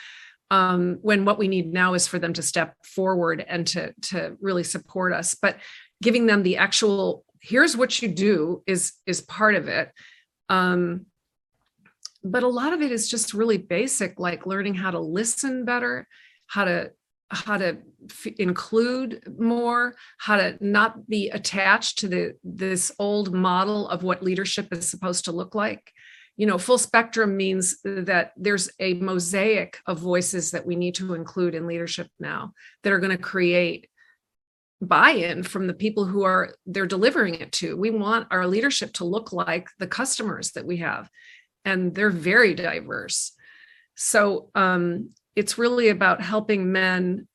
um, 0.50 0.98
when 1.02 1.24
what 1.24 1.38
we 1.38 1.48
need 1.48 1.72
now 1.72 1.94
is 1.94 2.06
for 2.06 2.18
them 2.18 2.32
to 2.32 2.42
step 2.42 2.74
forward 2.84 3.44
and 3.46 3.66
to 3.68 3.92
to 4.02 4.36
really 4.40 4.64
support 4.64 5.12
us. 5.12 5.34
But 5.34 5.58
giving 6.02 6.26
them 6.26 6.42
the 6.42 6.56
actual 6.56 7.24
here's 7.40 7.76
what 7.76 8.02
you 8.02 8.08
do 8.08 8.62
is 8.66 8.92
is 9.06 9.20
part 9.20 9.54
of 9.54 9.68
it. 9.68 9.92
Um, 10.48 11.06
but 12.22 12.42
a 12.42 12.48
lot 12.48 12.72
of 12.72 12.82
it 12.82 12.92
is 12.92 13.08
just 13.08 13.32
really 13.32 13.58
basic 13.58 14.18
like 14.18 14.46
learning 14.46 14.74
how 14.74 14.90
to 14.90 14.98
listen 14.98 15.64
better 15.64 16.06
how 16.46 16.64
to 16.64 16.90
how 17.30 17.56
to 17.56 17.78
f- 18.10 18.34
include 18.38 19.22
more 19.38 19.94
how 20.18 20.36
to 20.36 20.56
not 20.60 21.08
be 21.08 21.28
attached 21.30 21.98
to 21.98 22.08
the 22.08 22.34
this 22.42 22.92
old 22.98 23.32
model 23.32 23.88
of 23.88 24.02
what 24.02 24.22
leadership 24.22 24.68
is 24.72 24.88
supposed 24.88 25.24
to 25.24 25.32
look 25.32 25.54
like. 25.54 25.92
You 26.36 26.46
know 26.46 26.58
full 26.58 26.78
spectrum 26.78 27.36
means 27.36 27.80
that 27.84 28.32
there's 28.36 28.70
a 28.80 28.94
mosaic 28.94 29.78
of 29.86 29.98
voices 29.98 30.50
that 30.52 30.66
we 30.66 30.76
need 30.76 30.94
to 30.96 31.14
include 31.14 31.54
in 31.54 31.66
leadership 31.66 32.08
now 32.18 32.52
that 32.82 32.92
are 32.92 33.00
going 33.00 33.16
to 33.16 33.22
create 33.22 33.88
buy-in 34.82 35.42
from 35.42 35.66
the 35.66 35.74
people 35.74 36.06
who 36.06 36.22
are 36.22 36.54
they're 36.66 36.86
delivering 36.86 37.34
it 37.34 37.52
to. 37.52 37.76
We 37.76 37.90
want 37.90 38.28
our 38.30 38.46
leadership 38.46 38.92
to 38.94 39.04
look 39.04 39.32
like 39.32 39.68
the 39.78 39.86
customers 39.86 40.52
that 40.52 40.66
we 40.66 40.78
have 40.78 41.10
and 41.64 41.94
they're 41.94 42.10
very 42.10 42.54
diverse. 42.54 43.32
So 43.94 44.50
um, 44.54 45.10
it's 45.36 45.58
really 45.58 45.88
about 45.88 46.20
helping 46.20 46.72
men 46.72 47.26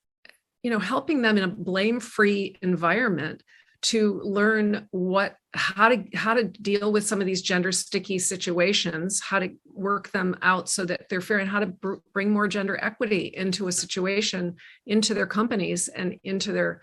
you 0.64 0.72
know 0.72 0.80
helping 0.80 1.22
them 1.22 1.38
in 1.38 1.44
a 1.44 1.48
blame-free 1.48 2.58
environment 2.62 3.44
to 3.86 4.20
learn 4.24 4.88
what 4.90 5.36
how 5.54 5.90
to 5.90 6.04
how 6.16 6.34
to 6.34 6.46
deal 6.46 6.92
with 6.92 7.06
some 7.06 7.22
of 7.22 7.28
these 7.28 7.44
gender 7.44 7.72
sticky 7.72 8.18
situations 8.18 9.22
how 9.22 9.38
to 9.38 9.50
work 9.72 10.10
them 10.12 10.36
out 10.42 10.68
so 10.68 10.84
that 10.86 11.08
they're 11.08 11.22
fair 11.22 11.38
and 11.38 11.50
how 11.50 11.60
to 11.60 11.68
br- 11.68 11.96
bring 12.12 12.32
more 12.32 12.48
gender 12.48 12.80
equity 12.82 13.32
into 13.36 13.68
a 13.68 13.72
situation 13.72 14.56
into 14.88 15.14
their 15.14 15.28
companies 15.28 15.88
and 15.88 16.16
into 16.24 16.52
their 16.52 16.82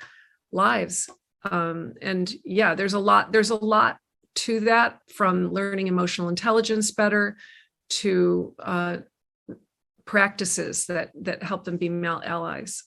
lives. 0.52 1.10
Um, 1.50 1.94
and 2.00 2.32
yeah 2.44 2.76
there's 2.76 2.94
a 2.94 3.00
lot 3.00 3.32
there's 3.32 3.50
a 3.50 3.56
lot 3.56 3.98
to 4.36 4.60
that 4.60 5.00
from 5.12 5.52
learning 5.52 5.88
emotional 5.88 6.28
intelligence 6.28 6.92
better 6.92 7.36
to 7.88 8.54
uh, 8.60 8.98
practices 10.04 10.86
that 10.86 11.10
that 11.14 11.42
help 11.42 11.64
them 11.64 11.76
be 11.76 11.88
male 11.88 12.22
allies 12.24 12.84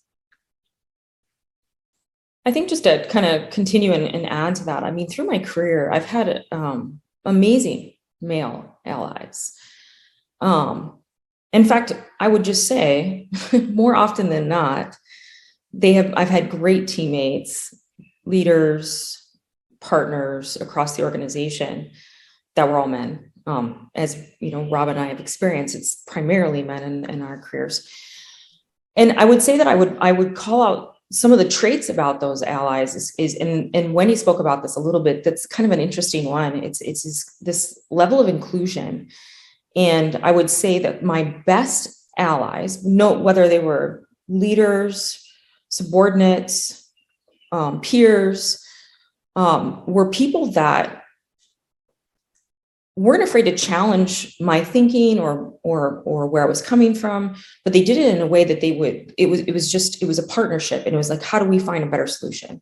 I 2.46 2.52
think 2.52 2.70
just 2.70 2.84
to 2.84 3.06
kind 3.10 3.26
of 3.26 3.50
continue 3.50 3.92
and, 3.92 4.04
and 4.04 4.28
add 4.28 4.56
to 4.58 4.66
that, 4.66 4.84
I 4.84 4.92
mean, 4.92 5.08
through 5.08 5.26
my 5.26 5.40
career, 5.40 5.90
I've 5.92 6.06
had 6.06 6.44
um, 6.52 7.02
amazing 7.26 7.94
male 8.22 8.80
allies. 8.86 9.52
Um, 10.42 11.00
in 11.52 11.66
fact, 11.66 11.94
I 12.20 12.28
would 12.28 12.44
just 12.44 12.68
say 12.68 13.30
more 13.52 13.96
often 13.96 14.30
than 14.30 14.48
not, 14.48 14.96
they 15.74 15.94
have 15.94 16.14
I've 16.16 16.30
had 16.30 16.50
great 16.50 16.88
teammates, 16.88 17.74
leaders, 18.26 19.22
partners 19.82 20.56
across 20.58 20.96
the 20.96 21.04
organization 21.04 21.92
that 22.56 22.70
were 22.70 22.78
all 22.78 22.88
men. 22.88 23.25
Um, 23.48 23.92
as 23.94 24.18
you 24.40 24.52
know, 24.52 24.70
Rob 24.70 24.88
and 24.88 25.00
I 25.00 25.06
have 25.08 25.20
experienced, 25.20 25.76
it's 25.76 26.04
primarily 26.08 26.64
men 26.64 26.84
in, 26.84 27.10
in 27.10 27.22
our 27.22 27.38
careers. 27.38 27.88
And 28.96 29.14
I 29.20 29.26
would 29.26 29.42
say 29.42 29.58
that 29.58 29.68
I 29.68 29.76
would 29.76 29.98
I 30.00 30.12
would 30.12 30.36
call 30.36 30.64
out 30.64 30.96
some 31.12 31.32
of 31.32 31.38
the 31.38 31.48
traits 31.48 31.88
about 31.88 32.20
those 32.20 32.42
allies 32.42 32.96
is, 32.96 33.14
is 33.20 33.36
and, 33.36 33.76
and 33.76 33.94
Wendy 33.94 34.16
spoke 34.16 34.40
about 34.40 34.64
this 34.64 34.76
a 34.76 34.80
little 34.80 35.02
bit. 35.02 35.24
That's 35.24 35.46
kind 35.46 35.66
of 35.66 35.72
an 35.72 35.84
interesting 35.84 36.26
one. 36.26 36.64
It's 36.64 36.82
it's 36.82 37.04
this, 37.04 37.38
this 37.42 37.80
level 37.92 38.20
of 38.20 38.28
inclusion. 38.28 39.10
And 39.76 40.16
I 40.24 40.32
would 40.32 40.50
say 40.50 40.80
that 40.80 41.04
my 41.04 41.24
best 41.46 41.90
allies, 42.18 42.84
no, 42.86 43.14
whether 43.14 43.48
they 43.48 43.60
were 43.60 44.08
leaders, 44.28 45.22
subordinates, 45.70 46.90
um, 47.52 47.82
peers, 47.82 48.64
um, 49.36 49.84
were 49.86 50.10
people 50.10 50.52
that 50.54 51.04
weren't 52.96 53.24
afraid 53.24 53.44
to 53.44 53.58
challenge 53.58 54.36
my 54.40 54.64
thinking 54.64 55.20
or 55.20 55.54
or 55.64 56.02
or 56.06 56.28
where 56.28 56.44
I 56.44 56.48
was 56.48 56.62
coming 56.62 56.96
from, 56.96 57.36
but 57.64 57.74
they 57.74 57.84
did 57.84 57.98
it 57.98 58.16
in 58.16 58.22
a 58.22 58.28
way 58.28 58.44
that 58.44 58.62
they 58.62 58.72
would. 58.72 59.14
It 59.18 59.28
was 59.28 59.42
it 59.42 59.52
was 59.52 59.72
just 59.72 60.02
it 60.02 60.06
was 60.06 60.20
a 60.20 60.28
partnership, 60.28 60.86
and 60.86 60.94
it 60.94 60.98
was 60.98 61.10
like, 61.10 61.24
how 61.24 61.40
do 61.40 61.46
we 61.46 61.60
find 61.60 61.84
a 61.84 61.88
better 61.88 62.08
solution? 62.08 62.62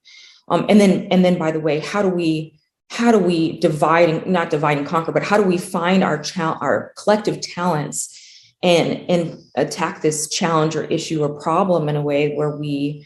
Um, 0.50 0.66
and 0.70 0.80
then 0.80 1.08
and 1.12 1.24
then 1.24 1.38
by 1.38 1.52
the 1.52 1.60
way, 1.60 1.80
how 1.80 2.02
do 2.02 2.10
we 2.10 2.60
how 2.90 3.12
do 3.12 3.20
we 3.20 3.60
divide 3.60 4.10
and 4.10 4.26
not 4.28 4.50
divide 4.50 4.78
and 4.78 4.88
conquer, 4.88 5.12
but 5.12 5.24
how 5.24 5.38
do 5.38 5.44
we 5.44 5.58
find 5.58 6.04
our 6.04 6.22
cha- 6.22 6.58
our 6.62 6.94
collective 6.98 7.40
talents 7.42 8.20
and 8.64 9.06
and 9.10 9.40
attack 9.56 10.02
this 10.02 10.30
challenge 10.30 10.76
or 10.76 10.84
issue 10.86 11.22
or 11.22 11.40
problem 11.40 11.90
in 11.90 11.96
a 11.96 12.02
way 12.02 12.34
where 12.36 12.56
we 12.56 13.06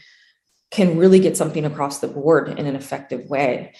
can 0.70 0.98
really 0.98 1.18
get 1.18 1.36
something 1.36 1.64
across 1.64 1.98
the 1.98 2.08
board 2.08 2.48
in 2.58 2.66
an 2.66 2.76
effective 2.76 3.28
way 3.28 3.72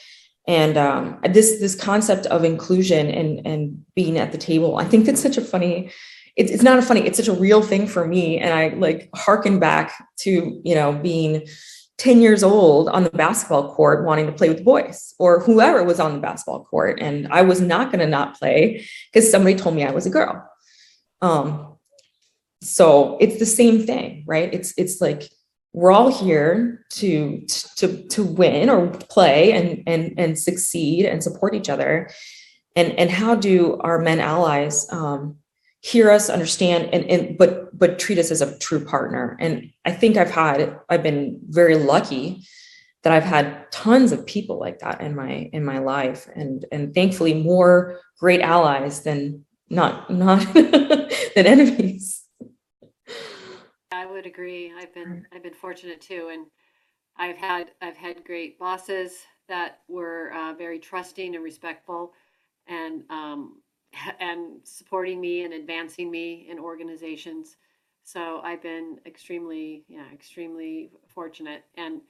and 0.48 0.76
um, 0.76 1.20
this 1.30 1.60
this 1.60 1.76
concept 1.76 2.26
of 2.26 2.42
inclusion 2.42 3.06
and 3.08 3.46
and 3.46 3.84
being 3.94 4.18
at 4.18 4.32
the 4.32 4.38
table 4.38 4.78
i 4.78 4.84
think 4.84 5.06
that's 5.06 5.22
such 5.22 5.36
a 5.36 5.42
funny 5.42 5.92
it's, 6.38 6.52
it's 6.52 6.62
not 6.62 6.78
a 6.78 6.82
funny 6.82 7.00
it's 7.02 7.18
such 7.18 7.28
a 7.28 7.32
real 7.32 7.62
thing 7.62 7.86
for 7.86 8.06
me. 8.06 8.38
And 8.38 8.54
i 8.54 8.68
like 8.68 9.10
harken 9.14 9.58
back 9.58 9.92
to 10.20 10.60
you 10.64 10.74
know 10.74 10.92
being 10.92 11.46
10 11.98 12.20
years 12.20 12.44
old 12.44 12.88
on 12.88 13.02
the 13.02 13.10
basketball 13.10 13.74
court 13.74 14.06
wanting 14.06 14.26
to 14.26 14.32
play 14.32 14.48
with 14.48 14.58
the 14.58 14.64
boys 14.64 15.14
or 15.18 15.40
whoever 15.40 15.82
was 15.82 15.98
on 15.98 16.14
the 16.14 16.20
basketball 16.20 16.64
court. 16.64 17.00
And 17.00 17.28
i 17.30 17.42
was 17.42 17.60
not 17.60 17.90
going 17.90 18.00
to 18.00 18.06
not 18.06 18.38
play 18.38 18.86
because 19.12 19.30
somebody 19.30 19.56
told 19.56 19.74
me 19.74 19.84
i 19.84 19.90
was 19.90 20.06
a 20.06 20.10
girl. 20.10 20.48
Um 21.20 21.76
so 22.62 23.18
it's 23.20 23.38
the 23.38 23.46
same 23.46 23.84
thing 23.84 24.24
right? 24.26 24.52
It's 24.54 24.72
it's 24.78 25.00
like 25.00 25.28
we're 25.72 25.92
all 25.92 26.10
here 26.10 26.84
to 26.90 27.44
to 27.76 28.02
to 28.08 28.24
win 28.24 28.70
or 28.70 28.88
play 28.88 29.52
and 29.52 29.82
and 29.86 30.14
and 30.18 30.38
succeed 30.38 31.04
and 31.04 31.22
support 31.22 31.54
each 31.54 31.68
other. 31.68 32.10
And 32.74 32.92
and 32.98 33.10
how 33.10 33.34
do 33.34 33.76
our 33.80 33.98
men 33.98 34.20
allies 34.20 34.86
um, 34.90 35.36
hear 35.80 36.10
us 36.10 36.30
understand 36.30 36.88
and, 36.92 37.04
and 37.04 37.38
but 37.38 37.76
but 37.78 37.98
treat 37.98 38.18
us 38.18 38.30
as 38.30 38.40
a 38.40 38.58
true 38.58 38.84
partner? 38.84 39.36
And 39.40 39.70
i 39.84 39.92
think 39.92 40.16
i've 40.16 40.30
had 40.30 40.78
i've 40.88 41.02
been 41.02 41.38
very 41.48 41.76
lucky 41.76 42.44
that 43.02 43.12
i've 43.12 43.24
had 43.24 43.70
tons 43.70 44.10
of 44.10 44.26
people 44.26 44.58
like 44.58 44.78
that 44.80 45.00
in 45.00 45.14
my 45.14 45.50
in 45.52 45.64
my 45.64 45.78
life. 45.78 46.28
And 46.34 46.64
and 46.72 46.94
thankfully 46.94 47.34
more 47.34 48.00
great 48.18 48.40
allies 48.40 49.02
than 49.02 49.44
not 49.68 50.10
not 50.10 50.40
than 50.54 51.46
enemies 51.46 52.17
would 54.18 54.26
agree. 54.26 54.72
I've 54.76 54.92
been 54.92 55.24
I've 55.32 55.44
been 55.44 55.54
fortunate 55.54 56.00
too, 56.00 56.30
and 56.32 56.46
I've 57.16 57.36
had 57.36 57.70
I've 57.80 57.96
had 57.96 58.24
great 58.24 58.58
bosses 58.58 59.12
that 59.48 59.78
were 59.86 60.32
uh, 60.34 60.54
very 60.54 60.80
trusting 60.80 61.36
and 61.36 61.44
respectful, 61.44 62.14
and 62.66 63.04
um, 63.10 63.62
and 64.20 64.58
supporting 64.64 65.20
me 65.20 65.44
and 65.44 65.54
advancing 65.54 66.10
me 66.10 66.48
in 66.50 66.58
organizations. 66.58 67.56
So 68.02 68.40
I've 68.42 68.60
been 68.62 68.98
extremely, 69.06 69.84
yeah, 69.86 70.06
extremely 70.12 70.90
fortunate. 71.06 71.62
And 71.76 72.00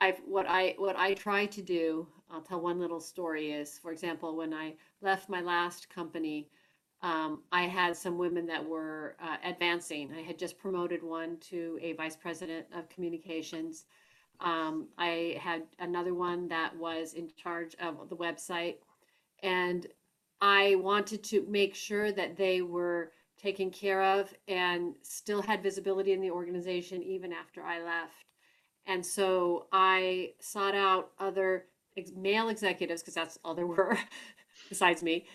I've 0.00 0.18
what 0.26 0.46
I 0.48 0.76
what 0.78 0.96
I 0.96 1.12
try 1.12 1.44
to 1.44 1.60
do. 1.60 2.06
I'll 2.30 2.40
tell 2.40 2.60
one 2.62 2.80
little 2.80 3.00
story. 3.00 3.52
Is 3.52 3.78
for 3.78 3.92
example, 3.92 4.34
when 4.34 4.54
I 4.54 4.76
left 5.02 5.28
my 5.28 5.42
last 5.42 5.90
company, 5.90 6.48
um, 7.02 7.42
I 7.50 7.62
had 7.62 7.96
some 7.96 8.18
women 8.18 8.46
that 8.46 8.64
were 8.64 9.16
uh, 9.22 9.36
advancing. 9.44 10.12
I 10.16 10.20
had 10.20 10.38
just 10.38 10.58
promoted 10.58 11.02
one 11.02 11.38
to 11.48 11.78
a 11.80 11.94
vice 11.94 12.16
president 12.16 12.66
of 12.76 12.88
communications. 12.90 13.86
Um, 14.40 14.88
I 14.98 15.38
had 15.40 15.62
another 15.78 16.14
one 16.14 16.48
that 16.48 16.76
was 16.76 17.14
in 17.14 17.30
charge 17.36 17.74
of 17.80 18.08
the 18.08 18.16
website, 18.16 18.76
and 19.42 19.86
I 20.40 20.76
wanted 20.76 21.22
to 21.24 21.44
make 21.48 21.74
sure 21.74 22.12
that 22.12 22.36
they 22.36 22.62
were 22.62 23.12
taken 23.40 23.70
care 23.70 24.02
of 24.02 24.32
and 24.48 24.94
still 25.02 25.40
had 25.40 25.62
visibility 25.62 26.12
in 26.12 26.20
the 26.20 26.30
organization 26.30 27.02
even 27.02 27.32
after 27.32 27.62
I 27.62 27.82
left. 27.82 28.24
And 28.86 29.04
so 29.04 29.66
I 29.72 30.32
sought 30.40 30.74
out 30.74 31.12
other 31.18 31.66
ex- 31.96 32.12
male 32.14 32.48
executives, 32.48 33.02
because 33.02 33.14
that's 33.14 33.38
all 33.42 33.54
there 33.54 33.66
were 33.66 33.98
besides 34.68 35.02
me, 35.02 35.26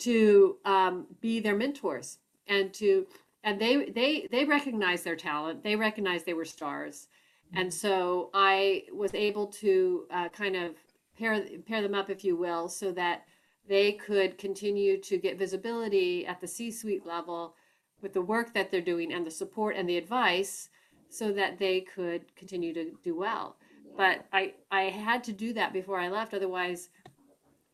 to 0.00 0.56
um, 0.64 1.06
be 1.20 1.40
their 1.40 1.56
mentors 1.56 2.18
and 2.46 2.72
to 2.74 3.06
and 3.44 3.60
they 3.60 3.86
they 3.86 4.28
they 4.30 4.44
recognized 4.44 5.04
their 5.04 5.16
talent. 5.16 5.62
They 5.62 5.76
recognized 5.76 6.26
they 6.26 6.34
were 6.34 6.44
stars, 6.44 7.08
and 7.54 7.72
so 7.72 8.30
I 8.34 8.84
was 8.92 9.12
able 9.14 9.46
to 9.48 10.06
uh, 10.10 10.28
kind 10.28 10.56
of 10.56 10.74
pair 11.18 11.40
pair 11.66 11.82
them 11.82 11.94
up, 11.94 12.10
if 12.10 12.24
you 12.24 12.36
will, 12.36 12.68
so 12.68 12.92
that 12.92 13.22
they 13.68 13.92
could 13.92 14.38
continue 14.38 15.00
to 15.00 15.18
get 15.18 15.38
visibility 15.38 16.26
at 16.26 16.40
the 16.40 16.48
C-suite 16.48 17.06
level 17.06 17.54
with 18.00 18.12
the 18.12 18.22
work 18.22 18.52
that 18.54 18.70
they're 18.70 18.80
doing 18.80 19.12
and 19.12 19.24
the 19.24 19.30
support 19.30 19.76
and 19.76 19.88
the 19.88 19.96
advice 19.96 20.68
so 21.08 21.30
that 21.32 21.58
they 21.58 21.80
could 21.80 22.34
continue 22.34 22.74
to 22.74 22.92
do 23.04 23.16
well. 23.16 23.56
But 23.96 24.24
I, 24.32 24.54
I 24.70 24.82
had 24.84 25.22
to 25.24 25.32
do 25.32 25.52
that 25.52 25.72
before 25.72 26.00
I 26.00 26.08
left. 26.08 26.34
Otherwise, 26.34 26.88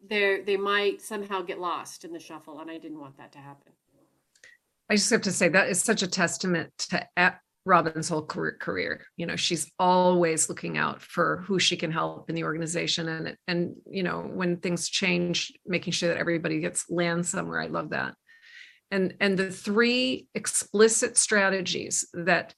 they 0.07 0.43
they 0.45 0.57
might 0.57 1.03
somehow 1.03 1.43
get 1.43 1.61
lost 1.61 2.05
in 2.05 2.13
the 2.13 2.21
shuffle, 2.21 2.61
and 2.61 2.71
I 2.71 2.79
didn't 2.79 3.01
want 3.01 3.17
that 3.19 3.33
to 3.33 3.39
happen. 3.39 3.73
I 4.91 4.95
just 4.95 5.11
have 5.11 5.23
to 5.23 5.33
say 5.33 5.49
that 5.49 5.69
is 5.69 5.83
such 5.83 6.03
a 6.03 6.07
testament 6.07 6.73
to 6.91 7.07
Robin's 7.65 8.09
whole 8.09 8.25
career. 8.25 9.05
You 9.17 9.27
know, 9.27 9.37
she's 9.37 9.71
always 9.79 10.49
looking 10.49 10.79
out 10.79 11.03
for 11.03 11.45
who 11.47 11.59
she 11.59 11.77
can 11.77 11.91
help 11.91 12.31
in 12.31 12.35
the 12.35 12.45
organization, 12.45 13.09
and 13.09 13.37
and 13.47 13.75
you 13.91 14.03
know 14.03 14.21
when 14.23 14.59
things 14.59 14.89
change, 14.89 15.53
making 15.67 15.93
sure 15.93 16.09
that 16.09 16.19
everybody 16.19 16.61
gets 16.61 16.89
land 16.89 17.27
somewhere. 17.27 17.61
I 17.61 17.67
love 17.67 17.91
that. 17.91 18.15
And 18.91 19.15
and 19.21 19.39
the 19.39 19.51
three 19.51 20.29
explicit 20.35 21.17
strategies 21.17 22.09
that 22.15 22.55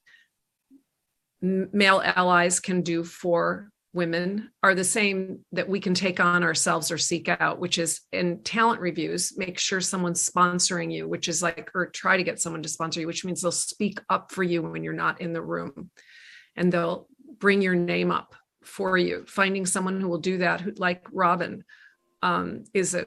male 1.43 2.03
allies 2.05 2.61
can 2.61 2.82
do 2.82 3.03
for 3.03 3.70
women 3.93 4.51
are 4.62 4.74
the 4.74 4.84
same 4.84 5.41
that 5.51 5.68
we 5.68 5.80
can 5.80 5.95
take 5.95 6.20
on 6.20 6.45
ourselves 6.45 6.93
or 6.93 6.99
seek 6.99 7.28
out 7.28 7.59
which 7.59 7.76
is 7.76 8.03
in 8.12 8.41
talent 8.45 8.80
reviews 8.80 9.36
make 9.36 9.59
sure 9.59 9.80
someone's 9.80 10.28
sponsoring 10.28 10.93
you 10.93 11.09
which 11.09 11.26
is 11.26 11.43
like 11.43 11.70
or 11.74 11.86
try 11.86 12.16
to 12.16 12.22
get 12.22 12.41
someone 12.41 12.62
to 12.62 12.68
sponsor 12.68 13.01
you 13.01 13.07
which 13.07 13.24
means 13.24 13.43
they'll 13.43 13.51
speak 13.51 14.01
up 14.09 14.30
for 14.30 14.45
you 14.45 14.62
when 14.62 14.84
you're 14.84 14.93
not 14.93 15.20
in 15.20 15.32
the 15.32 15.43
room. 15.43 15.91
And 16.57 16.72
they'll 16.72 17.09
bring 17.38 17.62
your 17.62 17.74
name 17.74 18.11
up 18.11 18.34
for 18.62 18.97
you. 18.99 19.24
Finding 19.26 19.66
someone 19.66 20.01
who 20.01 20.09
will 20.09 20.18
do 20.18 20.38
that 20.38 20.61
who 20.61 20.72
like 20.76 21.07
robin 21.11 21.64
um, 22.22 22.64
is 22.74 22.95
a 22.95 23.07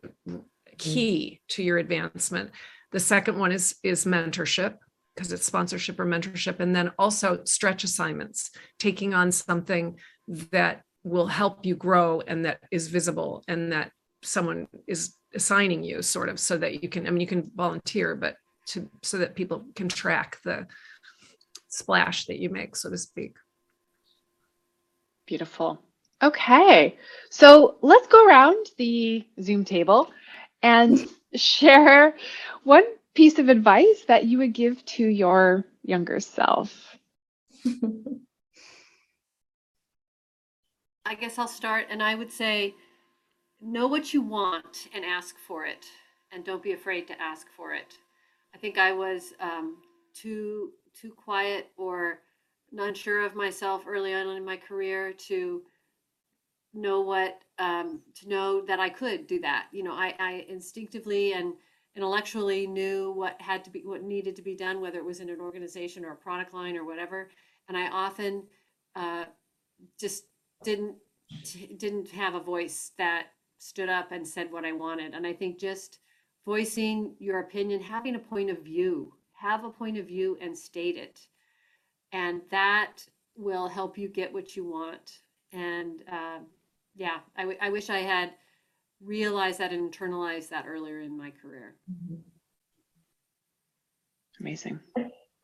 key 0.77 1.39
to 1.49 1.63
your 1.63 1.77
advancement. 1.77 2.51
The 2.91 2.99
second 2.99 3.37
one 3.37 3.51
is 3.51 3.75
is 3.83 4.05
mentorship 4.05 4.77
because 5.15 5.31
it's 5.31 5.45
sponsorship 5.45 5.99
or 5.99 6.05
mentorship 6.05 6.59
and 6.59 6.75
then 6.75 6.91
also 6.97 7.43
stretch 7.45 7.83
assignments 7.83 8.51
taking 8.79 9.13
on 9.13 9.31
something 9.31 9.97
that 10.51 10.81
will 11.03 11.27
help 11.27 11.65
you 11.65 11.75
grow 11.75 12.21
and 12.27 12.45
that 12.45 12.59
is 12.71 12.87
visible 12.87 13.43
and 13.47 13.71
that 13.71 13.91
someone 14.23 14.67
is 14.87 15.15
assigning 15.35 15.83
you 15.83 16.01
sort 16.01 16.29
of 16.29 16.39
so 16.39 16.57
that 16.57 16.81
you 16.81 16.89
can 16.89 17.05
i 17.07 17.09
mean 17.09 17.19
you 17.19 17.27
can 17.27 17.51
volunteer 17.55 18.15
but 18.15 18.35
to 18.65 18.89
so 19.01 19.17
that 19.17 19.35
people 19.35 19.65
can 19.75 19.89
track 19.89 20.37
the 20.43 20.65
splash 21.67 22.25
that 22.25 22.39
you 22.39 22.49
make 22.49 22.75
so 22.75 22.89
to 22.89 22.97
speak. 22.97 23.35
Beautiful. 25.25 25.81
Okay 26.21 26.97
so 27.29 27.77
let's 27.81 28.07
go 28.07 28.25
around 28.25 28.67
the 28.77 29.25
zoom 29.41 29.65
table 29.65 30.11
and 30.61 31.07
share 31.35 32.15
one 32.63 32.83
piece 33.15 33.39
of 33.39 33.49
advice 33.49 34.05
that 34.07 34.25
you 34.25 34.37
would 34.39 34.53
give 34.53 34.83
to 34.85 35.05
your 35.05 35.65
younger 35.83 36.19
self? 36.19 36.97
I 41.05 41.15
guess 41.15 41.37
I'll 41.37 41.47
start, 41.47 41.87
and 41.89 42.01
I 42.01 42.15
would 42.15 42.31
say 42.31 42.75
know 43.61 43.87
what 43.87 44.13
you 44.13 44.21
want 44.21 44.87
and 44.93 45.05
ask 45.05 45.35
for 45.47 45.65
it, 45.65 45.85
and 46.31 46.43
don't 46.43 46.63
be 46.63 46.73
afraid 46.73 47.07
to 47.07 47.21
ask 47.21 47.47
for 47.55 47.73
it. 47.73 47.93
I 48.55 48.57
think 48.57 48.77
I 48.77 48.93
was 48.93 49.33
um, 49.39 49.77
too 50.13 50.71
too 50.99 51.11
quiet 51.11 51.71
or 51.77 52.19
not 52.71 52.95
sure 52.95 53.25
of 53.25 53.35
myself 53.35 53.83
early 53.87 54.13
on 54.13 54.27
in 54.35 54.45
my 54.45 54.57
career 54.57 55.13
to 55.13 55.63
know 56.73 57.01
what 57.01 57.39
um, 57.59 58.01
to 58.15 58.27
know 58.27 58.61
that 58.61 58.79
I 58.79 58.89
could 58.89 59.27
do 59.27 59.39
that. 59.41 59.67
You 59.71 59.83
know, 59.83 59.93
I, 59.93 60.15
I 60.19 60.45
instinctively 60.49 61.33
and 61.33 61.53
intellectually 61.95 62.65
knew 62.65 63.11
what 63.11 63.39
had 63.39 63.63
to 63.63 63.69
be 63.69 63.81
what 63.85 64.03
needed 64.03 64.35
to 64.35 64.41
be 64.41 64.55
done 64.55 64.81
whether 64.81 64.97
it 64.97 65.05
was 65.05 65.19
in 65.19 65.29
an 65.29 65.39
organization 65.39 66.03
or 66.03 66.11
a 66.11 66.15
product 66.15 66.53
line 66.53 66.75
or 66.75 66.85
whatever. 66.85 67.29
And 67.67 67.77
i 67.77 67.87
often 67.89 68.43
uh, 68.95 69.25
just 69.99 70.25
didn't 70.63 70.95
didn't 71.77 72.09
have 72.09 72.35
a 72.35 72.39
voice 72.39 72.91
that 72.97 73.27
stood 73.57 73.89
up 73.89 74.11
and 74.11 74.27
said 74.27 74.51
what 74.51 74.65
i 74.65 74.71
wanted. 74.71 75.13
And 75.13 75.25
i 75.25 75.33
think 75.33 75.59
just 75.59 75.99
voicing 76.45 77.15
your 77.19 77.39
opinion 77.39 77.81
having 77.81 78.15
a 78.15 78.19
point 78.19 78.49
of 78.49 78.59
view 78.59 79.13
have 79.33 79.63
a 79.63 79.69
point 79.69 79.97
of 79.97 80.07
view 80.07 80.37
and 80.41 80.57
state 80.57 80.97
it. 80.97 81.19
And 82.11 82.41
that 82.49 83.05
will 83.35 83.67
help 83.67 83.97
you 83.97 84.07
get 84.07 84.31
what 84.31 84.55
you 84.55 84.63
want. 84.63 85.19
And 85.51 86.03
uh, 86.11 86.39
yeah 86.95 87.17
I, 87.35 87.41
w- 87.41 87.57
I 87.61 87.69
wish 87.69 87.89
i 87.89 87.99
had 87.99 88.33
realize 89.03 89.57
that 89.57 89.71
and 89.71 89.91
internalize 89.91 90.49
that 90.49 90.65
earlier 90.67 91.01
in 91.01 91.17
my 91.17 91.31
career. 91.41 91.75
Mm-hmm. 91.91 92.15
Amazing. 94.39 94.79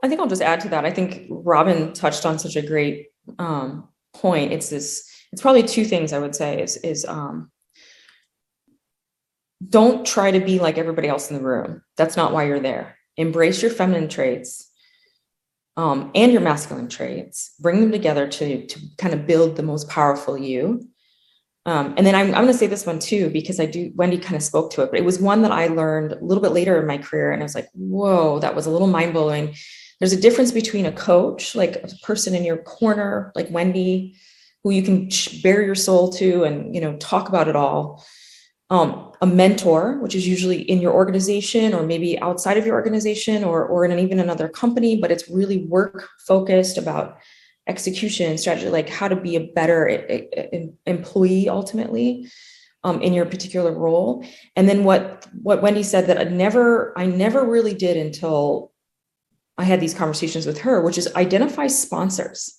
I 0.04 0.08
think 0.08 0.20
I'll 0.20 0.28
just 0.28 0.42
add 0.42 0.62
to 0.62 0.70
that. 0.70 0.86
I 0.86 0.92
think 0.92 1.28
Robin 1.30 1.94
touched 1.94 2.26
on 2.26 2.40
such 2.40 2.56
a 2.56 2.66
great 2.66 3.08
um, 3.38 3.90
point. 4.14 4.54
It's 4.54 4.70
this. 4.70 5.10
It's 5.32 5.42
probably 5.42 5.64
two 5.64 5.86
things 5.86 6.12
I 6.12 6.20
would 6.20 6.36
say 6.36 6.62
is 6.62 6.78
is 6.78 7.06
um, 7.06 7.52
don't 9.68 10.06
try 10.06 10.32
to 10.32 10.40
be 10.40 10.60
like 10.60 10.78
everybody 10.78 11.08
else 11.08 11.30
in 11.30 11.38
the 11.38 11.44
room. 11.44 11.82
That's 11.98 12.18
not 12.18 12.34
why 12.34 12.46
you're 12.46 12.60
there. 12.60 12.98
Embrace 13.18 13.62
your 13.62 13.72
feminine 13.72 14.08
traits 14.08 14.72
um, 15.78 16.12
and 16.16 16.32
your 16.32 16.42
masculine 16.42 16.90
traits. 16.90 17.54
Bring 17.60 17.82
them 17.82 17.92
together 17.92 18.28
to 18.28 18.66
to 18.66 18.80
kind 18.98 19.14
of 19.14 19.28
build 19.28 19.56
the 19.56 19.64
most 19.64 19.90
powerful 19.90 20.38
you. 20.38 20.90
Um, 21.70 21.94
and 21.98 22.08
then 22.08 22.16
I'm, 22.16 22.30
I'm 22.30 22.46
going 22.46 22.48
to 22.48 22.54
say 22.56 22.66
this 22.66 22.88
one 22.88 22.98
too, 22.98 23.30
because 23.30 23.60
I 23.60 23.68
do, 23.68 23.92
Wendy 23.94 24.18
kind 24.18 24.36
of 24.36 24.42
spoke 24.42 24.72
to 24.72 24.82
it, 24.82 24.90
but 24.90 25.00
it 25.00 25.06
was 25.06 25.20
one 25.20 25.44
that 25.44 25.52
I 25.52 25.68
learned 25.68 26.14
a 26.14 26.26
little 26.26 26.42
bit 26.42 26.52
later 26.52 26.80
in 26.80 26.88
my 26.88 26.98
career. 26.98 27.32
And 27.32 27.44
I 27.44 27.46
was 27.46 27.54
like, 27.54 27.70
whoa, 27.74 28.40
that 28.40 28.56
was 28.56 28.66
a 28.66 28.72
little 28.72 28.88
mind 28.88 29.14
blowing. 29.14 29.54
There's 30.00 30.12
a 30.12 30.20
difference 30.20 30.52
between 30.52 30.88
a 30.88 30.92
coach, 30.92 31.54
like 31.54 31.76
a 31.76 31.90
person 32.02 32.34
in 32.34 32.44
your 32.44 32.58
corner, 32.58 33.32
like 33.36 33.52
Wendy, 33.52 34.16
who 34.64 34.72
you 34.72 34.82
can 34.82 35.10
bare 35.44 35.62
your 35.62 35.76
soul 35.76 36.12
to 36.14 36.44
and, 36.44 36.74
you 36.74 36.82
know, 36.82 36.98
talk 36.98 37.30
about 37.30 37.48
it 37.48 37.56
all. 37.56 38.04
Um, 38.72 39.12
a 39.22 39.28
mentor, 39.28 40.00
which 40.00 40.16
is 40.16 40.28
usually 40.28 40.62
in 40.62 40.82
your 40.82 40.94
organization 40.94 41.76
or 41.76 41.84
maybe 41.84 42.20
outside 42.20 42.58
of 42.58 42.66
your 42.66 42.76
organization 42.76 43.44
or, 43.44 43.64
or 43.64 43.86
in 43.86 43.92
an, 43.92 44.00
even 44.00 44.20
another 44.20 44.50
company, 44.50 44.98
but 45.00 45.12
it's 45.12 45.30
really 45.30 45.66
work 45.66 46.10
focused 46.26 46.80
about 46.80 47.20
execution 47.70 48.38
strategy, 48.38 48.68
like 48.70 48.90
how 48.90 49.08
to 49.08 49.16
be 49.16 49.36
a 49.36 49.48
better 49.54 49.88
employee 50.86 51.48
ultimately 51.48 52.28
um, 52.84 53.02
in 53.02 53.14
your 53.14 53.26
particular 53.26 53.72
role. 53.72 54.26
And 54.56 54.68
then 54.68 54.84
what 54.84 55.28
what 55.42 55.62
Wendy 55.62 55.84
said 55.84 56.08
that 56.08 56.20
I 56.20 56.24
never 56.24 56.98
I 56.98 57.06
never 57.06 57.46
really 57.46 57.74
did 57.74 57.96
until 57.98 58.72
I 59.58 59.64
had 59.64 59.80
these 59.80 59.94
conversations 59.94 60.46
with 60.46 60.60
her, 60.60 60.82
which 60.82 60.98
is 60.98 61.14
identify 61.16 61.68
sponsors. 61.68 62.56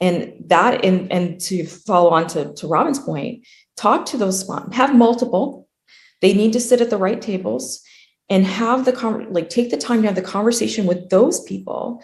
And 0.00 0.34
that 0.46 0.84
and 0.84 1.10
and 1.12 1.40
to 1.42 1.66
follow 1.66 2.10
on 2.10 2.26
to, 2.28 2.52
to 2.54 2.66
Robin's 2.66 2.98
point, 2.98 3.46
talk 3.76 4.06
to 4.06 4.16
those 4.16 4.40
sponsors, 4.40 4.74
have 4.74 4.94
multiple. 4.94 5.68
They 6.22 6.34
need 6.34 6.52
to 6.54 6.60
sit 6.60 6.80
at 6.80 6.90
the 6.90 6.96
right 6.96 7.20
tables 7.20 7.82
and 8.28 8.44
have 8.44 8.84
the 8.84 8.92
con- 8.92 9.32
like 9.32 9.48
take 9.50 9.70
the 9.70 9.76
time 9.76 10.02
to 10.02 10.08
have 10.08 10.16
the 10.16 10.22
conversation 10.22 10.86
with 10.86 11.10
those 11.10 11.40
people 11.44 12.02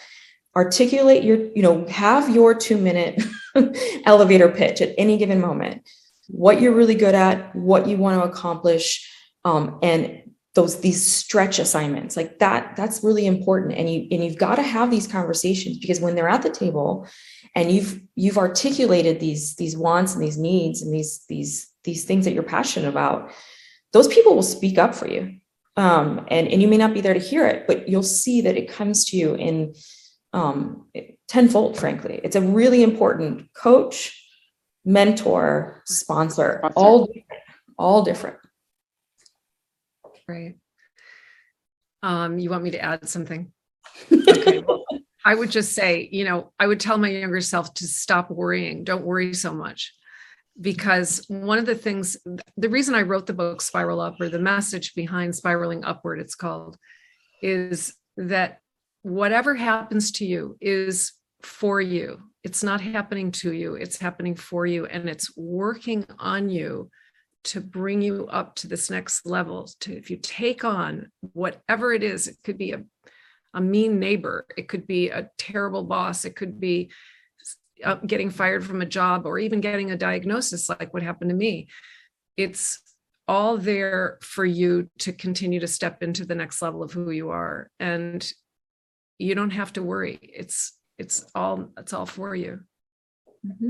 articulate 0.55 1.24
your, 1.24 1.38
you 1.55 1.62
know, 1.62 1.86
have 1.86 2.34
your 2.34 2.55
two 2.55 2.76
minute 2.76 3.22
elevator 4.05 4.48
pitch 4.48 4.80
at 4.80 4.94
any 4.98 5.16
given 5.16 5.40
moment, 5.40 5.88
what 6.28 6.61
you're 6.61 6.74
really 6.74 6.94
good 6.94 7.14
at, 7.14 7.55
what 7.55 7.86
you 7.86 7.96
want 7.96 8.22
to 8.22 8.28
accomplish, 8.28 9.09
um, 9.44 9.78
and 9.82 10.22
those 10.55 10.80
these 10.80 11.05
stretch 11.05 11.59
assignments 11.59 12.14
like 12.14 12.38
that 12.38 12.76
that's 12.76 13.03
really 13.03 13.26
important. 13.26 13.72
And 13.74 13.90
you 13.90 14.07
and 14.11 14.22
you've 14.22 14.36
got 14.36 14.57
to 14.57 14.62
have 14.62 14.90
these 14.90 15.07
conversations 15.07 15.78
because 15.78 16.00
when 16.00 16.14
they're 16.14 16.28
at 16.28 16.42
the 16.42 16.50
table 16.50 17.09
and 17.55 17.72
you've 17.72 18.00
you've 18.16 18.38
articulated 18.38 19.18
these 19.18 19.57
these 19.57 19.76
wants 19.76 20.14
and 20.14 20.22
these 20.22 20.36
needs 20.36 20.82
and 20.82 20.92
these 20.92 21.24
these 21.28 21.70
these 21.84 22.05
things 22.05 22.26
that 22.26 22.34
you're 22.34 22.42
passionate 22.42 22.88
about 22.88 23.30
those 23.92 24.09
people 24.09 24.34
will 24.34 24.42
speak 24.42 24.78
up 24.78 24.94
for 24.94 25.09
you. 25.09 25.36
Um, 25.78 26.26
and 26.28 26.48
and 26.48 26.61
you 26.61 26.68
may 26.68 26.76
not 26.76 26.92
be 26.92 27.00
there 27.00 27.14
to 27.14 27.20
hear 27.20 27.46
it 27.46 27.66
but 27.66 27.88
you'll 27.88 28.03
see 28.03 28.42
that 28.42 28.59
it 28.59 28.68
comes 28.68 29.07
to 29.07 29.16
you 29.16 29.34
in 29.34 29.72
um, 30.33 30.87
tenfold 31.28 31.78
frankly 31.78 32.20
it's 32.24 32.37
a 32.37 32.41
really 32.41 32.83
important 32.83 33.53
coach 33.55 34.18
mentor 34.85 35.83
sponsor 35.87 36.61
all 36.74 37.07
different, 37.07 37.43
all 37.78 38.03
different 38.03 38.37
Right. 40.28 40.55
Um, 42.03 42.39
you 42.39 42.51
want 42.51 42.64
me 42.64 42.70
to 42.72 42.83
add 42.83 43.09
something? 43.09 43.53
Okay. 44.12 44.59
well, 44.59 44.85
I 45.24 45.35
would 45.35 45.51
just 45.51 45.72
say, 45.72 46.09
you 46.11 46.24
know, 46.24 46.53
I 46.59 46.66
would 46.66 46.80
tell 46.80 46.99
my 46.99 47.09
younger 47.09 47.41
self 47.41 47.74
to 47.74 47.87
stop 47.87 48.30
worrying. 48.30 48.85
Don't 48.85 49.05
worry 49.05 49.35
so 49.35 49.53
much. 49.53 49.93
Because 50.61 51.24
one 51.28 51.59
of 51.59 51.66
the 51.66 51.74
things, 51.74 52.16
the 52.57 52.68
reason 52.68 52.95
I 52.95 53.03
wrote 53.03 53.26
the 53.26 53.35
book 53.35 53.61
Spiral 53.61 54.01
Up, 54.01 54.16
or 54.20 54.28
the 54.28 54.39
message 54.39 54.95
behind 54.95 55.35
spiraling 55.35 55.85
upward, 55.85 56.20
it's 56.20 56.35
called, 56.35 56.76
is 57.43 57.95
that 58.16 58.61
whatever 59.03 59.55
happens 59.55 60.12
to 60.12 60.24
you 60.24 60.57
is 60.61 61.12
for 61.42 61.80
you. 61.80 62.20
It's 62.44 62.62
not 62.62 62.80
happening 62.80 63.30
to 63.32 63.53
you, 63.53 63.74
it's 63.74 63.98
happening 63.98 64.34
for 64.34 64.66
you, 64.66 64.86
and 64.86 65.09
it's 65.09 65.36
working 65.36 66.07
on 66.18 66.48
you 66.48 66.90
to 67.44 67.61
bring 67.61 68.03
you 68.03 68.26
up 68.28 68.55
to 68.57 68.68
this 68.68 68.90
next 68.90 69.26
level. 69.26 69.68
To 69.80 69.96
if 69.96 70.11
you 70.11 70.16
take 70.16 70.64
on 70.64 71.11
whatever 71.32 71.92
it 71.92 72.03
is 72.03 72.28
it 72.28 72.36
could 72.44 72.59
be 72.59 72.72
a, 72.72 72.82
a 73.55 73.61
mean 73.61 73.98
neighbor 73.98 74.46
it 74.57 74.68
could 74.68 74.86
be 74.86 75.11
a 75.11 75.28
terrible 75.38 75.82
boss 75.82 76.24
it 76.24 76.36
could 76.36 76.61
be 76.61 76.90
getting 78.07 78.30
fired 78.30 78.64
from 78.64 78.82
a 78.82 78.86
job 78.86 79.26
or 79.26 79.38
even 79.38 79.61
getting 79.61 79.90
a 79.90 79.96
diagnosis 79.96 80.68
like 80.68 80.92
what 80.94 81.03
happened 81.03 81.30
to 81.30 81.36
me. 81.36 81.68
It's 82.36 82.80
all 83.28 83.57
there 83.57 84.18
for 84.22 84.44
you 84.44 84.90
to 84.98 85.12
continue 85.12 85.61
to 85.61 85.66
step 85.66 86.03
into 86.03 86.24
the 86.24 86.34
next 86.34 86.61
level 86.62 86.82
of 86.82 86.92
who 86.92 87.11
you 87.11 87.30
are. 87.30 87.70
And 87.78 88.26
you 89.23 89.35
don't 89.35 89.51
have 89.61 89.73
to 89.73 89.83
worry 89.83 90.18
it's 90.23 90.73
it's 90.99 91.25
all 91.35 91.68
it's 91.79 91.93
all 91.93 92.07
for 92.07 92.35
you 92.35 92.61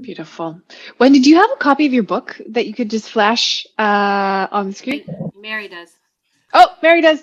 Beautiful. 0.03 0.61
Wendy, 0.98 1.18
do 1.20 1.30
you 1.30 1.36
have 1.36 1.50
a 1.50 1.57
copy 1.57 1.86
of 1.86 1.94
your 1.94 2.03
book 2.03 2.38
that 2.50 2.66
you 2.66 2.74
could 2.74 2.90
just 2.90 3.09
flash 3.09 3.66
uh, 3.78 4.46
on 4.53 4.66
the 4.66 4.74
screen? 4.74 5.03
Mary 5.34 5.66
does. 5.66 5.88
Oh, 6.53 6.66
Mary 6.82 7.00
does. 7.00 7.22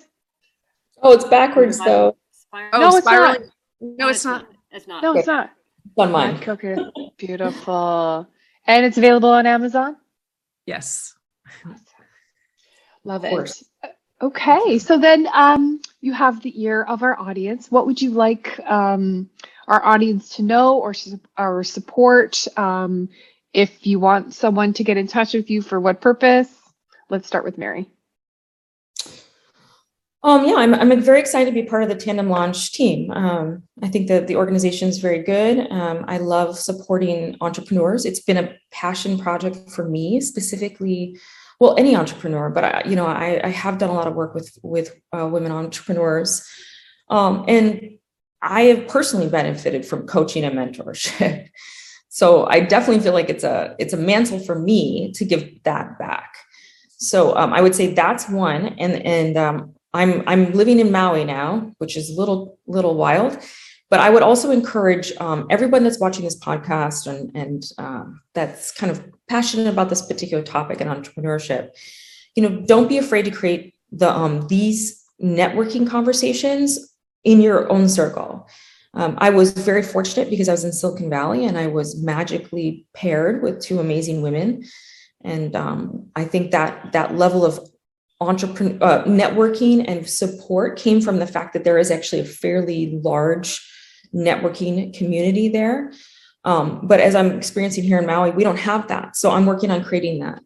oh 1.04 1.14
it's 1.14 1.26
backwards 1.26 1.78
though 1.78 2.18
Spiral- 2.32 2.72
oh 2.74 2.80
No, 2.80 2.88
it's 2.98 3.06
spiraling 3.06 3.50
no 3.82 4.08
it's 4.10 4.26
not 4.26 4.48
It's 4.72 4.88
not. 4.88 5.04
No, 5.04 5.16
it's 5.16 5.28
not. 5.28 5.52
on 5.96 6.12
mine 6.12 6.40
Okay, 6.48 6.76
beautiful. 7.18 8.28
And 8.66 8.84
it's 8.84 8.98
available 8.98 9.30
on 9.30 9.46
Amazon. 9.46 9.96
yes 10.66 11.14
Love 13.04 13.24
Of 13.26 13.30
course. 13.30 13.62
it. 13.62 13.68
Okay, 14.22 14.80
so 14.80 14.98
then 14.98 15.28
um, 15.34 15.80
you 16.02 16.12
have 16.12 16.42
the 16.42 16.62
ear 16.62 16.84
of 16.84 17.04
our 17.04 17.18
audience. 17.18 17.72
What 17.72 17.86
would 17.86 18.02
you 18.02 18.12
like 18.12 18.60
um, 18.66 19.30
our 19.68 19.84
audience 19.86 20.36
to 20.36 20.44
know 20.44 20.78
or 20.78 20.94
or 21.38 21.64
support? 21.64 22.46
Um, 22.58 23.08
if 23.54 23.88
you 23.88 24.00
want 24.00 24.34
someone 24.34 24.74
to 24.74 24.84
get 24.84 24.98
in 24.98 25.08
touch 25.08 25.34
with 25.34 25.50
you 25.50 25.62
for 25.62 25.80
what 25.80 26.02
purpose? 26.02 26.50
Let's 27.10 27.28
start 27.28 27.46
with 27.46 27.58
Mary. 27.58 27.90
Um, 30.22 30.46
yeah, 30.46 30.56
I'm, 30.56 30.74
I'm 30.76 31.02
very 31.02 31.22
excited 31.22 31.50
to 31.50 31.62
be 31.62 31.66
part 31.66 31.82
of 31.82 31.88
the 31.88 31.96
Tandem 31.96 32.30
Launch 32.30 32.74
team. 32.74 33.10
Um, 33.12 33.64
I 33.82 33.88
think 33.88 34.10
that 34.10 34.28
the 34.28 34.36
organization 34.36 34.90
is 34.90 34.98
very 34.98 35.24
good. 35.24 35.72
Um, 35.72 36.04
I 36.10 36.18
love 36.18 36.60
supporting 36.60 37.38
entrepreneurs. 37.40 38.06
It's 38.06 38.20
been 38.20 38.36
a 38.36 38.54
passion 38.70 39.18
project 39.18 39.70
for 39.70 39.88
me, 39.88 40.20
specifically, 40.20 41.18
well, 41.60 41.76
any 41.78 41.96
entrepreneur, 41.96 42.50
but 42.50 42.64
I, 42.64 42.84
you 42.86 42.96
know, 42.96 43.06
I, 43.06 43.42
I 43.44 43.50
have 43.50 43.78
done 43.78 43.90
a 43.90 43.94
lot 43.94 44.08
of 44.08 44.16
work 44.16 44.34
with 44.34 44.58
with 44.64 44.96
uh, 45.12 45.28
women 45.28 45.52
entrepreneurs, 45.52 46.48
um, 47.10 47.44
and 47.48 47.98
I 48.42 48.62
have 48.64 48.88
personally 48.88 49.28
benefited 49.28 49.86
from 49.86 50.08
coaching 50.08 50.44
and 50.44 50.56
mentorship. 50.56 51.50
So 52.12 52.48
I 52.48 52.60
definitely 52.60 53.02
feel 53.02 53.14
like 53.14 53.30
it's 53.30 53.44
a 53.44 53.76
it's 53.78 53.94
a 53.94 53.98
mantle 53.98 54.40
for 54.40 54.58
me 54.60 55.12
to 55.14 55.24
give 55.24 55.64
that 55.64 55.98
back. 56.00 56.34
So 56.98 57.38
um, 57.38 57.54
I 57.54 57.62
would 57.62 57.76
say 57.76 57.94
that's 57.94 58.28
one, 58.28 58.76
and 58.80 59.06
and 59.06 59.38
um, 59.38 59.76
I'm 59.94 60.28
I'm 60.28 60.52
living 60.52 60.80
in 60.80 60.92
Maui 60.92 61.24
now, 61.24 61.72
which 61.78 61.96
is 61.96 62.10
a 62.10 62.20
little 62.20 62.58
little 62.68 62.96
wild. 62.96 63.38
But 63.90 64.00
I 64.00 64.10
would 64.10 64.24
also 64.24 64.52
encourage 64.52 65.14
um, 65.18 65.48
everyone 65.50 65.84
that's 65.84 66.00
watching 66.00 66.26
this 66.26 66.38
podcast 66.38 67.08
and 67.08 67.32
and 67.36 67.64
um, 67.78 68.22
that's 68.34 68.72
kind 68.72 68.92
of 68.92 69.04
passionate 69.30 69.68
about 69.68 69.90
this 69.90 70.02
particular 70.02 70.44
topic 70.44 70.82
and 70.82 70.90
entrepreneurship. 70.90 71.70
You 72.36 72.44
know, 72.44 72.62
don't 72.62 72.90
be 72.90 72.98
afraid 72.98 73.26
to 73.26 73.32
create 73.32 73.74
the 73.92 74.12
um, 74.12 74.48
these 74.48 75.04
networking 75.22 75.88
conversations 75.88 76.94
in 77.24 77.42
your 77.42 77.72
own 77.72 77.88
circle. 77.90 78.48
Um, 78.94 79.16
I 79.20 79.30
was 79.30 79.52
very 79.52 79.84
fortunate 79.84 80.30
because 80.30 80.50
I 80.50 80.54
was 80.54 80.64
in 80.64 80.72
Silicon 80.72 81.10
Valley 81.10 81.46
and 81.46 81.58
I 81.58 81.68
was 81.68 82.02
magically 82.02 82.88
paired 82.96 83.44
with 83.44 83.62
two 83.62 83.80
amazing 83.80 84.22
women, 84.22 84.64
and 85.24 85.56
um, 85.56 86.10
I 86.16 86.26
think 86.26 86.52
that 86.52 86.92
that 86.94 87.16
level 87.16 87.46
of 87.46 87.60
entrepreneur 88.22 88.78
uh, 88.82 89.04
networking 89.06 89.86
and 89.88 90.08
support 90.10 90.78
came 90.78 91.02
from 91.02 91.20
the 91.20 91.28
fact 91.28 91.54
that 91.54 91.64
there 91.64 91.78
is 91.78 91.92
actually 91.92 92.22
a 92.22 92.26
fairly 92.26 93.00
large 93.02 93.66
networking 94.14 94.98
community 94.98 95.48
there. 95.48 95.92
Um, 96.46 96.82
but 96.84 97.00
as 97.00 97.16
I'm 97.16 97.32
experiencing 97.32 97.84
here 97.84 98.00
in 98.00 98.06
Maui, 98.06 98.32
we 98.32 98.44
don't 98.44 98.60
have 98.60 98.88
that, 98.88 99.16
so 99.16 99.32
I'm 99.32 99.46
working 99.46 99.72
on 99.72 99.84
creating 99.84 100.20
that. 100.20 100.42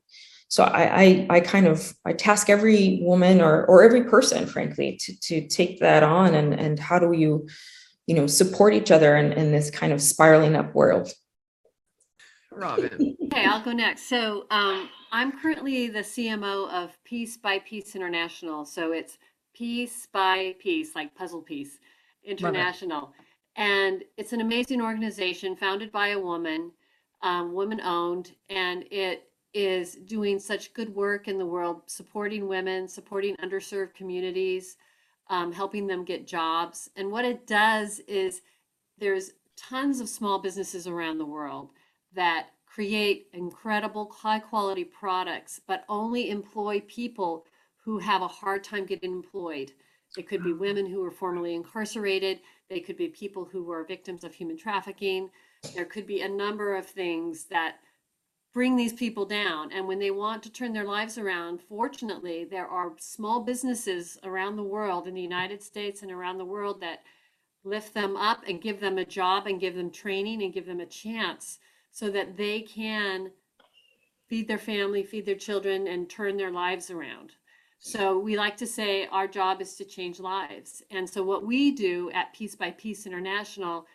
So 0.48 0.64
I, 0.64 1.02
I, 1.02 1.28
I 1.30 1.40
kind 1.40 1.68
of 1.68 1.94
I 2.06 2.14
task 2.14 2.50
every 2.50 3.00
woman 3.02 3.42
or 3.42 3.66
or 3.66 3.84
every 3.84 4.04
person, 4.04 4.46
frankly, 4.46 5.00
to 5.02 5.20
to 5.22 5.48
take 5.48 5.80
that 5.80 6.04
on 6.04 6.36
and 6.36 6.54
and 6.54 6.80
how 6.80 7.00
do 7.00 7.12
you 7.12 7.48
you 8.08 8.16
know 8.16 8.28
support 8.28 8.74
each 8.74 8.92
other 8.92 9.18
in, 9.18 9.34
in 9.34 9.52
this 9.52 9.70
kind 9.70 9.94
of 9.94 10.02
spiraling 10.02 10.56
up 10.56 10.76
world 10.76 11.12
robin 12.52 13.16
Okay, 13.34 13.46
I'll 13.46 13.64
go 13.64 13.72
next. 13.72 14.08
So 14.10 14.46
um, 14.52 14.90
I'm 15.12 15.40
currently 15.40 15.88
the 15.88 16.02
CMO 16.02 16.70
of 16.70 16.96
Peace 17.04 17.36
by 17.36 17.58
Piece 17.58 17.96
International. 17.96 18.64
So 18.64 18.92
it's 18.92 19.18
piece 19.56 20.08
by 20.14 20.54
piece, 20.60 20.94
like 20.96 21.16
puzzle 21.16 21.42
piece 21.42 21.80
international. 22.24 23.12
And 23.56 24.04
it's 24.18 24.34
an 24.34 24.42
amazing 24.42 24.82
organization 24.82 25.56
founded 25.56 25.92
by 25.92 26.10
a 26.10 26.20
woman, 26.20 26.72
um, 27.22 27.54
woman 27.54 27.80
owned, 27.82 28.36
and 28.50 28.84
it 28.92 29.30
is 29.54 29.96
doing 29.96 30.40
such 30.40 30.74
good 30.74 30.94
work 30.96 31.28
in 31.28 31.38
the 31.38 31.46
world, 31.46 31.84
supporting 31.86 32.48
women, 32.48 32.88
supporting 32.88 33.36
underserved 33.38 33.94
communities, 33.94 34.78
um, 35.30 35.52
helping 35.52 35.86
them 35.88 36.04
get 36.04 36.28
jobs. 36.28 36.90
And 36.96 37.12
what 37.12 37.26
it 37.26 37.46
does 37.46 38.00
is 38.08 38.42
there's 38.98 39.32
tons 39.56 40.00
of 40.00 40.10
small 40.10 40.40
businesses 40.40 40.88
around 40.88 41.18
the 41.20 41.26
world 41.26 41.70
that 42.16 42.48
create 42.66 43.28
incredible 43.34 44.12
high 44.12 44.40
quality 44.40 44.84
products, 44.84 45.62
but 45.68 45.86
only 45.88 46.32
employ 46.32 46.82
people 46.88 47.46
who 47.84 48.00
have 48.00 48.22
a 48.22 48.28
hard 48.28 48.64
time 48.64 48.86
getting 48.86 49.12
employed. 49.12 49.74
It 50.18 50.28
could 50.28 50.44
be 50.44 50.54
women 50.54 50.86
who 50.86 51.02
were 51.02 51.12
formerly 51.12 51.56
incarcerated. 51.56 52.40
They 52.70 52.80
could 52.80 52.98
be 52.98 53.08
people 53.08 53.46
who 53.46 53.64
were 53.64 53.84
victims 53.84 54.24
of 54.24 54.34
human 54.34 54.58
trafficking. 54.58 55.30
There 55.74 55.86
could 55.86 56.06
be 56.06 56.22
a 56.22 56.30
number 56.30 56.76
of 56.76 56.86
things 56.86 57.46
that 57.46 57.78
bring 58.54 58.76
these 58.76 58.94
people 58.94 59.26
down. 59.26 59.72
And 59.72 59.88
when 59.88 59.98
they 59.98 60.12
want 60.12 60.44
to 60.44 60.52
turn 60.52 60.74
their 60.74 60.84
lives 60.84 61.18
around, 61.18 61.62
fortunately, 61.62 62.46
there 62.46 62.68
are 62.68 62.94
small 63.00 63.42
businesses 63.42 64.20
around 64.24 64.56
the 64.56 64.64
world, 64.64 65.08
in 65.08 65.16
the 65.16 65.22
United 65.22 65.64
States 65.64 66.04
and 66.04 66.12
around 66.12 66.38
the 66.38 66.46
world, 66.46 66.80
that 66.82 67.02
lift 67.64 67.94
them 67.94 68.16
up 68.16 68.44
and 68.48 68.62
give 68.62 68.80
them 68.80 68.98
a 69.00 69.06
job 69.06 69.48
and 69.48 69.60
give 69.60 69.74
them 69.74 69.90
training 69.90 70.44
and 70.44 70.54
give 70.54 70.66
them 70.66 70.82
a 70.82 70.86
chance 70.86 71.58
so 71.92 72.10
that 72.12 72.38
they 72.38 72.62
can 72.62 73.32
feed 74.28 74.48
their 74.48 74.60
family, 74.60 75.04
feed 75.04 75.26
their 75.26 75.36
children, 75.36 75.88
and 75.88 76.10
turn 76.10 76.38
their 76.38 76.52
lives 76.52 76.92
around. 76.92 77.32
So 77.86 78.18
we 78.18 78.38
like 78.38 78.56
to 78.58 78.66
say 78.66 79.08
our 79.08 79.28
job 79.28 79.60
is 79.60 79.76
to 79.76 79.84
change 79.84 80.22
lives. 80.22 80.82
And 80.90 81.08
so 81.08 81.22
what 81.22 81.46
we 81.46 81.72
do 81.72 82.10
at 82.12 82.34
Peace 82.34 82.56
by 82.56 82.72
Piece 82.72 83.06
International 83.06 83.86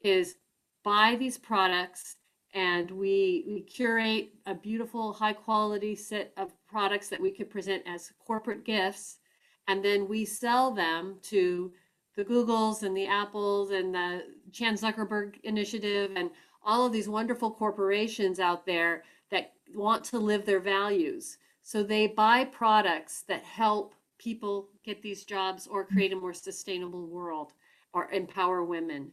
is 0.00 0.34
buy 0.82 1.14
these 1.14 1.38
products 1.38 2.16
and 2.54 2.90
we, 2.90 3.44
we 3.46 3.60
curate 3.60 4.32
a 4.46 4.54
beautiful 4.54 5.12
high 5.12 5.32
quality 5.32 5.94
set 5.94 6.32
of 6.36 6.52
products 6.66 7.08
that 7.08 7.20
we 7.20 7.30
could 7.30 7.48
present 7.48 7.84
as 7.86 8.12
corporate 8.18 8.64
gifts 8.64 9.18
and 9.68 9.84
then 9.84 10.08
we 10.08 10.24
sell 10.24 10.72
them 10.72 11.18
to 11.22 11.72
the 12.16 12.24
googles 12.24 12.82
and 12.82 12.96
the 12.96 13.06
apples 13.06 13.70
and 13.70 13.94
the 13.94 14.24
Chan 14.50 14.74
Zuckerberg 14.74 15.36
Initiative 15.44 16.10
and 16.16 16.30
all 16.64 16.84
of 16.84 16.92
these 16.92 17.08
wonderful 17.08 17.52
corporations 17.52 18.40
out 18.40 18.66
there 18.66 19.04
that 19.30 19.52
want 19.72 20.02
to 20.06 20.18
live 20.18 20.44
their 20.44 20.58
values. 20.58 21.38
So 21.66 21.82
they 21.82 22.06
buy 22.06 22.44
products 22.44 23.22
that 23.22 23.42
help 23.42 23.96
people 24.18 24.68
get 24.84 25.02
these 25.02 25.24
jobs 25.24 25.66
or 25.66 25.84
create 25.84 26.12
a 26.12 26.16
more 26.16 26.32
sustainable 26.32 27.08
world 27.08 27.54
or 27.92 28.08
empower 28.12 28.62
women. 28.62 29.10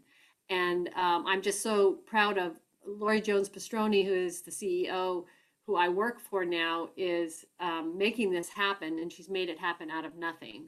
And 0.52 0.90
um, 0.90 1.26
I'm 1.26 1.42
just 1.42 1.64
so 1.64 1.94
proud 2.06 2.38
of 2.38 2.52
Lori 2.86 3.22
Jones 3.22 3.50
Pastroni, 3.50 4.06
who 4.06 4.14
is 4.14 4.42
the 4.42 4.52
CEO, 4.52 5.26
who 5.66 5.78
I 5.78 5.90
work 5.90 6.20
for 6.20 6.46
now, 6.46 6.90
is 6.96 7.44
um, 7.60 7.98
making 7.98 8.32
this 8.32 8.50
happen, 8.50 9.00
and 9.00 9.12
she's 9.12 9.30
made 9.30 9.50
it 9.50 9.58
happen 9.58 9.90
out 9.90 10.06
of 10.06 10.16
nothing. 10.16 10.66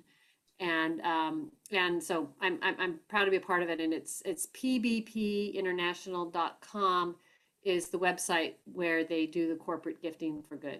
And 0.59 1.01
um, 1.01 1.51
and 1.71 2.01
so 2.01 2.27
I'm, 2.41 2.57
I'm 2.63 2.75
I'm 2.79 2.99
proud 3.09 3.25
to 3.25 3.31
be 3.31 3.38
a 3.38 3.41
part 3.41 3.61
of 3.61 3.69
it. 3.69 3.79
And 3.79 3.93
it's 3.93 4.23
it's 4.25 4.47
pbpinternational.com 4.47 7.15
is 7.63 7.89
the 7.89 7.99
website 7.99 8.53
where 8.73 9.03
they 9.03 9.27
do 9.27 9.47
the 9.47 9.55
corporate 9.55 10.01
gifting 10.01 10.41
for 10.41 10.55
good. 10.55 10.79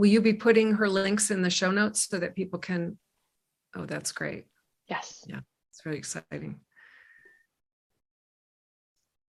Will 0.00 0.06
you 0.06 0.22
be 0.22 0.32
putting 0.32 0.72
her 0.72 0.88
links 0.88 1.30
in 1.30 1.42
the 1.42 1.50
show 1.50 1.70
notes 1.70 2.08
so 2.08 2.18
that 2.18 2.34
people 2.34 2.58
can? 2.58 2.96
Oh, 3.76 3.84
that's 3.84 4.12
great. 4.12 4.46
Yes. 4.88 5.26
Yeah, 5.28 5.40
it's 5.70 5.82
very 5.82 5.98
exciting. 5.98 6.58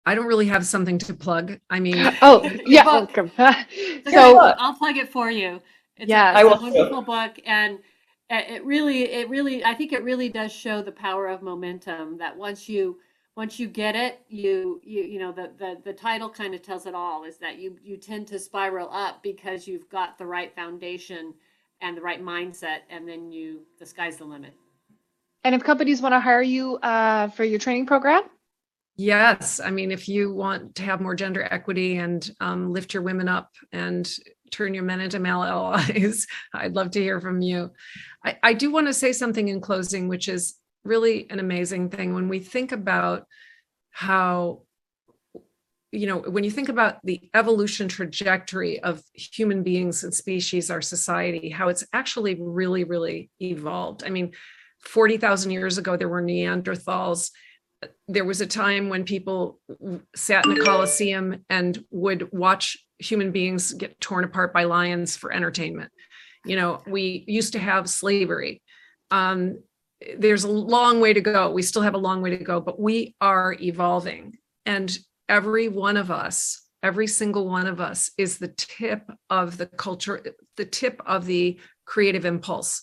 I 0.04 0.14
don't 0.14 0.26
really 0.26 0.48
have 0.48 0.66
something 0.66 0.98
to 0.98 1.14
plug. 1.14 1.58
I 1.70 1.80
mean, 1.80 1.96
Oh, 2.20 2.42
yeah. 2.66 2.84
book. 2.84 3.16
welcome. 3.16 3.32
So, 4.11 4.34
book. 4.34 4.56
I'll 4.58 4.74
plug 4.74 4.98
it 4.98 5.08
for 5.11 5.30
you. 5.30 5.62
It's 5.96 6.11
a- 6.28 6.30
it's 6.32 6.38
I 6.40 6.42
a 6.42 6.46
will 6.46 6.58
too. 6.58 6.62
wonderful 6.64 7.02
book, 7.02 7.40
and 7.46 7.78
uh, 8.30 8.42
it 8.46 8.62
really, 8.62 9.04
it 9.04 9.30
really, 9.30 9.64
I 9.64 9.72
think 9.72 9.94
it 9.94 10.04
really 10.04 10.28
does 10.28 10.52
show 10.52 10.82
the 10.82 10.92
power 10.92 11.28
of 11.28 11.40
momentum. 11.40 12.18
That 12.18 12.36
once 12.36 12.68
you, 12.68 12.98
once 13.41 13.59
you 13.59 13.68
get 13.68 13.97
it, 13.97 14.20
you, 14.28 14.82
you, 14.84 15.03
you 15.03 15.18
know, 15.18 15.32
the 15.32 15.51
the 15.57 15.78
the 15.82 15.95
title 15.95 16.28
kind 16.28 16.55
of 16.55 16.61
tells 16.61 16.84
it 16.84 16.95
all. 16.95 17.24
Is 17.24 17.38
that 17.38 17.59
you 17.59 17.78
you 17.82 17.97
tend 17.97 18.26
to 18.26 18.38
spiral 18.38 18.91
up 18.93 19.22
because 19.22 19.66
you've 19.66 19.88
got 19.88 20.18
the 20.18 20.26
right 20.26 20.55
foundation 20.55 21.32
and 21.80 21.97
the 21.97 22.03
right 22.03 22.22
mindset, 22.22 22.80
and 22.91 23.09
then 23.09 23.32
you, 23.32 23.62
the 23.78 23.86
sky's 23.86 24.18
the 24.18 24.24
limit. 24.24 24.53
and 25.43 25.55
if 25.55 25.64
companies 25.64 26.03
want 26.03 26.12
to 26.12 26.20
hire 26.20 26.43
you 26.43 26.76
uh, 26.82 27.28
for 27.28 27.45
your 27.45 27.59
training 27.59 27.86
program, 27.86 28.24
yes, 28.97 29.59
I 29.59 29.70
mean, 29.70 29.91
if 29.91 30.07
you 30.07 30.34
want 30.34 30.74
to 30.74 30.82
have 30.82 31.01
more 31.01 31.14
gender 31.14 31.49
equity 31.51 31.97
and 31.97 32.30
um, 32.41 32.70
lift 32.74 32.93
your 32.93 33.03
women 33.03 33.26
up 33.26 33.53
and 33.72 34.07
turn 34.51 34.74
your 34.74 34.84
men 34.84 35.01
into 35.01 35.18
male 35.18 35.43
allies, 35.43 36.26
I'd 36.53 36.74
love 36.74 36.91
to 36.91 37.01
hear 37.01 37.22
from 37.22 37.41
you. 37.41 37.70
I, 38.22 38.36
I 38.43 38.53
do 38.53 38.70
want 38.70 38.88
to 38.88 38.93
say 38.93 39.12
something 39.12 39.49
in 39.49 39.62
closing, 39.62 40.09
which 40.09 40.28
is 40.28 40.59
really 40.85 41.28
an 41.31 41.39
amazing 41.39 41.91
thing 41.91 42.14
when 42.14 42.28
we 42.28 42.39
think 42.41 42.72
about 42.72 43.26
how 43.91 44.62
you 45.93 46.07
know 46.07 46.18
when 46.18 46.45
you 46.45 46.51
think 46.51 46.68
about 46.68 47.05
the 47.05 47.28
evolution 47.35 47.89
trajectory 47.89 48.81
of 48.81 49.03
human 49.12 49.62
beings 49.62 50.05
and 50.05 50.14
species 50.14 50.70
our 50.70 50.81
society 50.81 51.51
how 51.51 51.68
it's 51.68 51.85
actually 51.93 52.37
really 52.41 52.85
really 52.85 53.31
evolved. 53.41 54.05
I 54.05 54.11
mean 54.11 54.33
40,000 54.85 55.51
years 55.51 55.78
ago 55.78 55.97
there 55.97 56.09
were 56.09 56.22
neanderthals. 56.22 57.31
There 58.09 58.24
was 58.24 58.41
a 58.41 58.47
time 58.47 58.89
when 58.89 59.05
people 59.05 59.59
sat 60.14 60.47
in 60.47 60.53
a 60.53 60.64
coliseum 60.64 61.45
and 61.51 61.83
would 61.91 62.31
watch 62.33 62.78
human 62.99 63.33
beings 63.33 63.72
get 63.72 64.01
torn 64.01 64.24
apart 64.24 64.53
by 64.53 64.64
lions 64.64 65.16
for 65.16 65.33
entertainment. 65.33 65.91
You 66.47 66.57
know 66.57 66.83
we 66.87 67.24
used 67.26 67.53
to 67.55 67.59
have 67.59 67.91
slavery. 67.91 68.62
Um, 69.11 69.59
there's 70.18 70.44
a 70.44 70.51
long 70.51 71.01
way 71.01 71.12
to 71.12 71.20
go. 71.20 71.51
We 71.51 71.62
still 71.62 71.82
have 71.82 71.94
a 71.94 71.98
long 71.98 72.22
way 72.22 72.30
to 72.30 72.44
go 72.44 72.61
but 72.61 72.80
we 72.80 73.14
are 73.20 73.57
evolving. 73.61 74.36
And 74.66 74.96
every 75.28 75.68
one 75.68 75.96
of 75.96 76.11
us 76.11 76.66
every 76.82 77.07
single 77.07 77.46
one 77.46 77.66
of 77.66 77.80
us 77.80 78.11
is 78.16 78.38
the 78.38 78.48
tip 78.48 79.03
of 79.28 79.59
the 79.59 79.66
culture 79.66 80.24
the 80.57 80.64
tip 80.64 81.01
of 81.05 81.26
the 81.26 81.61
creative 81.84 82.24
impulse 82.24 82.82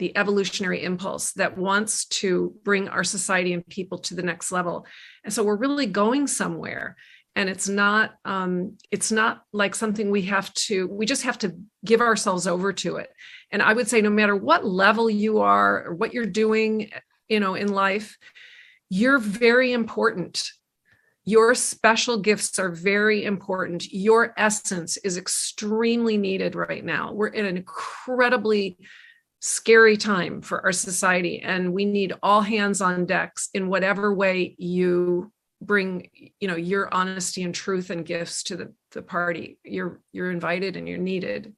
the 0.00 0.16
evolutionary 0.16 0.82
impulse 0.82 1.32
that 1.32 1.58
wants 1.58 2.06
to 2.06 2.54
bring 2.64 2.88
our 2.88 3.04
society 3.04 3.52
and 3.52 3.66
people 3.66 3.98
to 3.98 4.14
the 4.14 4.22
next 4.22 4.50
level. 4.50 4.86
And 5.24 5.32
so 5.32 5.44
we're 5.44 5.56
really 5.56 5.84
going 5.84 6.26
somewhere 6.26 6.96
and 7.36 7.48
it's 7.48 7.68
not 7.68 8.12
um, 8.24 8.76
it's 8.90 9.12
not 9.12 9.42
like 9.52 9.74
something 9.74 10.10
we 10.10 10.22
have 10.22 10.52
to 10.54 10.86
we 10.88 11.06
just 11.06 11.22
have 11.22 11.38
to 11.38 11.56
give 11.84 12.00
ourselves 12.00 12.46
over 12.46 12.72
to 12.72 12.96
it. 12.96 13.10
And 13.52 13.62
i 13.62 13.72
would 13.72 13.88
say 13.88 14.00
no 14.00 14.10
matter 14.10 14.36
what 14.36 14.64
level 14.64 15.10
you 15.10 15.40
are 15.40 15.86
or 15.86 15.94
what 15.94 16.14
you're 16.14 16.26
doing 16.26 16.90
you 17.28 17.40
know 17.40 17.54
in 17.54 17.68
life 17.68 18.16
you're 18.90 19.20
very 19.20 19.72
important. 19.72 20.50
Your 21.24 21.54
special 21.54 22.18
gifts 22.18 22.58
are 22.58 22.70
very 22.70 23.24
important. 23.24 23.90
Your 23.92 24.34
essence 24.36 24.96
is 24.98 25.16
extremely 25.16 26.18
needed 26.18 26.56
right 26.56 26.84
now. 26.84 27.12
We're 27.12 27.28
in 27.28 27.46
an 27.46 27.56
incredibly 27.56 28.76
scary 29.38 29.96
time 29.96 30.42
for 30.42 30.62
our 30.62 30.72
society 30.72 31.40
and 31.40 31.72
we 31.72 31.86
need 31.86 32.12
all 32.22 32.42
hands 32.42 32.82
on 32.82 33.06
decks 33.06 33.48
in 33.54 33.68
whatever 33.68 34.12
way 34.12 34.54
you 34.58 35.32
bring 35.60 36.10
you 36.40 36.48
know 36.48 36.56
your 36.56 36.92
honesty 36.92 37.42
and 37.42 37.54
truth 37.54 37.90
and 37.90 38.06
gifts 38.06 38.42
to 38.44 38.56
the, 38.56 38.72
the 38.92 39.02
party 39.02 39.58
you're 39.62 40.00
you're 40.12 40.30
invited 40.30 40.76
and 40.76 40.88
you're 40.88 40.98
needed 40.98 41.54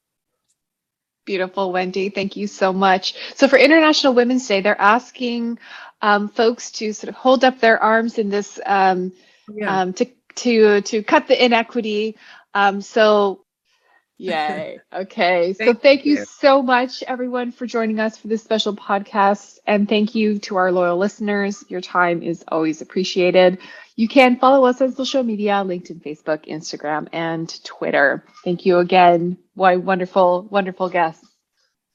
Beautiful, 1.25 1.71
Wendy. 1.71 2.09
Thank 2.09 2.37
you 2.37 2.49
so 2.49 2.73
much. 2.73 3.15
So 3.37 3.47
for 3.47 3.57
International 3.57 4.13
Women's 4.13 4.47
Day, 4.49 4.61
they're 4.61 4.81
asking 4.81 5.61
um, 6.01 6.29
folks 6.29 6.73
to 6.73 6.93
sort 6.93 7.11
of 7.11 7.15
hold 7.15 7.45
up 7.45 7.61
their 7.61 7.81
arms 7.81 8.19
in 8.19 8.29
this 8.29 8.59
um, 8.67 9.13
yeah 9.49 9.83
um, 9.83 9.93
to 9.95 10.07
to 10.37 10.81
to 10.81 11.03
cut 11.05 11.29
the 11.29 11.45
inequity. 11.45 12.17
Um, 12.55 12.81
so, 12.81 13.45
yay. 14.19 14.81
Okay. 14.93 15.53
so 15.53 15.65
Thank 15.65 15.81
thank 15.81 16.05
you 16.05 16.17
you. 16.17 16.25
so 16.25 16.61
much, 16.61 17.05
everyone, 17.05 17.53
for 17.53 17.67
joining 17.67 18.01
us 18.01 18.19
for 18.19 18.27
this 18.27 18.43
special 18.43 18.75
podcast, 18.75 19.59
and 19.65 19.89
thank 19.89 20.17
you 20.17 20.41
to 20.41 20.57
our 20.57 20.73
loyal 20.73 20.99
listeners. 20.99 21.65
Your 21.69 21.81
time 21.81 22.23
is 22.25 22.45
always 22.49 22.83
appreciated. 22.83 23.59
You 23.95 24.09
can 24.09 24.39
follow 24.39 24.65
us 24.67 24.81
on 24.81 24.93
social 24.93 25.23
media: 25.23 25.53
LinkedIn, 25.65 26.03
Facebook, 26.03 26.49
Instagram, 26.49 27.09
and 27.13 27.49
Twitter. 27.65 28.25
Thank 28.45 28.65
you 28.65 28.79
again. 28.79 29.37
Why 29.55 29.77
wonderful, 29.77 30.49
wonderful 30.51 30.89
guests. 30.89 31.27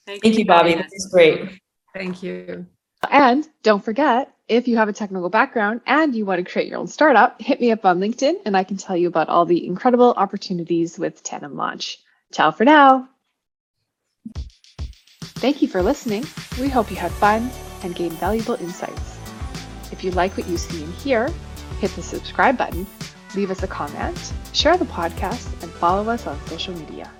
Thank 0.05 0.23
you, 0.23 0.45
for 0.45 0.51
Bobbi. 0.51 0.77
This 0.77 0.93
is 0.93 1.09
great. 1.11 1.59
thank 1.93 2.23
you 2.23 2.65
And 3.09 3.47
don't 3.63 3.83
forget, 3.83 4.31
if 4.47 4.67
you 4.67 4.77
have 4.77 4.87
a 4.87 4.93
technical 4.93 5.29
background 5.29 5.81
and 5.85 6.15
you 6.15 6.25
want 6.25 6.43
to 6.43 6.49
create 6.49 6.69
your 6.69 6.79
own 6.79 6.87
startup, 6.87 7.41
hit 7.41 7.59
me 7.59 7.71
up 7.71 7.85
on 7.85 7.99
LinkedIn 7.99 8.35
and 8.45 8.55
I 8.55 8.63
can 8.63 8.77
tell 8.77 8.95
you 8.95 9.09
about 9.09 9.27
all 9.27 9.45
the 9.45 9.65
incredible 9.67 10.13
opportunities 10.15 10.97
with 10.97 11.23
Tandem 11.23 11.55
Launch. 11.55 11.97
Ciao 12.31 12.51
for 12.51 12.63
now. 12.63 13.09
Thank 15.41 15.61
you 15.61 15.67
for 15.67 15.83
listening. 15.83 16.25
We 16.59 16.69
hope 16.69 16.89
you 16.89 16.97
had 16.97 17.11
fun 17.11 17.51
and 17.83 17.93
gained 17.93 18.13
valuable 18.13 18.55
insights. 18.55 19.17
If 19.91 20.03
you 20.03 20.11
like 20.11 20.37
what 20.37 20.47
you 20.47 20.57
see 20.57 20.83
and 20.83 20.93
hear, 20.95 21.29
hit 21.79 21.91
the 21.91 22.01
subscribe 22.01 22.57
button, 22.57 22.85
leave 23.35 23.51
us 23.51 23.63
a 23.63 23.67
comment, 23.67 24.33
share 24.53 24.77
the 24.77 24.85
podcast, 24.85 25.51
and 25.61 25.71
follow 25.71 26.09
us 26.09 26.27
on 26.27 26.39
social 26.47 26.73
media. 26.75 27.11